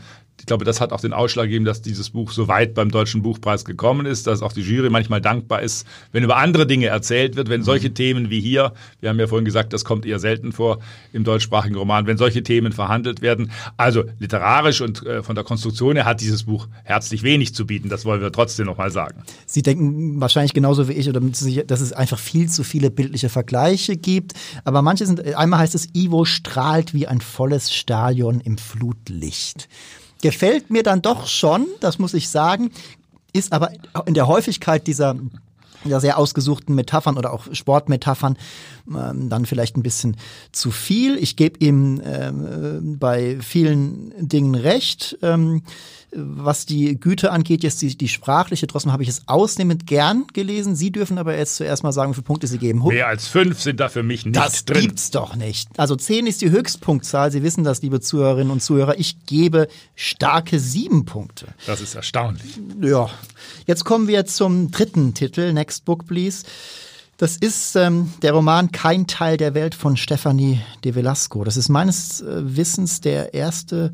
glaube, 0.50 0.64
das 0.64 0.80
hat 0.80 0.92
auch 0.92 1.00
den 1.00 1.12
Ausschlag 1.12 1.44
gegeben, 1.44 1.64
dass 1.64 1.80
dieses 1.80 2.10
Buch 2.10 2.32
so 2.32 2.48
weit 2.48 2.74
beim 2.74 2.90
Deutschen 2.90 3.22
Buchpreis 3.22 3.64
gekommen 3.64 4.04
ist, 4.04 4.26
dass 4.26 4.42
auch 4.42 4.52
die 4.52 4.62
Jury 4.62 4.90
manchmal 4.90 5.20
dankbar 5.20 5.62
ist, 5.62 5.86
wenn 6.10 6.24
über 6.24 6.38
andere 6.38 6.66
Dinge 6.66 6.86
erzählt 6.86 7.36
wird, 7.36 7.48
wenn 7.48 7.62
solche 7.62 7.94
Themen 7.94 8.30
wie 8.30 8.40
hier, 8.40 8.72
wir 8.98 9.10
haben 9.10 9.20
ja 9.20 9.28
vorhin 9.28 9.44
gesagt, 9.44 9.72
das 9.72 9.84
kommt 9.84 10.04
eher 10.04 10.18
selten 10.18 10.50
vor 10.50 10.80
im 11.12 11.22
deutschsprachigen 11.22 11.76
Roman, 11.76 12.08
wenn 12.08 12.16
solche 12.16 12.42
Themen 12.42 12.72
verhandelt 12.72 13.22
werden. 13.22 13.52
Also 13.76 14.02
literarisch 14.18 14.80
und 14.80 15.06
äh, 15.06 15.22
von 15.22 15.36
der 15.36 15.44
Konstruktion 15.44 15.94
her 15.94 16.04
hat 16.04 16.20
dieses 16.20 16.42
Buch 16.42 16.66
herzlich 16.82 17.22
wenig 17.22 17.54
zu 17.54 17.64
bieten, 17.64 17.88
das 17.88 18.04
wollen 18.04 18.20
wir 18.20 18.32
trotzdem 18.32 18.66
nochmal 18.66 18.90
sagen. 18.90 19.22
Sie 19.46 19.62
denken 19.62 20.20
wahrscheinlich 20.20 20.52
genauso 20.52 20.88
wie 20.88 20.94
ich, 20.94 21.08
oder 21.08 21.20
dass 21.20 21.80
es 21.80 21.92
einfach 21.92 22.18
viel 22.18 22.48
zu 22.48 22.64
viele 22.64 22.90
bildliche 22.90 23.28
Vergleiche 23.28 23.96
gibt, 23.96 24.32
aber 24.64 24.82
manche 24.82 25.06
sind, 25.06 25.32
einmal 25.36 25.60
heißt 25.60 25.76
es, 25.76 25.94
Ivo 25.94 26.24
strahlt 26.24 26.92
wie 26.92 27.06
ein 27.06 27.20
volles 27.20 27.72
Stadion 27.72 28.40
im 28.40 28.58
Flutlicht 28.58 29.68
gefällt 30.22 30.70
mir 30.70 30.82
dann 30.82 31.02
doch 31.02 31.26
schon, 31.26 31.66
das 31.80 31.98
muss 31.98 32.14
ich 32.14 32.28
sagen, 32.28 32.70
ist 33.32 33.52
aber 33.52 33.70
in 34.06 34.14
der 34.14 34.26
Häufigkeit 34.26 34.86
dieser 34.86 35.16
ja, 35.84 36.00
sehr 36.00 36.18
ausgesuchten 36.18 36.74
Metaphern 36.74 37.16
oder 37.16 37.32
auch 37.32 37.46
Sportmetaphern 37.52 38.36
dann 38.86 39.46
vielleicht 39.46 39.76
ein 39.76 39.82
bisschen 39.82 40.16
zu 40.52 40.70
viel. 40.70 41.16
Ich 41.16 41.36
gebe 41.36 41.58
ihm 41.58 42.00
ähm, 42.04 42.98
bei 42.98 43.38
vielen 43.40 44.12
Dingen 44.18 44.54
recht. 44.54 45.18
Ähm, 45.22 45.62
was 46.12 46.66
die 46.66 46.98
Güte 46.98 47.30
angeht, 47.30 47.62
jetzt 47.62 47.82
die, 47.82 47.96
die 47.96 48.08
sprachliche, 48.08 48.66
trotzdem 48.66 48.92
habe 48.92 49.02
ich 49.02 49.08
es 49.08 49.22
ausnehmend 49.28 49.86
gern 49.86 50.26
gelesen. 50.32 50.74
Sie 50.74 50.90
dürfen 50.90 51.18
aber 51.18 51.36
jetzt 51.36 51.56
zuerst 51.56 51.82
mal 51.84 51.92
sagen, 51.92 52.10
wie 52.10 52.14
viele 52.14 52.24
Punkte 52.24 52.46
Sie 52.46 52.58
geben. 52.58 52.82
Mehr 52.84 53.06
als 53.06 53.28
fünf 53.28 53.60
sind 53.60 53.78
da 53.78 53.88
für 53.88 54.02
mich 54.02 54.26
nicht 54.26 54.36
das 54.36 54.64
drin. 54.64 54.74
Das 54.74 54.82
gibt's 54.82 55.10
doch 55.10 55.36
nicht. 55.36 55.68
Also 55.78 55.94
zehn 55.96 56.26
ist 56.26 56.40
die 56.40 56.50
Höchstpunktzahl. 56.50 57.30
Sie 57.30 57.42
wissen 57.42 57.62
das, 57.62 57.82
liebe 57.82 58.00
Zuhörerinnen 58.00 58.50
und 58.50 58.60
Zuhörer. 58.60 58.98
Ich 58.98 59.24
gebe 59.26 59.68
starke 59.94 60.58
sieben 60.58 61.04
Punkte. 61.04 61.46
Das 61.66 61.80
ist 61.80 61.94
erstaunlich. 61.94 62.58
Ja. 62.80 63.08
Jetzt 63.66 63.84
kommen 63.84 64.08
wir 64.08 64.26
zum 64.26 64.70
dritten 64.72 65.14
Titel, 65.14 65.52
Next 65.52 65.84
Book 65.84 66.06
Please. 66.06 66.44
Das 67.20 67.36
ist 67.36 67.76
ähm, 67.76 68.10
der 68.22 68.32
Roman 68.32 68.72
Kein 68.72 69.06
Teil 69.06 69.36
der 69.36 69.52
Welt 69.52 69.74
von 69.74 69.98
Stephanie 69.98 70.58
de 70.84 70.94
Velasco. 70.94 71.44
Das 71.44 71.58
ist 71.58 71.68
meines 71.68 72.22
äh, 72.22 72.56
Wissens 72.56 73.02
der 73.02 73.34
erste 73.34 73.92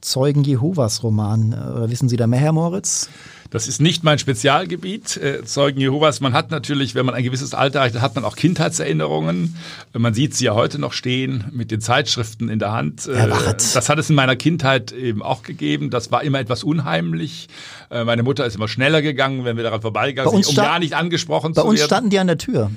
Zeugen 0.00 0.44
Jehovas 0.44 1.02
Roman. 1.02 1.52
Äh, 1.52 1.90
wissen 1.90 2.08
Sie 2.08 2.16
da 2.16 2.28
mehr, 2.28 2.38
Herr 2.38 2.52
Moritz? 2.52 3.08
Das 3.50 3.66
ist 3.66 3.80
nicht 3.80 4.04
mein 4.04 4.20
Spezialgebiet, 4.20 5.16
äh, 5.16 5.42
Zeugen 5.44 5.80
Jehovas. 5.80 6.20
Man 6.20 6.34
hat 6.34 6.52
natürlich, 6.52 6.94
wenn 6.94 7.04
man 7.04 7.16
ein 7.16 7.24
gewisses 7.24 7.52
Alter 7.52 7.80
erreicht, 7.80 8.00
hat 8.00 8.14
man 8.14 8.24
auch 8.24 8.36
Kindheitserinnerungen. 8.36 9.56
Man 9.92 10.14
sieht 10.14 10.34
sie 10.34 10.44
ja 10.44 10.54
heute 10.54 10.78
noch 10.78 10.92
stehen 10.92 11.46
mit 11.50 11.72
den 11.72 11.80
Zeitschriften 11.80 12.48
in 12.48 12.60
der 12.60 12.70
Hand. 12.70 13.08
Äh, 13.08 13.28
das 13.28 13.88
hat 13.88 13.98
es 13.98 14.08
in 14.08 14.14
meiner 14.14 14.36
Kindheit 14.36 14.92
eben 14.92 15.22
auch 15.22 15.42
gegeben. 15.42 15.90
Das 15.90 16.12
war 16.12 16.22
immer 16.22 16.38
etwas 16.38 16.62
unheimlich. 16.62 17.48
Äh, 17.90 18.04
meine 18.04 18.22
Mutter 18.22 18.44
ist 18.44 18.56
immer 18.56 18.68
schneller 18.68 19.02
gegangen, 19.02 19.44
wenn 19.44 19.56
wir 19.56 19.64
daran 19.64 19.80
vorbeigegangen 19.80 20.30
sind, 20.30 20.48
um 20.48 20.54
gar 20.54 20.78
nicht 20.78 20.94
angesprochen 20.94 21.54
zu 21.54 21.58
werden. 21.58 21.66
Bei 21.66 21.70
uns 21.70 21.84
standen 21.84 22.10
die 22.10 22.18
an 22.18 22.26
der 22.26 22.38
Tür. 22.38 22.70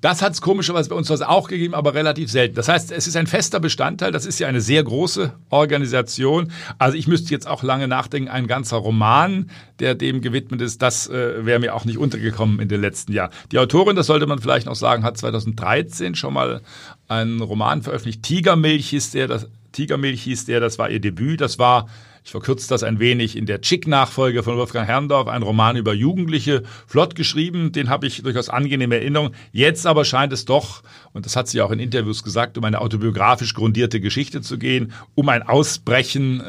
Das 0.00 0.22
hat 0.22 0.32
es 0.32 0.40
komischerweise 0.40 0.88
bei 0.88 0.96
uns 0.96 1.10
was 1.10 1.22
auch 1.22 1.48
gegeben, 1.48 1.74
aber 1.74 1.94
relativ 1.94 2.30
selten. 2.30 2.54
Das 2.54 2.68
heißt, 2.68 2.92
es 2.92 3.06
ist 3.06 3.16
ein 3.16 3.26
fester 3.26 3.60
Bestandteil. 3.60 4.12
Das 4.12 4.26
ist 4.26 4.38
ja 4.38 4.48
eine 4.48 4.60
sehr 4.60 4.82
große 4.82 5.32
Organisation. 5.50 6.50
Also 6.78 6.96
ich 6.96 7.06
müsste 7.06 7.30
jetzt 7.30 7.46
auch 7.46 7.62
lange 7.62 7.88
nachdenken. 7.88 8.30
Ein 8.30 8.46
ganzer 8.46 8.78
Roman, 8.78 9.50
der 9.80 9.94
dem 9.94 10.20
gewidmet 10.20 10.60
ist, 10.60 10.80
das 10.82 11.08
äh, 11.08 11.44
wäre 11.44 11.58
mir 11.58 11.74
auch 11.74 11.84
nicht 11.84 11.98
untergekommen 11.98 12.60
in 12.60 12.68
den 12.68 12.80
letzten 12.80 13.12
Jahren. 13.12 13.30
Die 13.52 13.58
Autorin, 13.58 13.96
das 13.96 14.06
sollte 14.06 14.26
man 14.26 14.38
vielleicht 14.38 14.66
noch 14.66 14.76
sagen, 14.76 15.04
hat 15.04 15.18
2013 15.18 16.14
schon 16.14 16.32
mal 16.34 16.62
einen 17.08 17.40
Roman 17.40 17.82
veröffentlicht. 17.82 18.22
Tigermilch 18.22 18.90
hieß 18.90 19.10
der, 19.10 19.28
das, 19.28 19.48
Tigermilch 19.74 20.22
hieß 20.22 20.46
der, 20.46 20.60
das 20.60 20.78
war 20.78 20.88
ihr 20.88 21.00
Debüt. 21.00 21.40
Das 21.40 21.58
war 21.58 21.86
ich 22.24 22.30
verkürze 22.30 22.66
das 22.70 22.82
ein 22.82 23.00
wenig 23.00 23.36
in 23.36 23.44
der 23.44 23.60
Chick-Nachfolge 23.60 24.42
von 24.42 24.56
Wolfgang 24.56 24.88
Herrndorf, 24.88 25.28
ein 25.28 25.42
Roman 25.42 25.76
über 25.76 25.92
Jugendliche, 25.92 26.62
flott 26.86 27.14
geschrieben, 27.14 27.70
den 27.72 27.90
habe 27.90 28.06
ich 28.06 28.22
durchaus 28.22 28.48
angenehme 28.48 28.96
Erinnerungen. 28.96 29.34
Jetzt 29.52 29.86
aber 29.86 30.06
scheint 30.06 30.32
es 30.32 30.46
doch, 30.46 30.82
und 31.12 31.26
das 31.26 31.36
hat 31.36 31.48
sie 31.48 31.60
auch 31.60 31.70
in 31.70 31.80
Interviews 31.80 32.22
gesagt, 32.22 32.56
um 32.56 32.64
eine 32.64 32.80
autobiografisch 32.80 33.52
grundierte 33.52 34.00
Geschichte 34.00 34.40
zu 34.40 34.56
gehen, 34.56 34.92
um 35.14 35.28
ein 35.28 35.42
Ausbrechen 35.42 36.40
äh, 36.40 36.44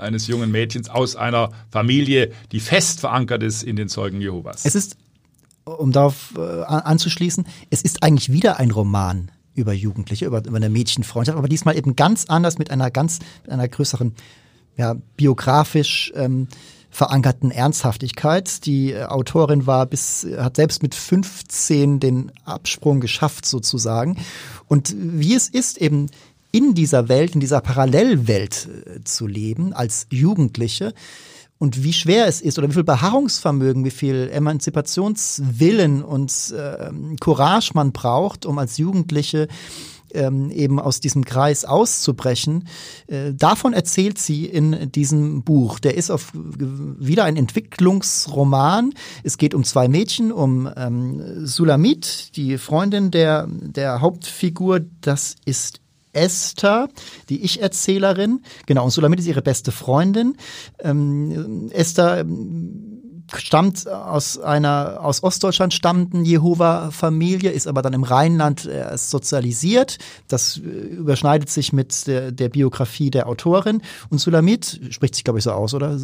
eines 0.00 0.26
jungen 0.26 0.50
Mädchens 0.50 0.88
aus 0.88 1.16
einer 1.16 1.50
Familie, 1.70 2.32
die 2.50 2.60
fest 2.60 3.00
verankert 3.00 3.42
ist 3.42 3.62
in 3.62 3.76
den 3.76 3.90
Zeugen 3.90 4.22
Jehovas. 4.22 4.64
Es 4.64 4.74
ist 4.74 4.96
um 5.66 5.92
darauf 5.92 6.32
äh, 6.34 6.40
anzuschließen, 6.40 7.44
es 7.68 7.82
ist 7.82 8.02
eigentlich 8.02 8.32
wieder 8.32 8.58
ein 8.58 8.70
Roman 8.70 9.30
über 9.60 9.72
Jugendliche, 9.72 10.26
über, 10.26 10.44
über 10.44 10.56
eine 10.56 10.70
Mädchenfreundschaft, 10.70 11.38
aber 11.38 11.48
diesmal 11.48 11.76
eben 11.76 11.96
ganz 11.96 12.26
anders 12.26 12.58
mit 12.58 12.70
einer 12.70 12.90
ganz, 12.90 13.18
mit 13.42 13.52
einer 13.52 13.68
größeren, 13.68 14.14
ja, 14.76 14.96
biografisch 15.16 16.12
ähm, 16.16 16.48
verankerten 16.90 17.50
Ernsthaftigkeit. 17.50 18.66
Die 18.66 18.92
äh, 18.92 19.04
Autorin 19.04 19.66
war 19.66 19.86
bis, 19.86 20.26
hat 20.36 20.56
selbst 20.56 20.82
mit 20.82 20.94
15 20.94 22.00
den 22.00 22.32
Absprung 22.44 23.00
geschafft 23.00 23.46
sozusagen. 23.46 24.16
Und 24.66 24.94
wie 24.98 25.34
es 25.34 25.48
ist, 25.48 25.78
eben 25.78 26.08
in 26.52 26.74
dieser 26.74 27.08
Welt, 27.08 27.34
in 27.34 27.40
dieser 27.40 27.60
Parallelwelt 27.60 28.68
äh, 28.68 29.04
zu 29.04 29.26
leben 29.26 29.72
als 29.72 30.06
Jugendliche, 30.10 30.92
und 31.60 31.84
wie 31.84 31.92
schwer 31.92 32.26
es 32.26 32.40
ist 32.40 32.58
oder 32.58 32.68
wie 32.68 32.72
viel 32.72 32.84
Beharrungsvermögen, 32.84 33.84
wie 33.84 33.90
viel 33.90 34.30
Emanzipationswillen 34.32 36.02
und 36.02 36.54
äh, 36.56 36.90
Courage 37.20 37.72
man 37.74 37.92
braucht, 37.92 38.46
um 38.46 38.58
als 38.58 38.78
Jugendliche 38.78 39.46
ähm, 40.14 40.50
eben 40.50 40.80
aus 40.80 41.00
diesem 41.00 41.22
Kreis 41.22 41.66
auszubrechen. 41.66 42.66
Äh, 43.08 43.34
davon 43.34 43.74
erzählt 43.74 44.18
sie 44.18 44.46
in 44.46 44.90
diesem 44.90 45.42
Buch. 45.42 45.78
Der 45.80 45.96
ist 45.98 46.10
auf 46.10 46.32
wieder 46.34 47.24
ein 47.24 47.36
Entwicklungsroman. 47.36 48.94
Es 49.22 49.36
geht 49.36 49.54
um 49.54 49.62
zwei 49.62 49.86
Mädchen, 49.86 50.32
um 50.32 50.66
ähm, 50.74 51.46
Sulamit, 51.46 52.36
die 52.36 52.56
Freundin 52.56 53.10
der, 53.10 53.46
der 53.50 54.00
Hauptfigur. 54.00 54.80
Das 55.02 55.36
ist 55.44 55.80
Esther, 56.12 56.88
die 57.28 57.42
Ich-Erzählerin. 57.44 58.42
Genau, 58.66 58.84
und 58.84 58.90
Sulamit 58.90 59.20
ist 59.20 59.26
ihre 59.26 59.42
beste 59.42 59.72
Freundin. 59.72 60.36
Ähm, 60.80 61.70
Esther 61.72 62.24
stammt 63.36 63.88
aus 63.88 64.38
einer 64.38 64.98
aus 65.02 65.22
Ostdeutschland 65.22 65.72
stammenden 65.74 66.24
Jehova-Familie, 66.24 67.50
ist 67.50 67.66
aber 67.66 67.82
dann 67.82 67.92
im 67.92 68.02
Rheinland 68.02 68.66
äh, 68.66 68.96
sozialisiert. 68.96 69.98
Das 70.28 70.56
äh, 70.56 70.60
überschneidet 70.60 71.50
sich 71.50 71.72
mit 71.72 72.06
der, 72.06 72.32
der 72.32 72.48
Biografie 72.48 73.10
der 73.10 73.28
Autorin. 73.28 73.82
Und 74.08 74.18
Sulamit 74.18 74.80
spricht 74.90 75.14
sich, 75.14 75.24
glaube 75.24 75.38
ich, 75.38 75.44
so 75.44 75.52
aus, 75.52 75.74
oder? 75.74 75.98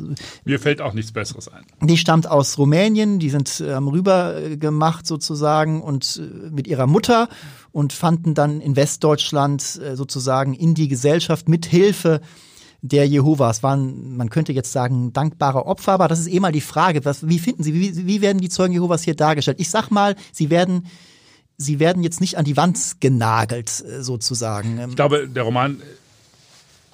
Mir 0.45 0.61
fällt 0.61 0.81
auch 0.81 0.95
nichts 0.95 1.13
Besseres 1.13 1.49
ein. 1.49 1.65
Die 1.83 1.97
stammt 1.97 2.29
aus 2.29 2.59
Rumänien, 2.59 3.19
die 3.19 3.31
sind 3.31 3.63
ähm, 3.67 3.89
rübergemacht 3.89 5.07
sozusagen 5.07 5.83
und 5.83 6.21
äh, 6.23 6.51
mit 6.51 6.67
ihrer 6.67 6.87
Mutter 6.87 7.29
und 7.77 7.93
fanden 7.93 8.33
dann 8.33 8.63
in 8.63 8.75
Westdeutschland 8.75 9.79
äh, 9.85 9.97
sozusagen 9.97 10.55
in 10.55 10.75
die 10.75 10.89
Gesellschaft 10.89 11.47
mit 11.47 11.67
Hilfe 11.67 12.23
der 12.81 13.07
Jehovas 13.07 13.63
waren, 13.63 14.17
man 14.17 14.31
könnte 14.31 14.55
jetzt 14.55 14.73
sagen, 14.73 15.13
dankbare 15.13 15.67
Opfer, 15.67 15.93
aber 15.93 16.09
das 16.09 16.21
ist 16.21 16.29
eh 16.29 16.41
mal 16.41 16.53
die 16.53 16.63
Frage, 16.63 17.05
was, 17.05 17.29
wie 17.29 17.39
finden 17.39 17.63
Sie, 17.63 17.75
wie, 17.75 18.07
wie 18.07 18.23
werden 18.23 18.41
die 18.41 18.49
Zeugen 18.49 18.73
Jehovas 18.73 19.03
hier 19.03 19.15
dargestellt? 19.15 19.61
Ich 19.61 19.69
sag 19.69 19.91
mal, 19.91 20.17
sie 20.33 20.49
werden 20.49 20.87
sie 21.59 21.79
werden 21.79 22.03
jetzt 22.03 22.23
nicht 22.23 22.39
an 22.39 22.47
die 22.47 22.57
Wand 22.57 22.79
genagelt, 23.01 23.85
äh, 23.87 24.03
sozusagen. 24.03 24.81
Ich 24.89 24.97
glaube, 24.97 25.29
der 25.29 25.43
Roman 25.43 25.83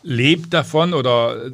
lebt 0.02 0.52
davon 0.52 0.94
oder 0.94 1.46
äh, 1.46 1.52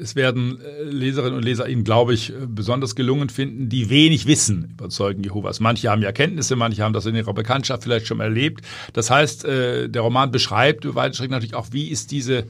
es 0.00 0.16
werden 0.16 0.60
äh, 0.60 0.82
Leserinnen 0.84 1.36
und 1.36 1.44
Leser 1.44 1.68
ihn, 1.68 1.84
glaube 1.84 2.14
ich, 2.14 2.32
besonders 2.46 2.94
gelungen 2.94 3.28
finden, 3.28 3.68
die 3.68 3.90
wenig 3.90 4.26
wissen 4.26 4.70
über 4.72 4.88
Zeugen 4.88 5.22
Jehovas. 5.22 5.60
Manche 5.60 5.90
haben 5.90 6.02
ja 6.02 6.12
Kenntnisse, 6.12 6.56
manche 6.56 6.82
haben 6.82 6.92
das 6.92 7.06
in 7.06 7.14
ihrer 7.14 7.34
Bekanntschaft 7.34 7.82
vielleicht 7.82 8.06
schon 8.06 8.20
erlebt. 8.20 8.64
Das 8.92 9.10
heißt, 9.10 9.44
der 9.44 10.00
Roman 10.00 10.30
beschreibt 10.30 10.84
über 10.84 11.00
weite 11.00 11.22
natürlich 11.28 11.54
auch, 11.54 11.68
wie 11.72 11.88
ist 11.88 12.10
diese 12.10 12.44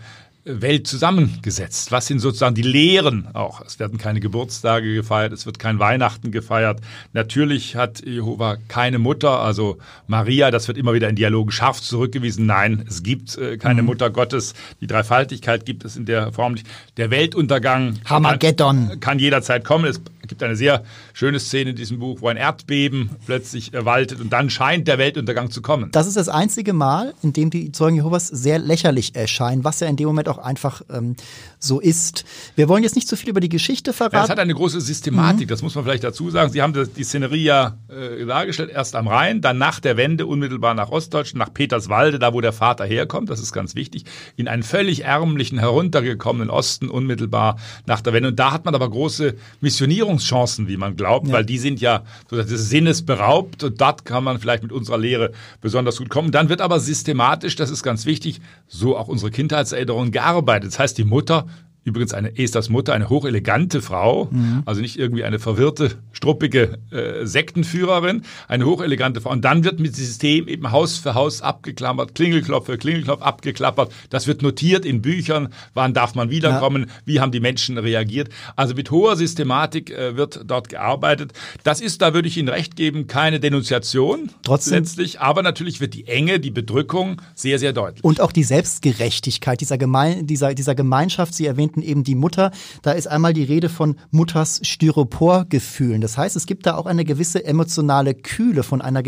Welt 0.44 0.86
zusammengesetzt? 0.86 1.92
Was 1.92 2.06
sind 2.06 2.20
sozusagen 2.20 2.54
die 2.54 2.62
Lehren 2.62 3.28
auch? 3.34 3.60
Es 3.60 3.78
werden 3.78 3.98
keine 3.98 4.20
Geburtstage 4.20 4.94
gefeiert, 4.94 5.32
es 5.32 5.44
wird 5.44 5.58
kein 5.58 5.78
Weihnachten 5.78 6.30
gefeiert. 6.30 6.80
Natürlich 7.12 7.76
hat 7.76 8.04
Jehova 8.04 8.56
keine 8.68 8.98
Mutter, 8.98 9.40
also 9.40 9.76
Maria, 10.06 10.50
das 10.50 10.66
wird 10.66 10.78
immer 10.78 10.94
wieder 10.94 11.08
in 11.08 11.16
Dialogen 11.16 11.50
scharf 11.50 11.82
zurückgewiesen. 11.82 12.46
Nein, 12.46 12.84
es 12.88 13.02
gibt 13.02 13.36
äh, 13.36 13.58
keine 13.58 13.82
mhm. 13.82 13.88
Mutter 13.88 14.10
Gottes. 14.10 14.54
Die 14.80 14.86
Dreifaltigkeit 14.86 15.66
gibt 15.66 15.84
es 15.84 15.96
in 15.96 16.06
der 16.06 16.32
Form 16.32 16.54
nicht. 16.54 16.66
Der 16.96 17.10
Weltuntergang 17.10 17.98
Hamageddon. 18.06 18.88
Kann, 18.88 19.00
kann 19.00 19.18
jederzeit 19.18 19.64
kommen. 19.64 19.84
Es 19.84 20.00
gibt 20.30 20.42
eine 20.42 20.56
sehr 20.56 20.84
schöne 21.12 21.38
Szene 21.38 21.70
in 21.70 21.76
diesem 21.76 21.98
Buch, 21.98 22.22
wo 22.22 22.28
ein 22.28 22.36
Erdbeben 22.36 23.10
plötzlich 23.26 23.72
waltet 23.74 24.20
und 24.20 24.32
dann 24.32 24.48
scheint 24.48 24.88
der 24.88 24.96
Weltuntergang 24.96 25.50
zu 25.50 25.60
kommen. 25.60 25.90
Das 25.90 26.06
ist 26.06 26.16
das 26.16 26.28
einzige 26.28 26.72
Mal, 26.72 27.12
in 27.22 27.32
dem 27.32 27.50
die 27.50 27.72
Zeugen 27.72 27.96
Jehovas 27.96 28.28
sehr 28.28 28.58
lächerlich 28.58 29.16
erscheinen, 29.16 29.64
was 29.64 29.80
ja 29.80 29.88
in 29.88 29.96
dem 29.96 30.06
Moment 30.06 30.28
auch 30.30 30.38
einfach 30.38 30.82
ähm, 30.90 31.16
so 31.58 31.80
ist. 31.80 32.24
Wir 32.56 32.68
wollen 32.68 32.82
jetzt 32.82 32.96
nicht 32.96 33.08
zu 33.08 33.16
viel 33.16 33.30
über 33.30 33.40
die 33.40 33.48
Geschichte 33.48 33.92
verraten. 33.92 34.16
Ja, 34.16 34.24
es 34.24 34.30
hat 34.30 34.38
eine 34.38 34.54
große 34.54 34.80
Systematik, 34.80 35.46
mhm. 35.46 35.50
das 35.50 35.62
muss 35.62 35.74
man 35.74 35.84
vielleicht 35.84 36.04
dazu 36.04 36.30
sagen. 36.30 36.50
Sie 36.50 36.62
haben 36.62 36.72
die 36.72 37.04
Szenerie 37.04 37.44
ja 37.44 37.76
äh, 37.88 38.24
dargestellt, 38.24 38.70
erst 38.70 38.96
am 38.96 39.08
Rhein, 39.08 39.40
dann 39.40 39.58
nach 39.58 39.80
der 39.80 39.96
Wende 39.96 40.26
unmittelbar 40.26 40.74
nach 40.74 40.90
Ostdeutschland, 40.90 41.46
nach 41.46 41.52
Peterswalde, 41.52 42.18
da 42.18 42.32
wo 42.32 42.40
der 42.40 42.52
Vater 42.52 42.84
herkommt, 42.84 43.30
das 43.30 43.40
ist 43.40 43.52
ganz 43.52 43.74
wichtig, 43.74 44.04
in 44.36 44.48
einen 44.48 44.62
völlig 44.62 45.04
ärmlichen, 45.04 45.58
heruntergekommenen 45.58 46.50
Osten 46.50 46.88
unmittelbar 46.88 47.56
nach 47.86 48.00
der 48.00 48.12
Wende. 48.12 48.30
Und 48.30 48.38
da 48.38 48.52
hat 48.52 48.64
man 48.64 48.74
aber 48.74 48.88
große 48.88 49.34
Missionierungschancen, 49.60 50.68
wie 50.68 50.76
man 50.76 50.96
glaubt, 50.96 51.28
ja. 51.28 51.34
weil 51.34 51.44
die 51.44 51.58
sind 51.58 51.80
ja 51.80 52.04
so 52.28 52.36
des 52.36 52.68
Sinnes 52.68 53.02
beraubt 53.02 53.64
und 53.64 53.80
dort 53.80 54.04
kann 54.04 54.24
man 54.24 54.38
vielleicht 54.38 54.62
mit 54.62 54.72
unserer 54.72 54.98
Lehre 54.98 55.32
besonders 55.60 55.98
gut 55.98 56.08
kommen. 56.08 56.30
Dann 56.32 56.48
wird 56.48 56.60
aber 56.60 56.80
systematisch, 56.80 57.56
das 57.56 57.70
ist 57.70 57.82
ganz 57.82 58.06
wichtig, 58.06 58.40
so 58.68 58.96
auch 58.96 59.08
unsere 59.08 59.30
Kindheitserinnerungen 59.30 60.12
gearbeitet. 60.20 60.72
Das 60.72 60.78
heißt, 60.78 60.98
die 60.98 61.04
Mutter 61.04 61.46
Übrigens 61.82 62.12
eine 62.12 62.38
Esthers 62.38 62.68
Mutter, 62.68 62.92
eine 62.92 63.08
hochelegante 63.08 63.80
Frau, 63.80 64.28
mhm. 64.30 64.62
also 64.66 64.82
nicht 64.82 64.98
irgendwie 64.98 65.24
eine 65.24 65.38
verwirrte, 65.38 65.92
struppige 66.20 66.78
äh, 66.90 67.24
Sektenführerin, 67.24 68.22
eine 68.46 68.66
hochelegante 68.66 69.22
Frau. 69.22 69.30
Und 69.30 69.44
dann 69.44 69.64
wird 69.64 69.80
mit 69.80 69.96
System 69.96 70.48
eben 70.48 70.70
Haus 70.70 70.98
für 70.98 71.14
Haus 71.14 71.40
abgeklappert, 71.40 72.14
Klingelklopf 72.14 72.66
für 72.66 72.76
Klingelklopf 72.76 73.22
abgeklappert. 73.22 73.90
Das 74.10 74.26
wird 74.26 74.42
notiert 74.42 74.84
in 74.84 75.00
Büchern, 75.00 75.48
wann 75.72 75.94
darf 75.94 76.14
man 76.14 76.28
wiederkommen, 76.28 76.86
ja. 76.88 76.94
wie 77.06 77.20
haben 77.20 77.32
die 77.32 77.40
Menschen 77.40 77.78
reagiert. 77.78 78.28
Also 78.56 78.74
mit 78.74 78.90
hoher 78.90 79.16
Systematik 79.16 79.90
äh, 79.90 80.16
wird 80.16 80.42
dort 80.46 80.68
gearbeitet. 80.68 81.32
Das 81.64 81.80
ist, 81.80 82.02
da 82.02 82.12
würde 82.12 82.28
ich 82.28 82.36
Ihnen 82.36 82.50
recht 82.50 82.76
geben, 82.76 83.06
keine 83.06 83.40
Denunziation 83.40 84.30
Trotzdem. 84.42 84.74
letztlich, 84.74 85.20
aber 85.20 85.42
natürlich 85.42 85.80
wird 85.80 85.94
die 85.94 86.06
Enge, 86.06 86.38
die 86.38 86.50
Bedrückung 86.50 87.22
sehr, 87.34 87.58
sehr 87.58 87.72
deutlich. 87.72 88.04
Und 88.04 88.20
auch 88.20 88.32
die 88.32 88.44
Selbstgerechtigkeit 88.44 89.60
dieser, 89.60 89.78
Gemein 89.78 90.26
dieser, 90.26 90.54
dieser 90.54 90.74
Gemeinschaft, 90.74 91.34
Sie 91.34 91.46
erwähnt 91.46 91.60
erwähnten 91.60 91.82
eben 91.82 92.04
die 92.04 92.14
Mutter. 92.14 92.52
Da 92.82 92.92
ist 92.92 93.06
einmal 93.06 93.34
die 93.34 93.44
Rede 93.44 93.68
von 93.68 93.96
Mutters 94.10 94.60
Styroporgefühlen. 94.64 96.00
Das 96.00 96.09
heißt, 96.18 96.36
es 96.36 96.46
gibt 96.46 96.66
da 96.66 96.76
auch 96.76 96.86
eine 96.86 97.04
gewisse 97.04 97.44
emotionale 97.44 98.14
Kühle 98.14 98.62
von 98.62 98.80
einer, 98.80 99.02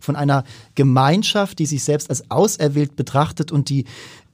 von 0.00 0.16
einer 0.16 0.44
Gemeinschaft, 0.74 1.58
die 1.58 1.66
sich 1.66 1.84
selbst 1.84 2.10
als 2.10 2.30
auserwählt 2.30 2.96
betrachtet 2.96 3.52
und 3.52 3.68
die 3.68 3.84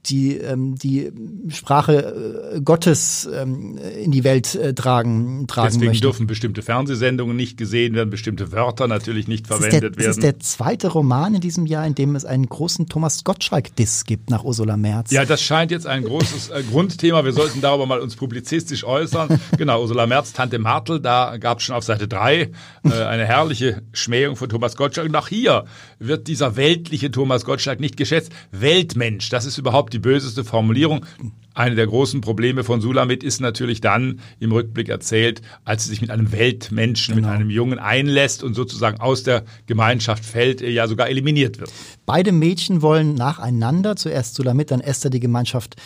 die 0.09 0.37
ähm, 0.37 0.75
die 0.75 1.11
Sprache 1.49 2.53
äh, 2.55 2.61
Gottes 2.61 3.29
ähm, 3.31 3.77
in 3.77 4.11
die 4.11 4.23
Welt 4.23 4.55
äh, 4.55 4.73
tragen, 4.73 5.47
tragen 5.47 5.67
Deswegen 5.67 5.87
möchte. 5.87 6.01
dürfen 6.01 6.27
bestimmte 6.27 6.61
Fernsehsendungen 6.61 7.35
nicht 7.35 7.57
gesehen 7.57 7.95
werden, 7.95 8.09
bestimmte 8.09 8.51
Wörter 8.51 8.87
natürlich 8.87 9.27
nicht 9.27 9.49
das 9.49 9.57
verwendet 9.57 9.95
der, 9.95 10.05
werden. 10.05 10.07
Das 10.07 10.17
ist 10.17 10.23
der 10.23 10.39
zweite 10.39 10.89
Roman 10.89 11.35
in 11.35 11.41
diesem 11.41 11.65
Jahr, 11.65 11.85
in 11.85 11.95
dem 11.95 12.15
es 12.15 12.25
einen 12.25 12.47
großen 12.47 12.87
Thomas 12.87 13.23
Gottschalk-Diss 13.23 14.05
gibt 14.05 14.29
nach 14.29 14.43
Ursula 14.43 14.77
Merz. 14.77 15.11
Ja, 15.11 15.25
das 15.25 15.41
scheint 15.41 15.71
jetzt 15.71 15.87
ein 15.87 16.03
großes 16.03 16.49
äh, 16.49 16.63
Grundthema. 16.63 17.25
Wir 17.25 17.33
sollten 17.33 17.61
darüber 17.61 17.85
mal 17.85 17.99
uns 17.99 18.15
publizistisch 18.15 18.83
äußern. 18.83 19.39
genau, 19.57 19.81
Ursula 19.81 20.07
Merz, 20.07 20.33
Tante 20.33 20.59
Martel, 20.59 20.99
da 20.99 21.37
gab 21.37 21.59
es 21.59 21.65
schon 21.65 21.75
auf 21.75 21.83
Seite 21.83 22.07
3 22.07 22.41
äh, 22.41 22.49
eine 22.91 23.25
herrliche 23.25 23.81
Schmähung 23.93 24.35
von 24.35 24.49
Thomas 24.49 24.75
Gottschalk. 24.75 25.07
Und 25.07 25.15
auch 25.15 25.27
hier 25.27 25.65
wird 25.99 26.27
dieser 26.27 26.55
weltliche 26.55 27.11
Thomas 27.11 27.45
Gottschalk 27.45 27.79
nicht 27.79 27.97
geschätzt. 27.97 28.31
Weltmensch, 28.51 29.29
das 29.29 29.45
ist 29.45 29.57
überhaupt 29.57 29.93
die 29.93 29.96
die 29.97 30.01
böseste 30.01 30.43
Formulierung. 30.43 31.05
Eine 31.53 31.75
der 31.75 31.87
großen 31.87 32.21
Probleme 32.21 32.63
von 32.63 32.81
Sulamit 32.81 33.23
ist 33.23 33.41
natürlich 33.41 33.81
dann 33.81 34.19
im 34.39 34.51
Rückblick 34.51 34.89
erzählt, 34.89 35.41
als 35.65 35.85
sie 35.85 35.89
sich 35.89 36.01
mit 36.01 36.11
einem 36.11 36.31
Weltmenschen, 36.31 37.15
genau. 37.15 37.29
mit 37.29 37.35
einem 37.35 37.49
Jungen 37.49 37.79
einlässt 37.79 38.43
und 38.43 38.53
sozusagen 38.53 38.99
aus 38.99 39.23
der 39.23 39.43
Gemeinschaft 39.65 40.23
fällt, 40.23 40.61
ja 40.61 40.87
sogar 40.87 41.09
eliminiert 41.09 41.59
wird. 41.59 41.71
Beide 42.05 42.31
Mädchen 42.31 42.83
wollen 42.83 43.15
nacheinander, 43.15 43.95
zuerst 43.95 44.35
Sulamit, 44.35 44.69
dann 44.69 44.81
Esther 44.81 45.09
die 45.09 45.19
Gemeinschaft 45.19 45.77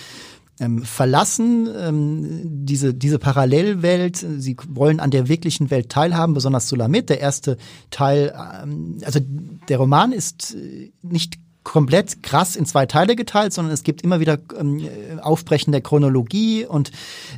ähm, 0.59 0.83
verlassen, 0.83 1.69
ähm, 1.79 2.41
diese, 2.65 2.93
diese 2.93 3.17
Parallelwelt. 3.17 4.17
Sie 4.17 4.57
wollen 4.67 4.99
an 4.99 5.09
der 5.09 5.29
wirklichen 5.29 5.71
Welt 5.71 5.89
teilhaben, 5.89 6.33
besonders 6.33 6.67
Sulamit. 6.67 7.09
Der 7.09 7.21
erste 7.21 7.57
Teil, 7.89 8.33
ähm, 8.61 8.97
also 9.05 9.21
der 9.69 9.77
Roman 9.77 10.11
ist 10.11 10.55
äh, 10.55 10.91
nicht 11.01 11.35
komplett 11.63 12.23
krass 12.23 12.55
in 12.55 12.65
zwei 12.65 12.85
Teile 12.85 13.15
geteilt, 13.15 13.53
sondern 13.53 13.73
es 13.73 13.83
gibt 13.83 14.01
immer 14.01 14.19
wieder 14.19 14.39
ähm, 14.59 14.81
Aufbrechen 15.21 15.71
der 15.71 15.81
Chronologie 15.81 16.65
und 16.65 16.91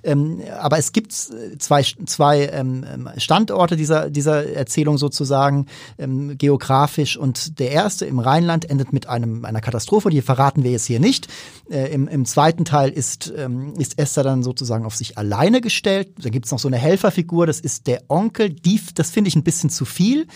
ähm, 0.04 0.42
aber 0.60 0.78
es 0.78 0.94
gibt 0.94 1.12
zwei, 1.12 1.84
zwei 2.06 2.48
ähm, 2.48 3.10
Standorte 3.18 3.76
dieser, 3.76 4.10
dieser 4.10 4.50
Erzählung 4.54 4.98
sozusagen 4.98 5.68
ähm, 5.98 6.38
geografisch 6.38 7.18
und 7.18 7.60
der 7.60 7.72
erste 7.72 8.06
im 8.06 8.20
Rheinland 8.20 8.70
endet 8.70 8.94
mit 8.94 9.08
einem, 9.08 9.44
einer 9.44 9.62
Katastrophe, 9.62 10.10
die 10.10 10.22
verraten 10.22 10.64
wir 10.64 10.72
jetzt 10.72 10.86
hier 10.86 11.02
nicht. 11.02 11.28
Äh, 11.70 11.94
im, 11.94 12.08
Im 12.08 12.26
zweiten 12.26 12.64
Teil 12.64 12.92
ist, 12.92 13.34
ähm, 13.36 13.74
ist 13.78 14.00
Esther 14.00 14.24
dann 14.24 14.42
sozusagen 14.42 14.86
auf 14.86 14.96
sich 14.96 15.18
alleine 15.18 15.60
gestellt. 15.60 16.10
Da 16.22 16.30
gibt's 16.30 16.52
noch 16.52 16.60
so 16.60 16.70
eine 16.70 16.78
Helferfigur, 16.78 17.46
das 17.46 17.60
ist 17.60 17.88
der 17.88 18.04
Onkel, 18.08 18.50
die, 18.52 18.80
das 18.96 19.10
finde 19.10 19.28
ich 19.28 19.36
ein 19.36 19.44
bisschen 19.44 19.70
zu 19.70 19.84
viel. 19.84 20.28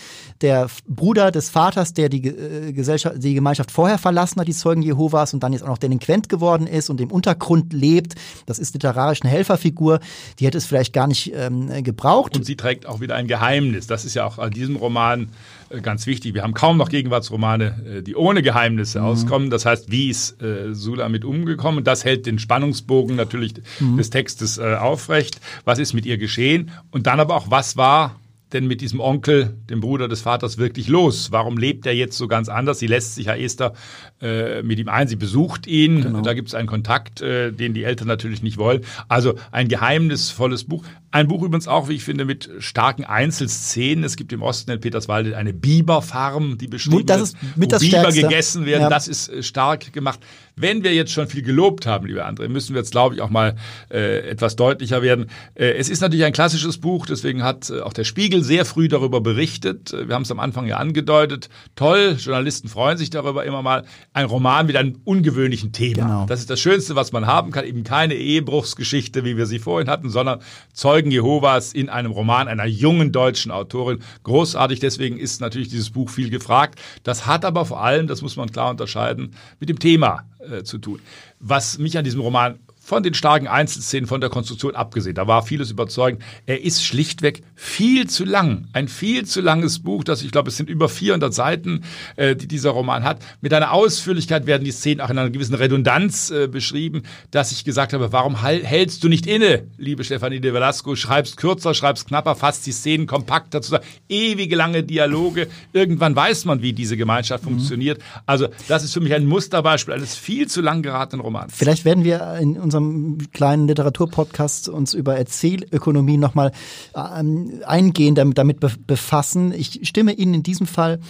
Der 0.42 0.68
Bruder 0.86 1.30
des 1.30 1.48
Vaters, 1.48 1.94
der 1.94 2.10
die 2.10 2.26
äh, 2.28 2.72
Gesellschaft, 2.72 3.16
die 3.22 3.34
Gemeinschaft 3.34 3.70
vorher 3.78 3.98
verlassen 3.98 4.40
hat, 4.40 4.48
die 4.48 4.54
Zeugen 4.54 4.82
Jehovas, 4.82 5.32
und 5.34 5.44
dann 5.44 5.52
jetzt 5.52 5.62
auch 5.62 5.68
noch 5.68 5.78
delinquent 5.78 6.28
geworden 6.28 6.66
ist 6.66 6.90
und 6.90 7.00
im 7.00 7.12
Untergrund 7.12 7.72
lebt. 7.72 8.16
Das 8.44 8.58
ist 8.58 8.74
literarisch 8.74 9.22
eine 9.22 9.30
Helferfigur. 9.30 10.00
Die 10.40 10.46
hätte 10.46 10.58
es 10.58 10.66
vielleicht 10.66 10.92
gar 10.92 11.06
nicht 11.06 11.32
ähm, 11.32 11.84
gebraucht. 11.84 12.34
Und 12.34 12.44
sie 12.44 12.56
trägt 12.56 12.86
auch 12.86 12.98
wieder 12.98 13.14
ein 13.14 13.28
Geheimnis. 13.28 13.86
Das 13.86 14.04
ist 14.04 14.14
ja 14.14 14.26
auch 14.26 14.38
an 14.38 14.50
diesem 14.50 14.74
Roman 14.74 15.28
äh, 15.70 15.80
ganz 15.80 16.08
wichtig. 16.08 16.34
Wir 16.34 16.42
haben 16.42 16.54
kaum 16.54 16.76
noch 16.76 16.88
Gegenwartsromane, 16.88 17.98
äh, 17.98 18.02
die 18.02 18.16
ohne 18.16 18.42
Geheimnisse 18.42 18.98
mhm. 18.98 19.06
auskommen. 19.06 19.48
Das 19.48 19.64
heißt, 19.64 19.92
wie 19.92 20.10
ist 20.10 20.42
äh, 20.42 20.74
Sula 20.74 21.08
mit 21.08 21.24
umgekommen? 21.24 21.84
Das 21.84 22.04
hält 22.04 22.26
den 22.26 22.40
Spannungsbogen 22.40 23.14
natürlich 23.14 23.54
mhm. 23.78 23.96
des 23.96 24.10
Textes 24.10 24.58
äh, 24.58 24.74
aufrecht. 24.74 25.40
Was 25.64 25.78
ist 25.78 25.92
mit 25.92 26.04
ihr 26.04 26.18
geschehen? 26.18 26.72
Und 26.90 27.06
dann 27.06 27.20
aber 27.20 27.36
auch, 27.36 27.48
was 27.48 27.76
war 27.76 28.16
denn 28.52 28.66
mit 28.66 28.80
diesem 28.80 29.00
Onkel, 29.00 29.56
dem 29.68 29.80
Bruder 29.80 30.08
des 30.08 30.22
Vaters, 30.22 30.58
wirklich 30.58 30.88
los? 30.88 31.32
Warum 31.32 31.58
lebt 31.58 31.86
er 31.86 31.94
jetzt 31.94 32.16
so 32.16 32.28
ganz 32.28 32.48
anders? 32.48 32.78
Sie 32.78 32.86
lässt 32.86 33.14
sich 33.14 33.26
ja 33.26 33.34
Esther 33.34 33.74
äh, 34.20 34.62
mit 34.62 34.78
ihm 34.78 34.88
ein, 34.88 35.08
sie 35.08 35.16
besucht 35.16 35.66
ihn, 35.66 36.02
genau. 36.02 36.22
da 36.22 36.34
gibt 36.34 36.48
es 36.48 36.54
einen 36.54 36.68
Kontakt, 36.68 37.20
äh, 37.20 37.52
den 37.52 37.74
die 37.74 37.84
Eltern 37.84 38.08
natürlich 38.08 38.42
nicht 38.42 38.56
wollen. 38.56 38.82
Also 39.08 39.34
ein 39.50 39.68
geheimnisvolles 39.68 40.64
Buch. 40.64 40.84
Ein 41.10 41.28
Buch 41.28 41.42
übrigens 41.42 41.68
auch, 41.68 41.88
wie 41.88 41.94
ich 41.94 42.04
finde, 42.04 42.24
mit 42.24 42.50
starken 42.58 43.04
Einzelszenen. 43.04 44.04
Es 44.04 44.16
gibt 44.16 44.32
im 44.32 44.42
Osten 44.42 44.70
in 44.70 44.80
Peterswalde 44.80 45.36
eine 45.36 45.54
Biberfarm, 45.54 46.58
die 46.58 46.66
beschrieben 46.66 47.06
das 47.06 47.22
ist 47.22 47.36
mit 47.56 47.72
wo 47.72 47.78
Biber 47.78 47.98
Stärkste. 48.00 48.22
gegessen 48.22 48.66
werden. 48.66 48.82
Ja. 48.82 48.88
Das 48.90 49.08
ist 49.08 49.28
äh, 49.28 49.42
stark 49.42 49.92
gemacht. 49.92 50.20
Wenn 50.60 50.84
wir 50.84 50.94
jetzt 50.94 51.12
schon 51.12 51.28
viel 51.28 51.42
gelobt 51.42 51.86
haben, 51.86 52.06
liebe 52.06 52.26
André, 52.26 52.48
müssen 52.48 52.74
wir 52.74 52.80
jetzt, 52.80 52.90
glaube 52.90 53.14
ich, 53.14 53.20
auch 53.20 53.30
mal 53.30 53.56
äh, 53.90 54.28
etwas 54.28 54.56
deutlicher 54.56 55.02
werden. 55.02 55.26
Äh, 55.54 55.72
es 55.72 55.88
ist 55.88 56.00
natürlich 56.00 56.24
ein 56.24 56.32
klassisches 56.32 56.78
Buch, 56.78 57.06
deswegen 57.06 57.42
hat 57.42 57.70
äh, 57.70 57.80
auch 57.80 57.92
der 57.92 58.04
Spiegel 58.04 58.42
sehr 58.42 58.64
früh 58.64 58.88
darüber 58.88 59.20
berichtet. 59.20 59.92
Äh, 59.92 60.08
wir 60.08 60.14
haben 60.14 60.22
es 60.22 60.30
am 60.30 60.40
Anfang 60.40 60.66
ja 60.66 60.78
angedeutet. 60.78 61.48
Toll, 61.76 62.16
Journalisten 62.18 62.68
freuen 62.68 62.98
sich 62.98 63.10
darüber 63.10 63.44
immer 63.44 63.62
mal. 63.62 63.84
Ein 64.12 64.26
Roman 64.26 64.66
mit 64.66 64.76
einem 64.76 65.00
ungewöhnlichen 65.04 65.72
Thema. 65.72 66.02
Genau. 66.02 66.26
Das 66.26 66.40
ist 66.40 66.50
das 66.50 66.60
Schönste, 66.60 66.96
was 66.96 67.12
man 67.12 67.26
haben 67.26 67.50
kann. 67.50 67.64
Eben 67.64 67.84
keine 67.84 68.14
Ehebruchsgeschichte, 68.14 69.24
wie 69.24 69.36
wir 69.36 69.46
sie 69.46 69.58
vorhin 69.58 69.88
hatten, 69.88 70.10
sondern 70.10 70.40
Zeugen 70.72 71.10
Jehovas 71.10 71.72
in 71.72 71.88
einem 71.88 72.12
Roman 72.12 72.48
einer 72.48 72.66
jungen 72.66 73.12
deutschen 73.12 73.50
Autorin. 73.50 73.98
Großartig, 74.22 74.80
deswegen 74.80 75.18
ist 75.18 75.40
natürlich 75.40 75.68
dieses 75.68 75.90
Buch 75.90 76.10
viel 76.10 76.30
gefragt. 76.30 76.78
Das 77.02 77.26
hat 77.26 77.44
aber 77.44 77.64
vor 77.64 77.82
allem, 77.82 78.06
das 78.06 78.22
muss 78.22 78.36
man 78.36 78.50
klar 78.50 78.70
unterscheiden, 78.70 79.34
mit 79.60 79.68
dem 79.68 79.78
Thema 79.78 80.24
äh, 80.50 80.64
zu 80.64 80.78
tun. 80.78 81.00
Was 81.40 81.78
mich 81.78 81.96
an 81.98 82.04
diesem 82.04 82.20
Roman 82.20 82.58
von 82.88 83.02
den 83.02 83.12
starken 83.12 83.48
Einzelszenen, 83.48 84.06
von 84.06 84.22
der 84.22 84.30
Konstruktion 84.30 84.74
abgesehen. 84.74 85.14
Da 85.14 85.26
war 85.26 85.42
vieles 85.42 85.70
überzeugend. 85.70 86.22
Er 86.46 86.64
ist 86.64 86.82
schlichtweg 86.82 87.42
viel 87.54 88.08
zu 88.08 88.24
lang. 88.24 88.68
Ein 88.72 88.88
viel 88.88 89.26
zu 89.26 89.42
langes 89.42 89.80
Buch, 89.80 90.04
das 90.04 90.22
ich 90.22 90.32
glaube, 90.32 90.48
es 90.48 90.56
sind 90.56 90.70
über 90.70 90.88
400 90.88 91.34
Seiten, 91.34 91.82
äh, 92.16 92.34
die 92.34 92.48
dieser 92.48 92.70
Roman 92.70 93.04
hat. 93.04 93.18
Mit 93.42 93.52
einer 93.52 93.72
Ausführlichkeit 93.72 94.46
werden 94.46 94.64
die 94.64 94.70
Szenen 94.70 95.02
auch 95.02 95.10
in 95.10 95.18
einer 95.18 95.28
gewissen 95.28 95.54
Redundanz 95.54 96.30
äh, 96.30 96.48
beschrieben, 96.48 97.02
dass 97.30 97.52
ich 97.52 97.62
gesagt 97.62 97.92
habe, 97.92 98.10
warum 98.10 98.42
hältst 98.42 99.04
du 99.04 99.08
nicht 99.10 99.26
inne, 99.26 99.64
liebe 99.76 100.02
Stefanie 100.02 100.40
de 100.40 100.54
Velasco, 100.54 100.96
schreibst 100.96 101.36
kürzer, 101.36 101.74
schreibst 101.74 102.08
knapper, 102.08 102.36
fasst 102.36 102.66
die 102.66 102.72
Szenen 102.72 103.06
kompakter 103.06 103.60
zusammen. 103.60 103.84
Ewige 104.08 104.56
lange 104.56 104.82
Dialoge. 104.82 105.48
Irgendwann 105.74 106.16
weiß 106.16 106.46
man, 106.46 106.62
wie 106.62 106.72
diese 106.72 106.96
Gemeinschaft 106.96 107.44
mhm. 107.44 107.50
funktioniert. 107.50 108.00
Also 108.24 108.48
das 108.66 108.82
ist 108.82 108.94
für 108.94 109.00
mich 109.00 109.12
ein 109.12 109.26
Musterbeispiel 109.26 109.92
eines 109.92 110.16
viel 110.16 110.46
zu 110.46 110.62
lang 110.62 110.80
geratenen 110.80 111.20
Romans. 111.20 111.52
Vielleicht 111.54 111.84
werden 111.84 112.02
wir 112.02 112.38
in 112.40 112.56
unserem 112.56 112.77
unserem 112.78 113.30
kleinen 113.32 113.68
Literaturpodcast 113.68 114.68
uns 114.68 114.94
über 114.94 115.16
Erzählökonomie 115.16 116.16
nochmal 116.16 116.52
ähm, 116.94 117.60
eingehend 117.66 118.18
damit, 118.18 118.38
damit 118.38 118.60
befassen. 118.86 119.52
Ich 119.52 119.80
stimme 119.88 120.12
Ihnen 120.12 120.34
in 120.34 120.42
diesem 120.42 120.66
Fall 120.66 121.00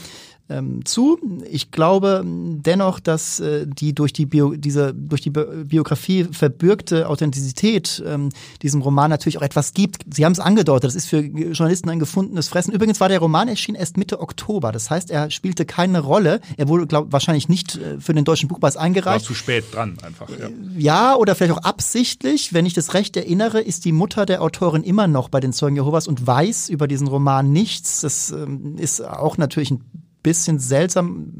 ähm, 0.51 0.85
zu. 0.85 1.19
Ich 1.51 1.71
glaube 1.71 2.23
dennoch, 2.25 3.01
dass 3.01 3.41
äh, 3.41 3.67
die 3.67 3.95
durch 3.95 4.13
die 4.13 4.27
Bio, 4.27 4.55
diese 4.55 4.95
durch 4.95 5.21
die 5.21 5.31
Biografie 5.31 6.25
verbürgte 6.25 7.09
Authentizität 7.09 8.03
ähm, 8.07 8.31
diesem 8.63 8.83
Roman 8.83 9.11
natürlich 9.11 9.39
auch 9.39 9.43
etwas 9.43 9.75
gibt. 9.75 10.05
Sie 10.13 10.25
haben 10.25 10.33
es 10.33 10.41
angedeutet, 10.41 10.85
das 10.85 10.95
ist 10.95 11.09
für 11.09 11.21
Journalisten 11.21 11.91
ein 11.91 11.99
gefundenes 11.99 12.49
Fressen. 12.49 12.73
Übrigens 12.73 13.01
war 13.01 13.09
der 13.09 13.19
Roman 13.19 13.49
erschienen 13.49 13.77
erst 13.77 13.97
Mitte 13.97 14.21
Oktober. 14.21 14.73
Das 14.73 14.91
heißt, 14.91 15.11
er 15.11 15.31
spielte 15.31 15.65
keine 15.65 16.01
Rolle. 16.01 16.41
Er 16.57 16.69
wurde 16.69 16.87
glaub, 16.87 17.13
wahrscheinlich 17.13 17.49
nicht 17.49 17.77
äh, 17.77 18.01
für 18.01 18.15
den 18.15 18.25
deutschen 18.25 18.49
Buchpreis 18.49 18.77
eingereicht. 18.77 19.25
War 19.25 19.29
zu 19.29 19.35
spät 19.35 19.65
dran 19.73 19.99
einfach. 20.03 20.29
Ja. 20.31 20.49
ja, 20.77 21.17
oder 21.17 21.35
vielleicht 21.35 21.53
auch 21.53 21.65
absichtlich. 21.65 22.53
Wenn 22.53 22.67
ich 22.67 22.75
das 22.75 22.95
recht 22.95 23.17
erinnere, 23.17 23.61
ist 23.61 23.85
die 23.85 23.93
Mutter 23.93 24.27
der 24.27 24.43
Autorin 24.43 24.83
immer 24.83 25.07
noch 25.07 25.29
bei 25.29 25.41
den 25.41 25.53
Zeugen 25.53 25.77
Jehovas 25.77 26.09
und 26.09 26.27
weiß 26.27 26.69
über 26.69 26.89
diesen 26.89 27.07
Roman 27.09 27.53
nichts. 27.53 28.01
Das 28.01 28.31
ähm, 28.31 28.77
ist 28.79 29.05
auch 29.05 29.37
natürlich 29.37 29.71
ein 29.71 29.85
bisschen 30.23 30.59
seltsam, 30.59 31.33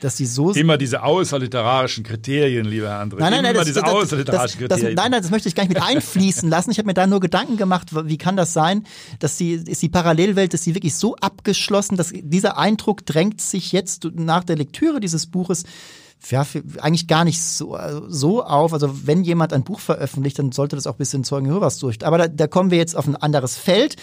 dass 0.00 0.16
die 0.16 0.26
so 0.26 0.52
immer 0.52 0.78
diese 0.78 1.02
außerliterarischen 1.02 2.04
Kriterien, 2.04 2.66
lieber 2.66 2.88
Herr 2.88 3.02
André. 3.02 3.18
Nein, 3.18 3.32
nein, 3.32 3.42
nein, 3.42 3.44
immer 3.44 3.52
das, 3.54 3.66
diese 3.66 3.80
das, 3.80 3.90
außerliterarischen 3.90 4.60
das, 4.60 4.78
Kriterien. 4.78 4.94
nein, 4.94 5.10
nein, 5.10 5.22
das 5.22 5.30
möchte 5.30 5.48
ich 5.48 5.54
gar 5.54 5.64
nicht 5.64 5.74
mit 5.74 5.82
einfließen 5.82 6.48
lassen. 6.48 6.70
Ich 6.70 6.78
habe 6.78 6.86
mir 6.86 6.94
da 6.94 7.06
nur 7.06 7.20
Gedanken 7.20 7.56
gemacht, 7.56 7.88
wie 7.92 8.18
kann 8.18 8.36
das 8.36 8.52
sein, 8.52 8.86
dass 9.18 9.36
die 9.36 9.52
ist 9.52 9.82
die 9.82 9.88
Parallelwelt, 9.88 10.54
ist 10.54 10.66
die 10.66 10.74
wirklich 10.74 10.94
so 10.94 11.16
abgeschlossen, 11.16 11.96
dass 11.96 12.12
dieser 12.14 12.58
Eindruck 12.58 13.04
drängt 13.06 13.40
sich 13.40 13.72
jetzt 13.72 14.08
nach 14.14 14.44
der 14.44 14.56
Lektüre 14.56 15.00
dieses 15.00 15.26
Buches 15.26 15.64
ja, 16.30 16.46
eigentlich 16.80 17.06
gar 17.06 17.24
nicht 17.24 17.42
so, 17.42 17.78
so 18.08 18.42
auf. 18.42 18.72
Also 18.72 19.06
wenn 19.06 19.24
jemand 19.24 19.52
ein 19.52 19.64
Buch 19.64 19.80
veröffentlicht, 19.80 20.38
dann 20.38 20.52
sollte 20.52 20.76
das 20.76 20.86
auch 20.86 20.94
ein 20.94 20.98
bisschen 20.98 21.24
Zeugen 21.24 21.46
Jehovas 21.46 21.78
durch. 21.78 22.04
Aber 22.04 22.18
da, 22.18 22.28
da 22.28 22.46
kommen 22.46 22.70
wir 22.70 22.78
jetzt 22.78 22.96
auf 22.96 23.06
ein 23.06 23.16
anderes 23.16 23.56
Feld. 23.56 23.96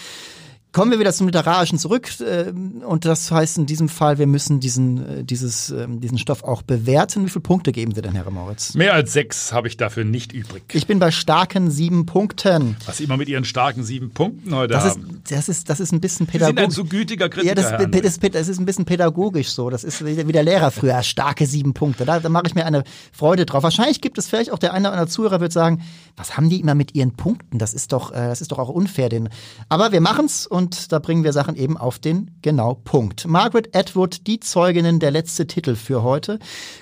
Kommen 0.72 0.90
wir 0.90 0.98
wieder 0.98 1.12
zum 1.12 1.26
Literarischen 1.26 1.78
zurück 1.78 2.08
äh, 2.20 2.50
und 2.86 3.04
das 3.04 3.30
heißt 3.30 3.58
in 3.58 3.66
diesem 3.66 3.90
Fall, 3.90 4.16
wir 4.16 4.26
müssen 4.26 4.58
diesen, 4.58 5.06
äh, 5.06 5.22
dieses, 5.22 5.68
äh, 5.70 5.86
diesen 5.86 6.16
Stoff 6.16 6.44
auch 6.44 6.62
bewerten. 6.62 7.26
Wie 7.26 7.28
viele 7.28 7.42
Punkte 7.42 7.72
geben 7.72 7.94
Sie 7.94 8.00
denn, 8.00 8.14
Herr 8.14 8.30
Moritz? 8.30 8.72
Mehr 8.72 8.94
als 8.94 9.12
sechs 9.12 9.52
habe 9.52 9.68
ich 9.68 9.76
dafür 9.76 10.04
nicht 10.04 10.32
übrig. 10.32 10.62
Ich 10.72 10.86
bin 10.86 10.98
bei 10.98 11.10
starken 11.10 11.70
sieben 11.70 12.06
Punkten. 12.06 12.76
Was 12.86 12.96
Sie 12.96 13.04
immer 13.04 13.18
mit 13.18 13.28
Ihren 13.28 13.44
starken 13.44 13.84
sieben 13.84 14.12
Punkten 14.12 14.54
heute 14.54 14.72
das 14.72 14.84
haben. 14.84 15.20
Ist, 15.22 15.30
das, 15.30 15.48
ist, 15.50 15.68
das 15.68 15.78
ist 15.78 15.92
ein 15.92 16.00
bisschen 16.00 16.26
pädagogisch. 16.26 16.56
Sie 16.56 16.62
sind 16.62 16.70
ein 16.70 16.70
so 16.70 16.84
gütiger 16.84 17.28
Kritiker, 17.28 17.48
Ja, 17.48 17.54
das, 17.54 17.90
das, 17.90 18.18
das, 18.18 18.48
ist 18.48 18.58
ein 18.58 18.64
bisschen 18.64 18.86
pädagogisch 18.86 19.50
so. 19.50 19.68
Das 19.68 19.84
ist 19.84 20.02
wie 20.02 20.32
der 20.32 20.42
Lehrer 20.42 20.70
früher, 20.70 21.02
starke 21.02 21.46
sieben 21.46 21.74
Punkte. 21.74 22.06
Da, 22.06 22.18
da 22.18 22.30
mache 22.30 22.44
ich 22.46 22.54
mir 22.54 22.64
eine 22.64 22.84
Freude 23.12 23.44
drauf. 23.44 23.62
Wahrscheinlich 23.62 24.00
gibt 24.00 24.16
es 24.16 24.26
vielleicht 24.26 24.50
auch 24.50 24.58
der 24.58 24.72
eine 24.72 24.88
oder 24.88 24.96
andere 24.96 25.10
Zuhörer 25.10 25.40
wird 25.40 25.52
sagen, 25.52 25.82
was 26.16 26.38
haben 26.38 26.48
die 26.48 26.60
immer 26.60 26.74
mit 26.74 26.94
ihren 26.94 27.12
Punkten? 27.12 27.58
Das 27.58 27.74
ist 27.74 27.92
doch, 27.92 28.10
äh, 28.12 28.14
das 28.14 28.40
ist 28.40 28.52
doch 28.52 28.58
auch 28.58 28.70
unfair. 28.70 29.10
Den. 29.10 29.28
Aber 29.68 29.92
wir 29.92 30.00
machen's 30.00 30.46
und 30.46 30.61
da 30.70 30.98
bringen 30.98 31.24
wir 31.24 31.32
Sachen 31.32 31.56
eben 31.56 31.76
auf 31.76 31.98
den 31.98 32.30
genau 32.42 32.74
Punkt. 32.74 33.26
Margaret 33.26 33.74
Atwood, 33.74 34.26
die 34.26 34.40
Zeuginnen, 34.40 35.00
der 35.00 35.10
letzte 35.10 35.46
Titel 35.46 35.74
für 35.74 36.02
heute. 36.02 36.38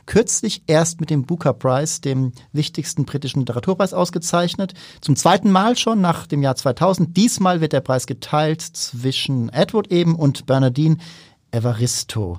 Kürzlich 0.07 0.63
erst 0.67 1.01
mit 1.01 1.11
dem 1.11 1.25
Booker 1.25 1.53
Prize, 1.53 2.01
dem 2.01 2.33
wichtigsten 2.53 3.05
britischen 3.05 3.41
Literaturpreis, 3.41 3.95
ausgezeichnet. 3.95 4.75
Zum 5.01 5.17
zweiten 5.17 5.51
Mal 5.51 5.77
schon 5.77 6.01
nach 6.01 6.27
dem 6.27 6.43
Jahr 6.43 6.57
2000. 6.57 7.17
Diesmal 7.17 7.61
wird 7.61 7.73
der 7.73 7.81
Preis 7.81 8.07
geteilt 8.07 8.61
zwischen 8.61 9.51
Atwood 9.53 9.91
eben 9.91 10.15
und 10.15 10.47
Bernardine 10.47 10.97
Evaristo. 11.51 12.39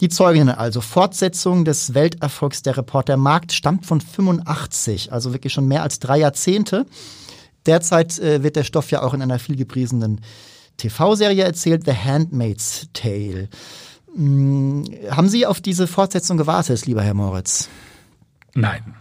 Die 0.00 0.08
Zeuginnen 0.08 0.56
also. 0.56 0.80
Fortsetzung 0.80 1.64
des 1.64 1.94
Welterfolgs 1.94 2.62
der 2.62 2.76
Reporter 2.76 3.16
Markt 3.16 3.52
stammt 3.52 3.86
von 3.86 4.00
85, 4.00 5.12
also 5.12 5.32
wirklich 5.32 5.52
schon 5.52 5.68
mehr 5.68 5.82
als 5.82 6.00
drei 6.00 6.18
Jahrzehnte. 6.18 6.86
Derzeit 7.66 8.18
äh, 8.18 8.42
wird 8.42 8.56
der 8.56 8.64
Stoff 8.64 8.90
ja 8.90 9.02
auch 9.02 9.14
in 9.14 9.22
einer 9.22 9.38
vielgepriesenen 9.38 10.20
TV-Serie 10.76 11.44
erzählt, 11.44 11.84
The 11.84 11.92
Handmaid's 11.92 12.88
Tale. 12.92 13.48
Hm, 14.14 14.84
haben 15.10 15.28
Sie 15.28 15.46
auf 15.46 15.60
diese 15.60 15.86
Fortsetzung 15.86 16.36
gewartet, 16.36 16.86
lieber 16.86 17.02
Herr 17.02 17.14
Moritz? 17.14 17.68
Nein. 18.54 18.94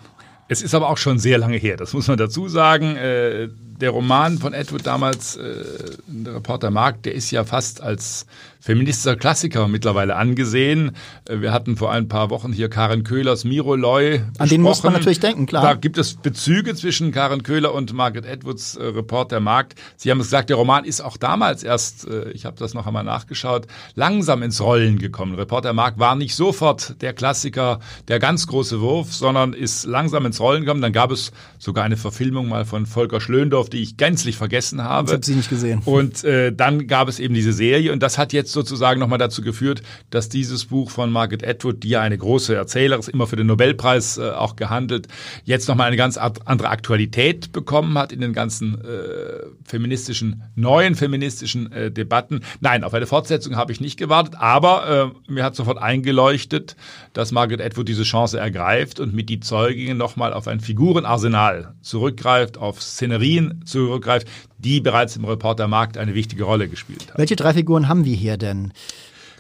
Es 0.47 0.62
ist 0.62 0.76
aber 0.76 0.89
auch 0.89 0.97
schon 0.97 1.17
sehr 1.17 1.38
lange 1.38 1.56
her, 1.56 1.78
das 1.78 1.93
muss 1.93 2.10
man 2.10 2.17
dazu 2.17 2.50
sagen. 2.50 2.97
Äh, 2.97 3.47
der 3.80 3.91
Roman 3.91 4.38
von 4.38 4.54
Edward 4.54 4.86
damals, 4.86 5.38
äh, 5.38 5.63
der 6.08 6.36
Reporter 6.36 6.71
Mark, 6.71 7.04
der 7.04 7.15
ist 7.15 7.32
ja 7.32 7.45
fast 7.45 7.82
als 7.82 8.26
feministischer 8.62 9.15
Klassiker 9.15 9.67
mittlerweile 9.67 10.15
angesehen. 10.15 10.91
Äh, 11.28 11.41
wir 11.41 11.52
hatten 11.52 11.76
vor 11.76 11.91
ein 11.91 12.08
paar 12.08 12.30
Wochen 12.30 12.54
hier 12.54 12.69
Karen 12.69 13.04
Köhlers 13.04 13.43
Miro 13.43 13.76
Loy. 13.76 14.21
An 14.38 14.47
den 14.47 14.62
muss 14.62 14.84
man 14.84 14.93
natürlich 14.93 15.19
denken, 15.19 15.47
klar. 15.47 15.63
Da 15.63 15.74
gibt 15.74 15.97
es 15.97 16.13
Bezüge 16.13 16.76
zwischen 16.76 17.12
Karen 17.12 17.43
Köhler 17.43 17.74
und 17.74 17.91
Margaret 17.93 18.26
Edwards, 18.26 18.76
äh, 18.76 18.84
Reporter 18.84 19.39
Markt. 19.39 19.76
Sie 19.97 20.12
haben 20.12 20.19
gesagt, 20.19 20.50
der 20.50 20.58
Roman 20.58 20.86
ist 20.86 21.02
auch 21.02 21.17
damals 21.17 21.63
erst, 21.63 22.08
äh, 22.08 22.30
ich 22.32 22.45
habe 22.45 22.56
das 22.58 22.74
noch 22.76 22.86
einmal 22.86 23.04
nachgeschaut, 23.04 23.65
langsam 23.95 24.43
ins 24.43 24.62
Rollen 24.62 25.00
gekommen. 25.00 25.36
Reporter 25.36 25.74
Markt 25.74 25.97
war 25.97 26.15
nicht 26.15 26.36
sofort 26.36 27.02
der 27.02 27.13
Klassiker, 27.13 27.80
der 28.08 28.19
ganz 28.19 28.45
große 28.45 28.80
Wurf, 28.80 29.13
sondern 29.13 29.54
ist 29.54 29.86
langsam 29.86 30.26
ins 30.28 30.39
Rollen 30.39 30.65
gekommen. 30.65 30.82
Dann 30.82 30.93
gab 30.93 31.10
es 31.10 31.32
sogar 31.58 31.84
eine 31.84 31.97
Verfilmung 31.97 32.47
mal 32.47 32.65
von 32.65 32.86
Volker 32.86 33.19
Schlöndorf, 33.19 33.69
die 33.69 33.82
ich 33.82 33.97
gänzlich 33.97 34.38
vergessen 34.38 34.84
habe. 34.84 35.08
Ich 35.08 35.13
habe 35.13 35.26
sie 35.26 35.36
nicht 35.36 35.50
gesehen. 35.50 35.82
Und 35.86 36.24
äh, 36.24 36.54
dann 36.54 36.86
gab 36.86 37.08
es 37.08 37.19
eben 37.19 37.34
diese 37.34 37.54
Serie 37.54 37.91
und 37.91 38.04
das 38.04 38.19
hat 38.19 38.34
jetzt 38.34 38.51
sozusagen 38.52 39.00
nochmal 39.00 39.20
dazu 39.20 39.42
geführt, 39.42 39.82
dass 40.10 40.30
dieses 40.30 40.66
Buch 40.66 40.90
von 40.90 41.12
Margaret 41.12 41.48
Atwood, 41.48 41.84
die 41.84 41.90
ja 41.90 42.02
eine 42.02 42.18
große 42.18 42.56
Erzählerin 42.56 43.00
ist, 43.00 43.10
immer 43.10 43.28
für 43.28 43.36
den 43.36 43.48
Nobelpreis 43.48 44.18
äh, 44.18 44.32
auch 44.32 44.56
gehandelt, 44.56 45.08
jetzt 45.44 45.68
nochmal 45.68 45.88
eine 45.88 45.98
ganz 45.98 46.18
andere 46.18 46.70
Aktualität 46.70 47.52
bekommen 47.52 47.98
hat 47.98 48.12
in 48.12 48.22
den 48.22 48.34
ganzen 48.34 48.82
äh, 48.82 49.46
feministischen, 49.64 50.44
neuen 50.56 50.96
feministischen 50.96 51.72
äh, 51.72 51.92
Debatten. 51.92 52.42
Nein, 52.60 52.84
auf 52.84 52.94
eine 52.94 53.08
Fortsetzung 53.08 53.56
habe 53.56 53.72
ich 53.72 53.82
nicht 53.82 53.98
gewartet, 53.98 54.36
aber 54.38 55.14
äh, 55.28 55.32
mir 55.32 55.44
hat 55.44 55.56
sofort 55.56 55.78
eingeleuchtet, 55.78 56.76
dass 57.14 57.32
Margaret 57.32 57.62
Atwood 57.62 57.88
diese 57.88 58.04
Chance 58.04 58.40
ergreift 58.40 59.00
und 59.00 59.14
mit 59.14 59.30
die 59.30 59.40
Zeuginnen 59.40 59.98
nochmal 59.98 60.34
auf 60.34 60.48
ein 60.48 60.60
Figurenarsenal 60.60 61.76
zurückgreift, 61.82 62.58
auf 62.58 62.82
Szenerien 62.82 63.64
zurückgreift, 63.66 64.28
die 64.62 64.82
bereits 64.82 65.15
im 65.15 65.26
Reportermarkt 65.26 65.97
eine 65.97 66.15
wichtige 66.15 66.43
Rolle 66.43 66.67
gespielt 66.67 67.10
haben. 67.10 67.17
Welche 67.17 67.36
drei 67.36 67.54
Figuren 67.54 67.88
haben 67.88 68.06
wir 68.06 68.15
hier 68.15 68.38
denn? 68.38 68.74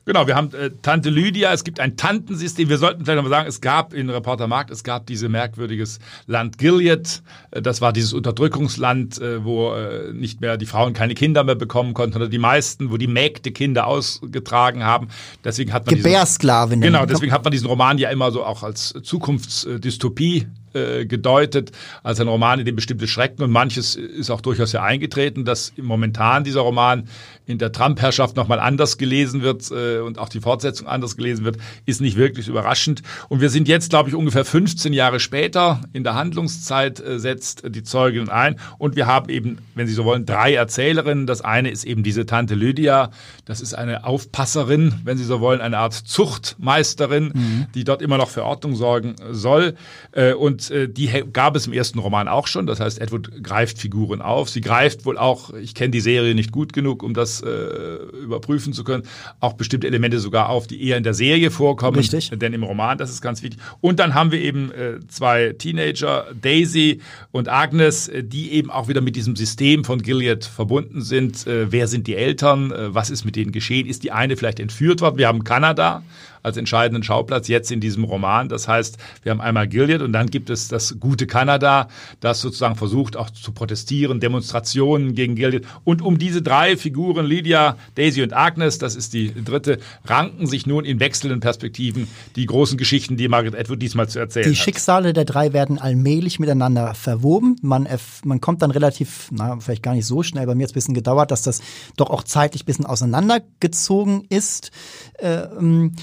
Genau, 0.03 0.25
wir 0.25 0.35
haben 0.35 0.51
äh, 0.55 0.71
Tante 0.81 1.11
Lydia, 1.11 1.53
es 1.53 1.63
gibt 1.63 1.79
ein 1.79 1.95
Tantensystem. 1.95 2.69
Wir 2.69 2.79
sollten 2.79 3.05
vielleicht 3.05 3.17
noch 3.17 3.23
mal 3.23 3.29
sagen, 3.29 3.47
es 3.47 3.61
gab 3.61 3.93
in 3.93 4.09
Reporter 4.09 4.47
Markt, 4.47 4.71
es 4.71 4.83
gab 4.83 5.05
dieses 5.05 5.29
merkwürdiges 5.29 5.99
Land 6.25 6.57
Gilead. 6.57 7.21
Äh, 7.51 7.61
das 7.61 7.81
war 7.81 7.93
dieses 7.93 8.11
Unterdrückungsland, 8.13 9.21
äh, 9.21 9.45
wo 9.45 9.73
äh, 9.73 10.11
nicht 10.11 10.41
mehr 10.41 10.57
die 10.57 10.65
Frauen 10.65 10.93
keine 10.93 11.13
Kinder 11.13 11.43
mehr 11.43 11.53
bekommen 11.53 11.93
konnten 11.93 12.15
oder 12.15 12.29
die 12.29 12.39
meisten, 12.39 12.89
wo 12.89 12.97
die 12.97 13.05
Mägde 13.05 13.51
Kinder 13.51 13.85
ausgetragen 13.85 14.83
haben. 14.83 15.09
Deswegen 15.43 15.71
hat 15.71 15.85
man 15.85 15.95
Gebärsklavinnen. 15.95 16.81
Genau, 16.81 17.05
deswegen 17.05 17.31
hat 17.31 17.43
man 17.43 17.51
diesen 17.51 17.67
Roman 17.67 17.99
ja 17.99 18.09
immer 18.09 18.31
so 18.31 18.43
auch 18.43 18.63
als 18.63 18.95
Zukunftsdystopie 19.03 20.47
äh, 20.73 21.05
gedeutet 21.05 21.71
als 22.03 22.19
ein 22.19 22.27
Roman, 22.27 22.59
in 22.59 22.65
dem 22.65 22.75
bestimmte 22.75 23.07
Schrecken 23.07 23.43
und 23.43 23.51
manches 23.51 23.95
ist 23.95 24.29
auch 24.29 24.41
durchaus 24.41 24.71
ja 24.71 24.83
eingetreten, 24.83 25.45
dass 25.45 25.73
momentan 25.77 26.43
dieser 26.43 26.61
Roman 26.61 27.07
in 27.51 27.57
der 27.57 27.71
Trump-Herrschaft 27.71 28.35
nochmal 28.35 28.59
anders 28.59 28.97
gelesen 28.97 29.41
wird 29.41 29.69
äh, 29.71 29.99
und 29.99 30.17
auch 30.17 30.29
die 30.29 30.39
Fortsetzung 30.39 30.87
anders 30.87 31.17
gelesen 31.17 31.45
wird, 31.45 31.57
ist 31.85 32.01
nicht 32.01 32.17
wirklich 32.17 32.47
überraschend. 32.47 33.01
Und 33.29 33.41
wir 33.41 33.49
sind 33.49 33.67
jetzt, 33.67 33.89
glaube 33.89 34.09
ich, 34.09 34.15
ungefähr 34.15 34.45
15 34.45 34.93
Jahre 34.93 35.19
später. 35.19 35.81
In 35.93 36.03
der 36.03 36.15
Handlungszeit 36.15 36.99
äh, 36.99 37.19
setzt 37.19 37.63
die 37.67 37.83
Zeugin 37.83 38.29
ein 38.29 38.55
und 38.77 38.95
wir 38.95 39.07
haben 39.07 39.29
eben, 39.29 39.57
wenn 39.75 39.87
Sie 39.87 39.93
so 39.93 40.05
wollen, 40.05 40.25
drei 40.25 40.53
Erzählerinnen. 40.53 41.27
Das 41.27 41.41
eine 41.41 41.69
ist 41.69 41.83
eben 41.83 42.03
diese 42.03 42.25
Tante 42.25 42.55
Lydia. 42.55 43.11
Das 43.45 43.61
ist 43.61 43.73
eine 43.73 44.05
Aufpasserin, 44.05 45.01
wenn 45.03 45.17
Sie 45.17 45.23
so 45.23 45.41
wollen, 45.41 45.61
eine 45.61 45.77
Art 45.77 45.93
Zuchtmeisterin, 45.93 47.31
mhm. 47.33 47.65
die 47.75 47.83
dort 47.83 48.01
immer 48.01 48.17
noch 48.17 48.29
für 48.29 48.43
Ordnung 48.43 48.75
sorgen 48.75 49.15
soll. 49.31 49.75
Äh, 50.13 50.33
und 50.33 50.71
äh, 50.71 50.87
die 50.87 51.09
gab 51.31 51.55
es 51.55 51.67
im 51.67 51.73
ersten 51.73 51.99
Roman 51.99 52.27
auch 52.27 52.47
schon. 52.47 52.65
Das 52.65 52.79
heißt, 52.79 52.99
Edward 52.99 53.43
greift 53.43 53.77
Figuren 53.79 54.21
auf. 54.21 54.49
Sie 54.49 54.61
greift 54.61 55.05
wohl 55.05 55.17
auch, 55.17 55.53
ich 55.53 55.75
kenne 55.75 55.91
die 55.91 56.01
Serie 56.01 56.35
nicht 56.35 56.51
gut 56.51 56.73
genug, 56.73 57.03
um 57.03 57.13
das 57.13 57.40
äh, 57.43 57.95
überprüfen 58.23 58.73
zu 58.73 58.83
können, 58.83 59.03
auch 59.39 59.53
bestimmte 59.53 59.87
Elemente 59.87 60.19
sogar 60.19 60.49
auf, 60.49 60.67
die 60.67 60.83
eher 60.87 60.97
in 60.97 61.03
der 61.03 61.13
Serie 61.13 61.51
vorkommen. 61.51 61.97
Richtig. 61.97 62.31
Denn 62.33 62.53
im 62.53 62.63
Roman, 62.63 62.97
das 62.97 63.09
ist 63.09 63.21
ganz 63.21 63.41
wichtig. 63.43 63.59
Und 63.81 63.99
dann 63.99 64.13
haben 64.13 64.31
wir 64.31 64.39
eben 64.39 64.71
äh, 64.71 64.99
zwei 65.07 65.53
Teenager, 65.57 66.27
Daisy 66.41 67.01
und 67.31 67.49
Agnes, 67.49 68.07
äh, 68.07 68.23
die 68.23 68.51
eben 68.51 68.69
auch 68.69 68.87
wieder 68.87 69.01
mit 69.01 69.15
diesem 69.15 69.35
System 69.35 69.83
von 69.83 70.01
Gilead 70.01 70.45
verbunden 70.45 71.01
sind. 71.01 71.45
Äh, 71.47 71.71
wer 71.71 71.87
sind 71.87 72.07
die 72.07 72.15
Eltern? 72.15 72.71
Äh, 72.71 72.93
was 72.93 73.09
ist 73.09 73.25
mit 73.25 73.35
denen 73.35 73.51
geschehen? 73.51 73.87
Ist 73.87 74.03
die 74.03 74.11
eine 74.11 74.37
vielleicht 74.37 74.59
entführt 74.59 75.01
worden? 75.01 75.17
Wir 75.17 75.27
haben 75.27 75.43
Kanada 75.43 76.03
als 76.43 76.57
entscheidenden 76.57 77.03
Schauplatz 77.03 77.47
jetzt 77.47 77.71
in 77.71 77.79
diesem 77.79 78.03
Roman. 78.03 78.49
Das 78.49 78.67
heißt, 78.67 78.97
wir 79.23 79.31
haben 79.31 79.41
einmal 79.41 79.67
Gilead 79.67 80.01
und 80.01 80.13
dann 80.13 80.27
gibt 80.27 80.49
es 80.49 80.67
das 80.67 80.99
gute 80.99 81.27
Kanada, 81.27 81.87
das 82.19 82.41
sozusagen 82.41 82.75
versucht 82.75 83.17
auch 83.17 83.29
zu 83.29 83.51
protestieren, 83.51 84.19
Demonstrationen 84.19 85.15
gegen 85.15 85.35
Gilead. 85.35 85.65
Und 85.83 86.01
um 86.01 86.17
diese 86.17 86.41
drei 86.41 86.77
Figuren, 86.77 87.25
Lydia, 87.25 87.77
Daisy 87.95 88.23
und 88.23 88.33
Agnes, 88.33 88.77
das 88.77 88.95
ist 88.95 89.13
die 89.13 89.33
dritte, 89.33 89.79
ranken 90.05 90.47
sich 90.47 90.65
nun 90.65 90.85
in 90.85 90.99
wechselnden 90.99 91.39
Perspektiven 91.39 92.07
die 92.35 92.45
großen 92.45 92.77
Geschichten, 92.77 93.17
die 93.17 93.27
Margaret 93.27 93.55
Atwood 93.55 93.81
diesmal 93.81 94.07
zu 94.07 94.19
erzählen 94.19 94.45
die 94.45 94.51
hat. 94.51 94.57
Die 94.57 94.61
Schicksale 94.61 95.13
der 95.13 95.25
drei 95.25 95.53
werden 95.53 95.79
allmählich 95.79 96.39
miteinander 96.39 96.93
verwoben. 96.93 97.55
Man, 97.61 97.87
man 98.23 98.41
kommt 98.41 98.61
dann 98.61 98.71
relativ, 98.71 99.29
na, 99.31 99.59
vielleicht 99.59 99.83
gar 99.83 99.93
nicht 99.93 100.05
so 100.05 100.23
schnell, 100.23 100.45
bei 100.45 100.55
mir 100.55 100.63
hat 100.63 100.69
es 100.69 100.73
ein 100.73 100.75
bisschen 100.75 100.93
gedauert, 100.93 101.31
dass 101.31 101.43
das 101.43 101.61
doch 101.97 102.09
auch 102.09 102.23
zeitlich 102.23 102.63
ein 102.63 102.65
bisschen 102.65 102.85
auseinandergezogen 102.85 104.25
ist. 104.29 104.71
Ähm, 105.19 105.95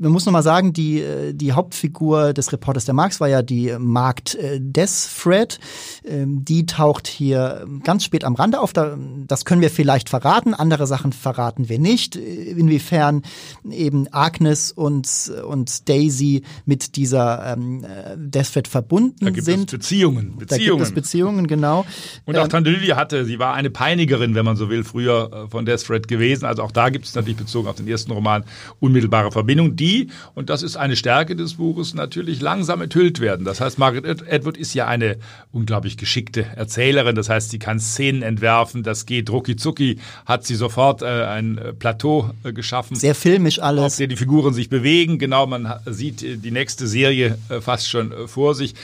man 0.00 0.12
muss 0.12 0.26
nochmal 0.26 0.42
sagen, 0.42 0.72
die, 0.72 1.00
äh, 1.00 1.34
die 1.34 1.52
Hauptfigur 1.52 2.32
des 2.32 2.52
Reporters 2.52 2.84
der 2.84 2.94
Marx 2.94 3.20
war 3.20 3.28
ja 3.28 3.42
die 3.42 3.74
Magd 3.78 4.34
äh, 4.36 4.58
Desfred. 4.60 5.58
Ähm, 6.04 6.44
die 6.44 6.66
taucht 6.66 7.06
hier 7.06 7.66
ganz 7.84 8.04
spät 8.04 8.24
am 8.24 8.34
Rande 8.34 8.60
auf. 8.60 8.72
Das 8.72 9.44
können 9.44 9.60
wir 9.60 9.70
vielleicht 9.70 10.08
verraten, 10.08 10.54
andere 10.54 10.86
Sachen 10.86 11.12
verraten 11.12 11.68
wir 11.68 11.78
nicht. 11.78 12.16
Inwiefern 12.16 13.22
eben 13.70 14.06
Agnes 14.12 14.72
und, 14.72 15.32
und 15.46 15.88
Daisy 15.88 16.42
mit 16.64 16.96
dieser 16.96 17.54
ähm, 17.54 17.84
Desfred 18.16 18.68
verbunden 18.68 19.16
da 19.20 19.30
gibt 19.30 19.44
sind. 19.44 19.72
Es 19.72 19.78
Beziehungen, 19.78 20.36
Beziehungen. 20.36 20.66
Da 20.66 20.74
gibt 20.74 20.80
es 20.82 20.92
Beziehungen, 20.92 21.46
genau. 21.46 21.84
Und 22.24 22.36
auch 22.36 22.44
ähm, 22.44 22.50
Tante 22.50 22.70
Lydia 22.70 22.96
hatte, 22.96 23.24
sie 23.24 23.38
war 23.38 23.54
eine 23.54 23.70
Peinigerin, 23.70 24.34
wenn 24.34 24.44
man 24.44 24.56
so 24.56 24.70
will, 24.70 24.84
früher 24.84 25.30
äh, 25.32 25.50
von 25.50 25.66
Desfred 25.66 26.08
gewesen. 26.08 26.44
Also 26.44 26.62
auch 26.62 26.72
da 26.72 26.90
gibt 26.90 27.06
es 27.06 27.14
natürlich 27.14 27.38
bezogen 27.38 27.68
auf 27.68 27.76
den 27.76 27.88
ersten 27.88 28.12
Roman 28.12 28.44
unmittelbare 28.80 29.32
Verbindungen. 29.32 29.76
Die 29.76 29.87
die, 29.88 30.08
und 30.34 30.50
das 30.50 30.62
ist 30.62 30.76
eine 30.76 30.96
Stärke 30.96 31.34
des 31.34 31.54
Buches, 31.54 31.94
natürlich 31.94 32.40
langsam 32.40 32.82
enthüllt 32.82 33.20
werden. 33.20 33.44
Das 33.44 33.60
heißt, 33.60 33.78
Margaret 33.78 34.26
Edward 34.26 34.56
ist 34.56 34.74
ja 34.74 34.86
eine 34.86 35.16
unglaublich 35.52 35.96
geschickte 35.96 36.44
Erzählerin. 36.56 37.16
Das 37.16 37.28
heißt, 37.28 37.50
sie 37.50 37.58
kann 37.58 37.80
Szenen 37.80 38.22
entwerfen. 38.22 38.82
Das 38.82 39.06
geht 39.06 39.30
rucki 39.30 39.56
zucki, 39.56 39.98
hat 40.26 40.44
sie 40.44 40.54
sofort 40.54 41.02
äh, 41.02 41.06
ein 41.06 41.58
äh, 41.58 41.72
Plateau 41.72 42.30
äh, 42.44 42.52
geschaffen. 42.52 42.96
Sehr 42.96 43.14
filmisch 43.14 43.60
alles. 43.60 43.84
Auf 43.84 43.96
dem 43.96 44.10
die 44.10 44.16
Figuren 44.16 44.52
sich 44.54 44.68
bewegen. 44.68 45.18
Genau, 45.18 45.46
man 45.46 45.72
sieht 45.86 46.22
äh, 46.22 46.36
die 46.36 46.50
nächste 46.50 46.86
Serie 46.86 47.38
äh, 47.48 47.60
fast 47.60 47.88
schon 47.88 48.12
äh, 48.12 48.28
vor 48.28 48.54
sich. 48.54 48.74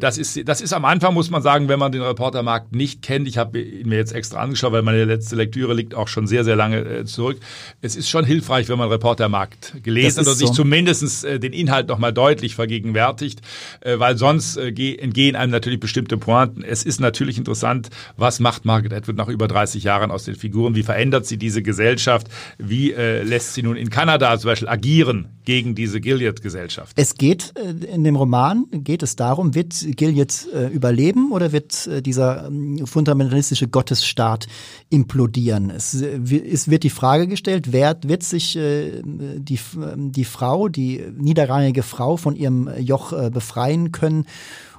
das, 0.00 0.18
ist, 0.18 0.48
das 0.48 0.60
ist 0.60 0.72
am 0.72 0.84
Anfang, 0.84 1.14
muss 1.14 1.30
man 1.30 1.42
sagen, 1.42 1.68
wenn 1.68 1.78
man 1.78 1.92
den 1.92 2.02
Reportermarkt 2.02 2.74
nicht 2.74 3.02
kennt. 3.02 3.28
Ich 3.28 3.38
habe 3.38 3.60
ihn 3.60 3.88
mir 3.88 3.96
jetzt 3.96 4.12
extra 4.12 4.40
angeschaut, 4.40 4.72
weil 4.72 4.82
meine 4.82 5.04
letzte 5.04 5.36
Lektüre 5.36 5.74
liegt 5.74 5.94
auch 5.94 6.08
schon 6.08 6.26
sehr, 6.26 6.44
sehr 6.44 6.56
lange 6.56 7.04
zurück. 7.04 7.38
Es 7.80 7.96
ist 7.96 8.08
schon 8.08 8.24
hilfreich, 8.24 8.68
wenn 8.68 8.78
man 8.78 8.88
Reportermarkt 8.88 9.82
gelesen 9.82 10.20
hat 10.20 10.26
und 10.26 10.34
sich 10.34 10.47
sich 10.48 10.56
zumindest 10.56 11.24
äh, 11.24 11.38
den 11.38 11.52
Inhalt 11.52 11.88
nochmal 11.88 12.12
deutlich 12.12 12.54
vergegenwärtigt, 12.54 13.40
äh, 13.80 13.98
weil 13.98 14.16
sonst 14.16 14.56
äh, 14.56 14.68
entgehen 14.68 15.36
einem 15.36 15.52
natürlich 15.52 15.80
bestimmte 15.80 16.16
Pointen. 16.18 16.62
Es 16.62 16.82
ist 16.82 17.00
natürlich 17.00 17.38
interessant, 17.38 17.90
was 18.16 18.40
macht 18.40 18.64
Margaret 18.64 18.92
Atwood 18.92 19.16
nach 19.16 19.28
über 19.28 19.48
30 19.48 19.84
Jahren 19.84 20.10
aus 20.10 20.24
den 20.24 20.34
Figuren? 20.34 20.74
Wie 20.74 20.82
verändert 20.82 21.26
sie 21.26 21.36
diese 21.36 21.62
Gesellschaft? 21.62 22.28
Wie 22.58 22.92
äh, 22.92 23.22
lässt 23.22 23.54
sie 23.54 23.62
nun 23.62 23.76
in 23.76 23.90
Kanada 23.90 24.38
zum 24.38 24.48
Beispiel 24.48 24.68
agieren 24.68 25.28
gegen 25.44 25.74
diese 25.74 26.00
Gilead-Gesellschaft? 26.00 26.92
Es 26.96 27.14
geht 27.14 27.54
äh, 27.56 27.94
in 27.94 28.04
dem 28.04 28.16
Roman, 28.16 28.66
geht 28.70 29.02
es 29.02 29.16
darum, 29.16 29.54
wird 29.54 29.74
Gilead 29.96 30.46
äh, 30.54 30.66
überleben 30.66 31.32
oder 31.32 31.52
wird 31.52 31.86
äh, 31.86 32.02
dieser 32.02 32.46
ähm, 32.46 32.86
fundamentalistische 32.86 33.68
Gottesstaat 33.68 34.46
implodieren? 34.90 35.70
Es, 35.70 35.94
es 35.94 36.68
wird 36.68 36.82
die 36.84 36.90
Frage 36.90 37.26
gestellt, 37.26 37.72
wer 37.72 37.96
wird 38.02 38.22
sich 38.22 38.58
die, 38.58 39.58
die 39.94 40.24
Frau, 40.38 40.68
die 40.68 41.04
niederrangige 41.16 41.82
Frau 41.82 42.16
von 42.16 42.36
ihrem 42.36 42.70
Joch 42.78 43.12
äh, 43.12 43.28
befreien 43.28 43.90
können 43.90 44.24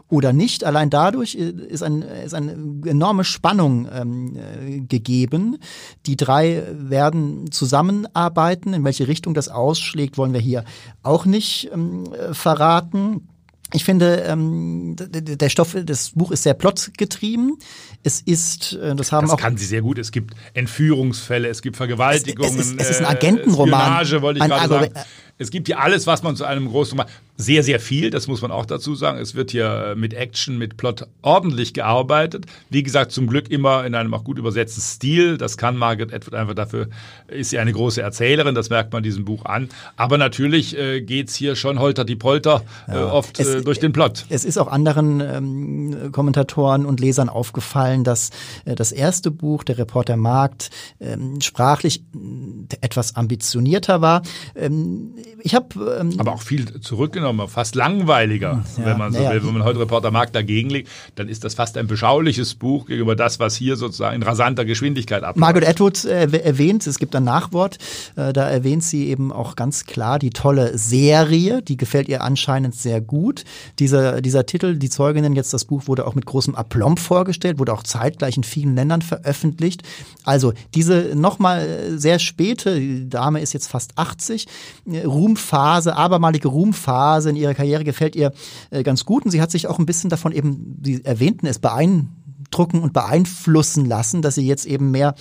oder 0.08 0.32
nicht. 0.32 0.64
Allein 0.64 0.90
dadurch 0.90 1.36
ist, 1.36 1.84
ein, 1.84 2.02
ist 2.02 2.34
eine 2.34 2.54
enorme 2.86 3.26
Spannung 3.26 3.90
ähm, 3.92 4.38
äh, 4.38 4.80
gegeben. 4.80 5.58
Die 6.06 6.16
drei 6.16 6.64
werden 6.72 7.52
zusammenarbeiten. 7.52 8.74
In 8.74 8.86
welche 8.86 9.10
Richtung 9.10 9.34
das 9.34 9.50
ausschlägt, 9.50 10.18
wollen 10.18 10.32
wir 10.34 10.40
hier 10.40 10.64
auch 11.04 11.26
nicht 11.26 11.70
ähm, 11.74 12.06
verraten. 12.32 13.28
Ich 13.74 13.84
finde, 13.84 14.24
ähm, 14.28 14.96
der 14.98 15.50
Stoff, 15.50 15.76
das 15.84 16.12
Buch 16.16 16.32
ist 16.32 16.42
sehr 16.42 16.56
plotgetrieben. 16.56 17.58
Es 18.02 18.22
ist, 18.22 18.74
äh, 18.74 18.96
das 18.96 19.12
haben 19.12 19.28
das 19.28 19.36
auch. 19.36 19.40
kann 19.40 19.58
sie 19.58 19.66
sehr 19.66 19.84
gut. 19.84 20.00
Es 20.00 20.12
gibt 20.12 20.34
Entführungsfälle, 20.54 21.50
es 21.50 21.62
gibt 21.62 21.78
Vergewaltigungen. 21.78 22.52
Es, 22.52 22.60
es, 22.60 22.72
ist, 22.72 22.82
es 22.82 22.90
ist 22.90 23.00
ein 23.02 23.06
Agentenroman. 23.06 24.06
Spionage, 24.06 24.22
wollte 24.24 24.38
ich 24.40 24.44
ein, 24.44 24.50
gerade 24.50 24.70
sagen. 24.70 24.94
Es 25.40 25.50
gibt 25.52 25.68
hier 25.68 25.80
alles, 25.80 26.06
was 26.06 26.22
man 26.22 26.36
zu 26.36 26.46
einem 26.46 26.68
großen 26.68 27.00
Roman 27.00 27.12
sehr, 27.40 27.64
sehr 27.64 27.80
viel, 27.80 28.10
das 28.10 28.28
muss 28.28 28.42
man 28.42 28.52
auch 28.52 28.66
dazu 28.66 28.96
sagen. 28.96 29.18
Es 29.18 29.34
wird 29.34 29.52
hier 29.52 29.94
mit 29.96 30.14
Action, 30.14 30.58
mit 30.58 30.76
Plot 30.76 31.08
ordentlich 31.22 31.74
gearbeitet. 31.74 32.46
Wie 32.70 32.84
gesagt, 32.84 33.14
zum 33.14 33.28
Glück 33.28 33.50
immer 33.50 33.86
in 33.86 33.96
einem 33.96 34.14
auch 34.14 34.26
gut 34.26 34.38
übersetzten 34.38 34.82
Stil. 34.82 35.38
Das 35.38 35.56
kann 35.56 35.78
Margaret 35.78 36.14
Atwood 36.14 36.34
einfach 36.34 36.54
dafür, 36.54 36.90
ist 37.30 37.52
sie 37.52 37.60
eine 37.60 37.72
große 37.72 38.02
Erzählerin, 38.02 38.56
das 38.56 38.70
merkt 38.70 38.92
man 38.92 39.04
diesem 39.04 39.24
Buch 39.24 39.46
an. 39.46 39.70
Aber 39.96 40.18
natürlich 40.18 40.78
äh, 40.78 41.00
geht 41.00 41.30
es 41.30 41.36
hier 41.36 41.56
schon 41.56 41.80
holter 41.80 42.04
die 42.04 42.18
Polter 42.18 42.64
äh, 42.90 42.96
ja. 42.96 43.10
oft 43.10 43.40
es, 43.40 43.48
äh, 43.48 43.62
durch 43.62 43.80
den 43.80 43.94
Plot. 43.94 44.26
Es 44.28 44.44
ist 44.44 44.58
auch 44.58 44.68
anderen 44.68 45.22
ähm, 45.22 46.12
Kommentatoren 46.12 46.86
und 46.86 47.00
Lesern 47.00 47.30
aufgefallen, 47.30 48.04
dass 48.04 48.32
äh, 48.66 48.76
das 48.76 48.92
erste 48.92 49.32
Buch, 49.32 49.64
der 49.64 49.78
Reporter 49.78 50.18
Markt, 50.18 50.72
ähm, 51.00 51.40
sprachlich 51.40 52.02
äh, 52.02 52.76
etwas 52.82 53.16
ambitionierter 53.16 54.02
war. 54.02 54.24
Ähm, 54.58 55.16
ich 55.42 55.56
habe 55.56 56.00
ähm, 56.02 56.20
aber 56.20 56.34
auch 56.34 56.42
viel 56.42 56.82
zurückgenommen 56.82 57.29
genommen 57.30 57.50
fast 57.50 57.76
langweiliger, 57.76 58.64
ja, 58.78 58.86
wenn 58.86 58.98
man 58.98 59.14
so 59.14 59.22
ja, 59.22 59.32
will. 59.32 59.44
Wenn 59.44 59.54
man 59.54 59.64
heute 59.64 59.80
Reporter 59.80 60.12
Markt 60.12 60.36
dagegen 60.36 60.70
legt, 60.70 60.90
dann 61.16 61.30
ist 61.30 61.44
das 61.44 61.54
fast 61.54 61.78
ein 61.78 61.88
beschauliches 61.88 62.56
Buch 62.56 62.86
gegenüber 62.86 63.16
das, 63.16 63.40
was 63.40 63.56
hier 63.56 63.76
sozusagen 63.76 64.16
in 64.16 64.24
rasanter 64.24 64.66
Geschwindigkeit 64.66 65.24
abläuft. 65.24 65.38
Margaret 65.38 65.68
Atwood 65.68 66.06
äh, 66.06 66.26
erwähnt, 66.40 66.86
es 66.88 67.00
gibt 67.00 67.16
ein 67.16 67.24
Nachwort, 67.24 67.78
äh, 68.16 68.34
da 68.34 68.50
erwähnt 68.50 68.84
sie 68.84 69.08
eben 69.08 69.32
auch 69.32 69.56
ganz 69.56 69.86
klar 69.86 70.20
die 70.20 70.30
tolle 70.32 70.78
Serie, 70.78 71.62
die 71.62 71.78
gefällt 71.78 72.08
ihr 72.10 72.24
anscheinend 72.24 72.76
sehr 72.76 73.02
gut. 73.02 73.44
Dieser, 73.80 74.22
dieser 74.22 74.46
Titel, 74.46 74.76
Die 74.76 74.90
Zeuginnen, 74.90 75.34
jetzt 75.34 75.54
das 75.54 75.66
Buch 75.66 75.88
wurde 75.88 76.08
auch 76.08 76.16
mit 76.16 76.26
großem 76.26 76.56
Aplomb 76.56 77.00
vorgestellt, 77.00 77.60
wurde 77.60 77.74
auch 77.74 77.84
zeitgleich 77.84 78.38
in 78.38 78.44
vielen 78.44 78.76
Ländern 78.76 79.02
veröffentlicht. 79.02 79.84
Also 80.24 80.54
diese 80.76 81.12
nochmal 81.16 81.98
sehr 81.98 82.20
späte, 82.20 82.80
die 82.80 83.10
Dame 83.10 83.42
ist 83.42 83.54
jetzt 83.54 83.68
fast 83.68 83.98
80, 83.98 84.48
äh, 84.92 85.06
Ruhmphase, 85.06 85.96
abermalige 85.96 86.48
Ruhmphase, 86.48 87.19
Phase 87.20 87.30
in 87.30 87.36
ihrer 87.36 87.54
Karriere 87.54 87.84
gefällt 87.84 88.16
ihr 88.16 88.32
äh, 88.72 88.84
ganz 88.84 89.06
gut. 89.06 89.26
Und 89.26 89.32
sie 89.32 89.42
hat 89.42 89.52
sich 89.52 89.68
auch 89.68 89.80
ein 89.80 89.86
bisschen 89.86 90.10
davon 90.10 90.32
eben, 90.32 90.80
Sie 90.84 91.04
erwähnten 91.04 91.46
es, 91.46 91.60
beeindrucken 91.60 92.82
und 92.82 92.94
beeinflussen 92.94 93.86
lassen, 93.86 94.22
dass 94.22 94.36
sie 94.36 94.48
jetzt 94.48 94.66
eben 94.66 94.92
mehr 94.92 95.16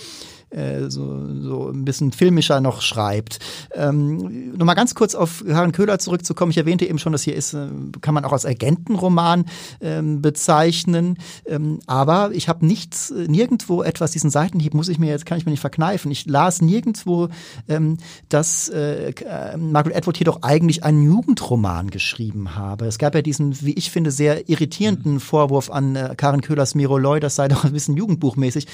äh, 0.50 0.88
so, 0.88 1.26
so 1.40 1.68
ein 1.68 1.84
bisschen 1.84 2.12
filmischer 2.12 2.60
noch 2.60 2.80
schreibt. 2.80 3.38
Ähm, 3.74 4.56
Nochmal 4.56 4.74
ganz 4.74 4.94
kurz 4.94 5.14
auf 5.14 5.44
Karin 5.46 5.72
Köhler 5.72 5.98
zurückzukommen. 5.98 6.50
Ich 6.50 6.58
erwähnte 6.58 6.86
eben 6.86 6.98
schon, 6.98 7.12
dass 7.12 7.22
hier 7.22 7.34
ist, 7.34 7.54
äh, 7.54 7.68
kann 8.00 8.14
man 8.14 8.24
auch 8.24 8.32
als 8.32 8.46
Agentenroman 8.46 9.44
ähm, 9.80 10.22
bezeichnen. 10.22 11.18
Ähm, 11.46 11.80
aber 11.86 12.30
ich 12.32 12.48
habe 12.48 12.66
nichts, 12.66 13.10
äh, 13.10 13.28
nirgendwo 13.28 13.82
etwas, 13.82 14.12
diesen 14.12 14.30
Seitenhieb 14.30 14.74
muss 14.74 14.88
ich 14.88 14.98
mir 14.98 15.10
jetzt, 15.10 15.26
kann 15.26 15.38
ich 15.38 15.44
mir 15.44 15.50
nicht 15.50 15.60
verkneifen. 15.60 16.10
Ich 16.10 16.26
las 16.26 16.62
nirgendwo, 16.62 17.28
ähm, 17.68 17.98
dass 18.28 18.68
äh, 18.70 19.12
Margaret 19.58 19.96
Atwood 19.96 20.16
hier 20.16 20.24
doch 20.24 20.42
eigentlich 20.42 20.84
einen 20.84 21.02
Jugendroman 21.02 21.90
geschrieben 21.90 22.54
habe. 22.54 22.86
Es 22.86 22.98
gab 22.98 23.14
ja 23.14 23.22
diesen, 23.22 23.60
wie 23.62 23.74
ich 23.74 23.90
finde, 23.90 24.10
sehr 24.10 24.48
irritierenden 24.48 25.14
mhm. 25.14 25.20
Vorwurf 25.20 25.70
an 25.70 25.96
äh, 25.96 26.14
Karin 26.16 26.40
Köhlers 26.40 26.74
Miro 26.74 26.96
Loy, 26.96 27.20
das 27.20 27.36
sei 27.36 27.48
doch 27.48 27.64
ein 27.64 27.72
bisschen 27.72 27.96
jugendbuchmäßig. 27.96 28.66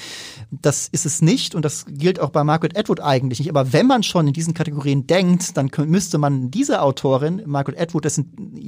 Das 0.51 0.87
ist 0.87 1.05
es 1.05 1.21
nicht 1.21 1.55
und 1.55 1.64
das 1.65 1.85
gilt 1.89 2.19
auch 2.19 2.29
bei 2.29 2.43
Margaret 2.43 2.77
Atwood 2.77 2.99
eigentlich 2.99 3.39
nicht. 3.39 3.49
Aber 3.49 3.73
wenn 3.73 3.87
man 3.87 4.03
schon 4.03 4.27
in 4.27 4.33
diesen 4.33 4.53
Kategorien 4.53 5.07
denkt, 5.07 5.57
dann 5.57 5.71
müsste 5.87 6.19
man 6.19 6.51
diese 6.51 6.81
Autorin, 6.81 7.41
Margaret 7.47 7.79
Atwood, 7.79 8.05
das 8.05 8.21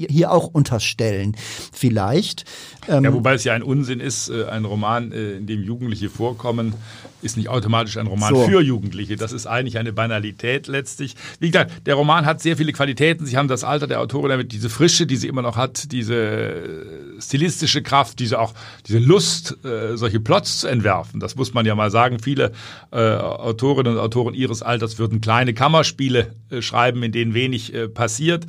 hier 0.10 0.32
auch 0.32 0.48
unterstellen. 0.48 1.36
Vielleicht. 1.72 2.46
Ähm, 2.88 3.04
ja, 3.04 3.14
wobei 3.14 3.36
es 3.36 3.44
ja 3.44 3.54
ein 3.54 3.62
Unsinn 3.62 4.00
ist, 4.00 4.30
äh, 4.30 4.46
ein 4.46 4.66
Roman, 4.66 5.12
äh, 5.12 5.34
in 5.34 5.46
dem 5.46 5.62
Jugendliche 5.62 6.10
vorkommen, 6.10 6.74
ist 7.22 7.38
nicht 7.38 7.50
automatisch 7.50 7.98
ein 7.98 8.08
Roman 8.08 8.34
so. 8.34 8.46
für 8.46 8.62
Jugendliche. 8.62 9.16
Das 9.16 9.32
ist 9.32 9.46
eigentlich 9.46 9.78
eine 9.78 9.94
Banalität 9.94 10.68
letztlich. 10.68 11.16
Wie 11.40 11.52
gesagt, 11.52 11.86
der 11.86 11.96
Roman 11.96 12.26
hat 12.26 12.42
sehr 12.42 12.58
viele 12.58 12.74
Qualitäten. 12.74 13.26
Sie 13.26 13.38
haben 13.38 13.48
das 13.48 13.64
Alter 13.64 13.86
der 13.86 14.02
Autorin 14.02 14.30
damit, 14.30 14.52
diese 14.52 14.70
Frische, 14.70 15.06
die 15.06 15.18
sie 15.18 15.28
immer 15.28 15.44
noch 15.44 15.56
hat, 15.56 15.92
diese 15.92 16.16
äh, 16.16 17.22
stilistische 17.22 17.84
Kraft, 17.84 18.20
diese 18.20 18.40
auch, 18.40 18.54
diese 18.88 19.00
Lust, 19.00 19.56
solche 19.94 20.20
Plots 20.20 20.60
zu 20.60 20.68
entwerfen. 20.68 21.20
Das 21.20 21.36
muss 21.36 21.54
man 21.54 21.66
ja 21.66 21.76
mal 21.76 21.92
sagen. 21.92 22.20
Viele 22.20 22.54
äh, 22.92 22.98
Autorinnen 22.98 23.94
und 23.94 24.00
Autoren 24.00 24.34
ihres 24.34 24.62
Alters 24.62 25.00
würden 25.00 25.22
kleine 25.22 25.54
Kammerspiele 25.54 26.34
äh, 26.50 26.62
schreiben, 26.62 27.04
in 27.04 27.12
denen 27.12 27.34
wenig 27.34 27.74
äh, 27.74 27.88
passiert. 27.88 28.46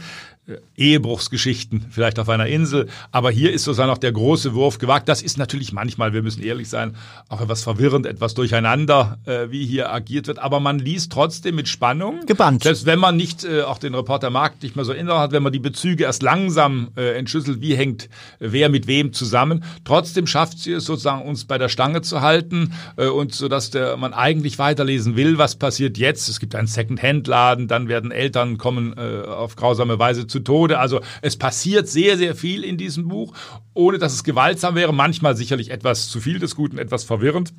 Ehebruchsgeschichten 0.76 1.86
vielleicht 1.90 2.18
auf 2.18 2.28
einer 2.28 2.46
Insel. 2.46 2.88
Aber 3.12 3.30
hier 3.30 3.52
ist 3.52 3.64
sozusagen 3.64 3.90
noch 3.90 3.98
der 3.98 4.12
große 4.12 4.54
Wurf 4.54 4.78
gewagt. 4.78 5.08
Das 5.08 5.22
ist 5.22 5.38
natürlich 5.38 5.72
manchmal, 5.72 6.12
wir 6.12 6.22
müssen 6.22 6.42
ehrlich 6.42 6.68
sein, 6.68 6.96
auch 7.28 7.40
etwas 7.40 7.62
verwirrend, 7.62 8.06
etwas 8.06 8.34
durcheinander, 8.34 9.18
äh, 9.26 9.50
wie 9.50 9.66
hier 9.66 9.92
agiert 9.92 10.26
wird. 10.26 10.38
Aber 10.38 10.60
man 10.60 10.78
liest 10.78 11.12
trotzdem 11.12 11.56
mit 11.56 11.68
Spannung. 11.68 12.24
Gebannt. 12.26 12.62
Selbst 12.62 12.86
wenn 12.86 12.98
man 12.98 13.16
nicht 13.16 13.44
äh, 13.44 13.62
auch 13.62 13.78
den 13.78 13.94
Reporter 13.94 14.30
Markt 14.30 14.62
nicht 14.62 14.76
mehr 14.76 14.84
so 14.84 14.92
innerhalb 14.92 15.28
hat, 15.28 15.32
wenn 15.32 15.42
man 15.42 15.52
die 15.52 15.58
Bezüge 15.58 16.04
erst 16.04 16.22
langsam 16.22 16.88
äh, 16.96 17.16
entschlüsselt, 17.18 17.60
wie 17.60 17.74
hängt 17.74 18.04
äh, 18.04 18.08
wer 18.38 18.68
mit 18.68 18.86
wem 18.86 19.12
zusammen. 19.12 19.64
Trotzdem 19.84 20.26
schafft 20.26 20.58
sie 20.58 20.72
es 20.72 20.84
sozusagen, 20.84 21.22
uns 21.22 21.44
bei 21.44 21.58
der 21.58 21.68
Stange 21.68 22.02
zu 22.02 22.20
halten 22.20 22.72
äh, 22.96 23.06
und 23.06 23.34
so, 23.34 23.48
dass 23.48 23.70
der, 23.70 23.96
man 23.96 24.14
eigentlich 24.14 24.58
weiterlesen 24.58 25.16
will, 25.16 25.38
was 25.38 25.56
passiert 25.56 25.98
jetzt. 25.98 26.28
Es 26.28 26.40
gibt 26.40 26.54
einen 26.54 26.68
Second-Hand-Laden, 26.68 27.68
dann 27.68 27.88
werden 27.88 28.10
Eltern 28.10 28.58
kommen 28.58 28.94
äh, 28.96 29.26
auf 29.26 29.56
grausame 29.56 29.98
Weise 29.98 30.26
zu 30.26 30.37
Tode. 30.44 30.78
Also 30.78 31.00
es 31.22 31.36
passiert 31.36 31.88
sehr, 31.88 32.16
sehr 32.16 32.34
viel 32.34 32.64
in 32.64 32.76
diesem 32.76 33.08
Buch, 33.08 33.34
ohne 33.74 33.98
dass 33.98 34.12
es 34.12 34.24
gewaltsam 34.24 34.74
wäre. 34.74 34.92
Manchmal 34.92 35.36
sicherlich 35.36 35.70
etwas 35.70 36.08
zu 36.08 36.20
viel 36.20 36.38
des 36.38 36.54
Guten, 36.54 36.78
etwas 36.78 37.04
verwirrend. 37.04 37.52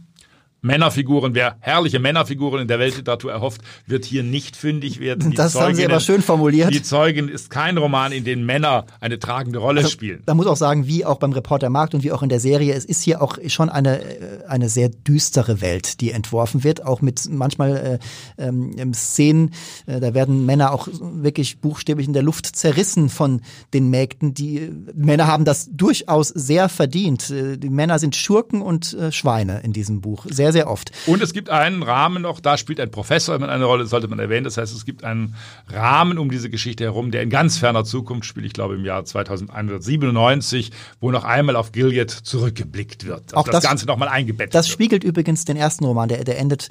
Männerfiguren, 0.62 1.36
wer 1.36 1.58
herrliche 1.60 2.00
Männerfiguren 2.00 2.62
in 2.62 2.68
der 2.68 2.80
Weltliteratur 2.80 3.32
erhofft, 3.32 3.62
wird 3.86 4.06
hier 4.06 4.24
nicht 4.24 4.56
fündig 4.56 5.00
werden. 5.00 5.32
Die 5.32 5.38
das 5.38 5.54
Zeuginnen, 5.54 5.68
haben 5.68 5.76
Sie 5.76 5.86
aber 5.86 6.00
schön 6.00 6.22
formuliert. 6.22 6.74
Die 6.74 6.82
Zeugin 6.82 7.30
ist 7.30 7.50
kein 7.50 7.78
Roman, 7.78 8.12
in 8.12 8.24
dem 8.24 8.46
Männer 8.46 8.86
eine 9.00 9.20
tragende 9.20 9.60
Rolle 9.60 9.80
also, 9.80 9.90
spielen. 9.90 10.22
Da 10.26 10.34
muss 10.34 10.48
auch 10.48 10.58
sagen, 10.58 10.88
wie 10.88 11.06
auch 11.06 11.18
beim 11.18 11.32
Reporter 11.32 11.70
Markt 11.70 11.94
und 11.96 12.04
wie 12.04 12.12
auch 12.12 12.24
in 12.24 12.30
der 12.30 12.40
Serie, 12.40 12.74
es 12.74 12.86
ist 12.86 13.02
hier 13.02 13.22
auch 13.22 13.38
schon 13.48 13.70
eine, 13.70 14.02
äh, 14.02 14.46
eine 14.48 14.70
sehr 14.70 14.90
düstere 14.90 15.62
Welt, 15.62 16.02
die 16.02 16.12
entworfen 16.12 16.64
wird, 16.64 16.86
auch 16.86 17.02
mit 17.02 17.30
manchmal 17.30 18.00
äh, 18.38 18.44
ähm, 18.44 18.94
Szenen, 18.94 19.52
äh, 19.86 20.00
da 20.00 20.14
werden 20.14 20.46
Männer 20.46 20.74
auch 20.74 20.88
wirklich 20.92 21.60
buchstäblich 21.60 22.08
in 22.08 22.14
der 22.14 22.24
Luft 22.24 22.46
zerrissen 22.46 23.10
von 23.10 23.42
den 23.74 23.90
Mägden. 23.90 24.34
Die 24.34 24.58
äh, 24.58 24.72
Männer 24.94 25.28
haben 25.28 25.46
das 25.46 25.70
durchaus 25.72 26.30
sehr 26.30 26.70
verdient. 26.70 27.30
Äh, 27.30 27.58
die 27.58 27.70
Männer 27.70 28.00
sind 28.00 28.16
Schurken 28.16 28.62
und 28.62 28.94
äh, 28.94 29.12
Schweine 29.12 29.62
in 29.64 29.74
diesem 29.74 30.02
Buch. 30.02 30.26
Sehr 30.30 30.49
sehr, 30.52 30.60
sehr 30.60 30.70
oft. 30.70 30.92
Und 31.08 31.22
es 31.22 31.34
gibt 31.34 31.50
einen 31.50 31.84
Rahmen 31.84 32.24
noch, 32.24 32.40
da 32.40 32.58
spielt 32.58 32.80
ein 32.80 32.92
Professor 32.92 33.36
immer 33.36 33.50
eine 33.50 33.66
Rolle, 33.66 33.86
sollte 33.86 34.08
man 34.08 34.20
erwähnen. 34.20 34.44
Das 34.44 34.58
heißt, 34.58 34.76
es 34.76 34.86
gibt 34.86 35.04
einen 35.04 35.36
Rahmen 35.68 36.18
um 36.18 36.30
diese 36.30 36.50
Geschichte 36.50 36.84
herum, 36.84 37.12
der 37.12 37.22
in 37.22 37.30
ganz 37.30 37.58
ferner 37.58 37.84
Zukunft 37.86 38.26
spielt, 38.26 38.46
ich 38.46 38.54
glaube 38.54 38.76
im 38.76 38.86
Jahr 38.86 39.06
2197, 39.06 40.72
wo 41.00 41.12
noch 41.12 41.24
einmal 41.24 41.56
auf 41.56 41.72
Gilead 41.72 42.12
zurückgeblickt 42.12 43.06
wird. 43.06 43.34
Also 43.34 43.38
Auch 43.38 43.46
das, 43.46 43.62
das 43.62 43.64
Ganze 43.64 43.86
nochmal 43.86 44.10
eingebettet 44.10 44.54
Das 44.54 44.68
wird. 44.68 44.74
spiegelt 44.74 45.04
übrigens 45.04 45.46
den 45.46 45.58
ersten 45.58 45.86
Roman, 45.86 46.10
der, 46.10 46.24
der 46.24 46.40
endet 46.40 46.70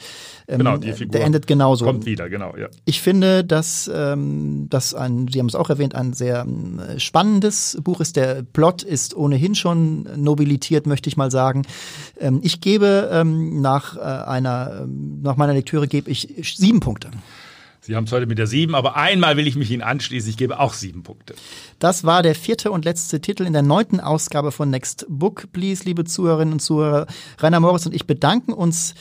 ähm, 0.49 0.59
genau, 0.59 0.77
die 0.77 0.93
Figur 0.93 1.13
der 1.13 1.25
endet 1.25 1.47
genauso. 1.47 1.85
Kommt 1.85 2.07
wieder, 2.07 2.29
genau, 2.29 2.57
ja. 2.57 2.69
Ich 2.85 3.01
finde, 3.01 3.45
dass 3.45 3.91
ähm, 3.93 4.67
das 4.71 4.95
ein, 4.95 5.29
Sie 5.29 5.39
haben 5.39 5.47
es 5.47 5.55
auch 5.55 5.71
erwähnt, 5.71 5.95
ein 5.95 6.13
sehr 6.13 6.47
äh, 6.47 6.99
spannendes 6.99 7.79
Buch 7.83 8.01
ist. 8.01 8.17
Der 8.17 8.43
Plot 8.43 8.83
ist 8.83 9.15
ohnehin 9.15 9.55
schon 9.55 10.09
nobilitiert, 10.17 10.87
möchte 10.87 11.09
ich 11.09 11.17
mal 11.17 11.31
sagen. 11.31 11.63
Ähm, 12.19 12.41
ich 12.43 12.61
gebe 12.61 13.09
ähm, 13.13 13.61
nach 13.69 13.97
äh, 13.97 14.01
einer, 14.01 14.81
ähm, 14.83 15.21
nach 15.23 15.37
meiner 15.37 15.53
Lektüre 15.53 15.89
gebe 15.89 16.11
ich 16.11 16.55
sieben 16.57 16.81
Punkte. 16.81 17.11
Sie 17.81 17.97
haben 17.97 18.05
es 18.05 18.13
heute 18.13 18.27
mit 18.27 18.39
der 18.39 18.47
sieben, 18.47 18.75
aber 18.75 18.97
einmal 18.97 19.37
will 19.37 19.47
ich 19.47 19.57
mich 19.57 19.71
Ihnen 19.71 19.83
anschließen. 19.83 20.29
Ich 20.29 20.37
gebe 20.37 20.61
auch 20.61 20.75
sieben 20.75 21.03
Punkte. 21.03 21.35
Das 21.79 22.05
war 22.05 22.23
der 22.23 22.35
vierte 22.35 22.71
und 22.71 22.85
letzte 22.85 23.21
Titel 23.21 23.45
in 23.45 23.53
der 23.53 23.63
neunten 23.63 24.01
Ausgabe 24.01 24.53
von 24.53 24.71
Next 24.71 25.07
Book 25.09 25.53
Please, 25.53 25.85
liebe 25.85 26.05
Zuhörerinnen 26.05 26.55
und 26.55 26.61
Zuhörer. 26.61 27.07
Rainer 27.39 27.61
Morris 27.61 27.87
und 27.87 27.95
ich 27.95 28.07
bedanken 28.07 28.53
uns 28.53 28.95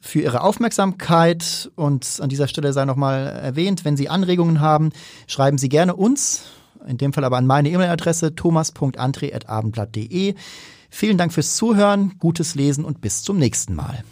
für 0.00 0.20
Ihre 0.20 0.42
Aufmerksamkeit 0.42 1.70
und 1.74 2.20
an 2.20 2.28
dieser 2.28 2.48
Stelle 2.48 2.72
sei 2.72 2.84
nochmal 2.84 3.26
erwähnt, 3.26 3.84
wenn 3.84 3.96
Sie 3.96 4.08
Anregungen 4.08 4.60
haben, 4.60 4.90
schreiben 5.26 5.58
Sie 5.58 5.68
gerne 5.68 5.94
uns, 5.94 6.44
in 6.86 6.98
dem 6.98 7.12
Fall 7.12 7.24
aber 7.24 7.36
an 7.36 7.46
meine 7.46 7.70
E-Mail-Adresse 7.70 8.34
thomas.andre.abendblatt.de. 8.34 10.34
Vielen 10.96 11.18
Dank 11.18 11.30
fürs 11.34 11.56
Zuhören, 11.56 12.14
gutes 12.18 12.54
Lesen 12.54 12.82
und 12.82 13.02
bis 13.02 13.22
zum 13.22 13.36
nächsten 13.36 13.74
Mal. 13.74 14.02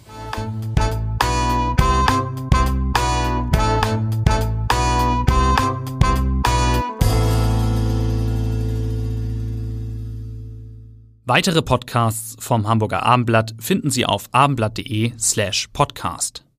Weitere 11.24 11.62
Podcasts 11.62 12.36
vom 12.38 12.68
Hamburger 12.68 13.02
Abendblatt 13.02 13.54
finden 13.58 13.88
Sie 13.88 14.04
auf 14.04 14.28
abendblatt.de 14.32 15.14
slash 15.18 15.68
podcast. 15.72 16.43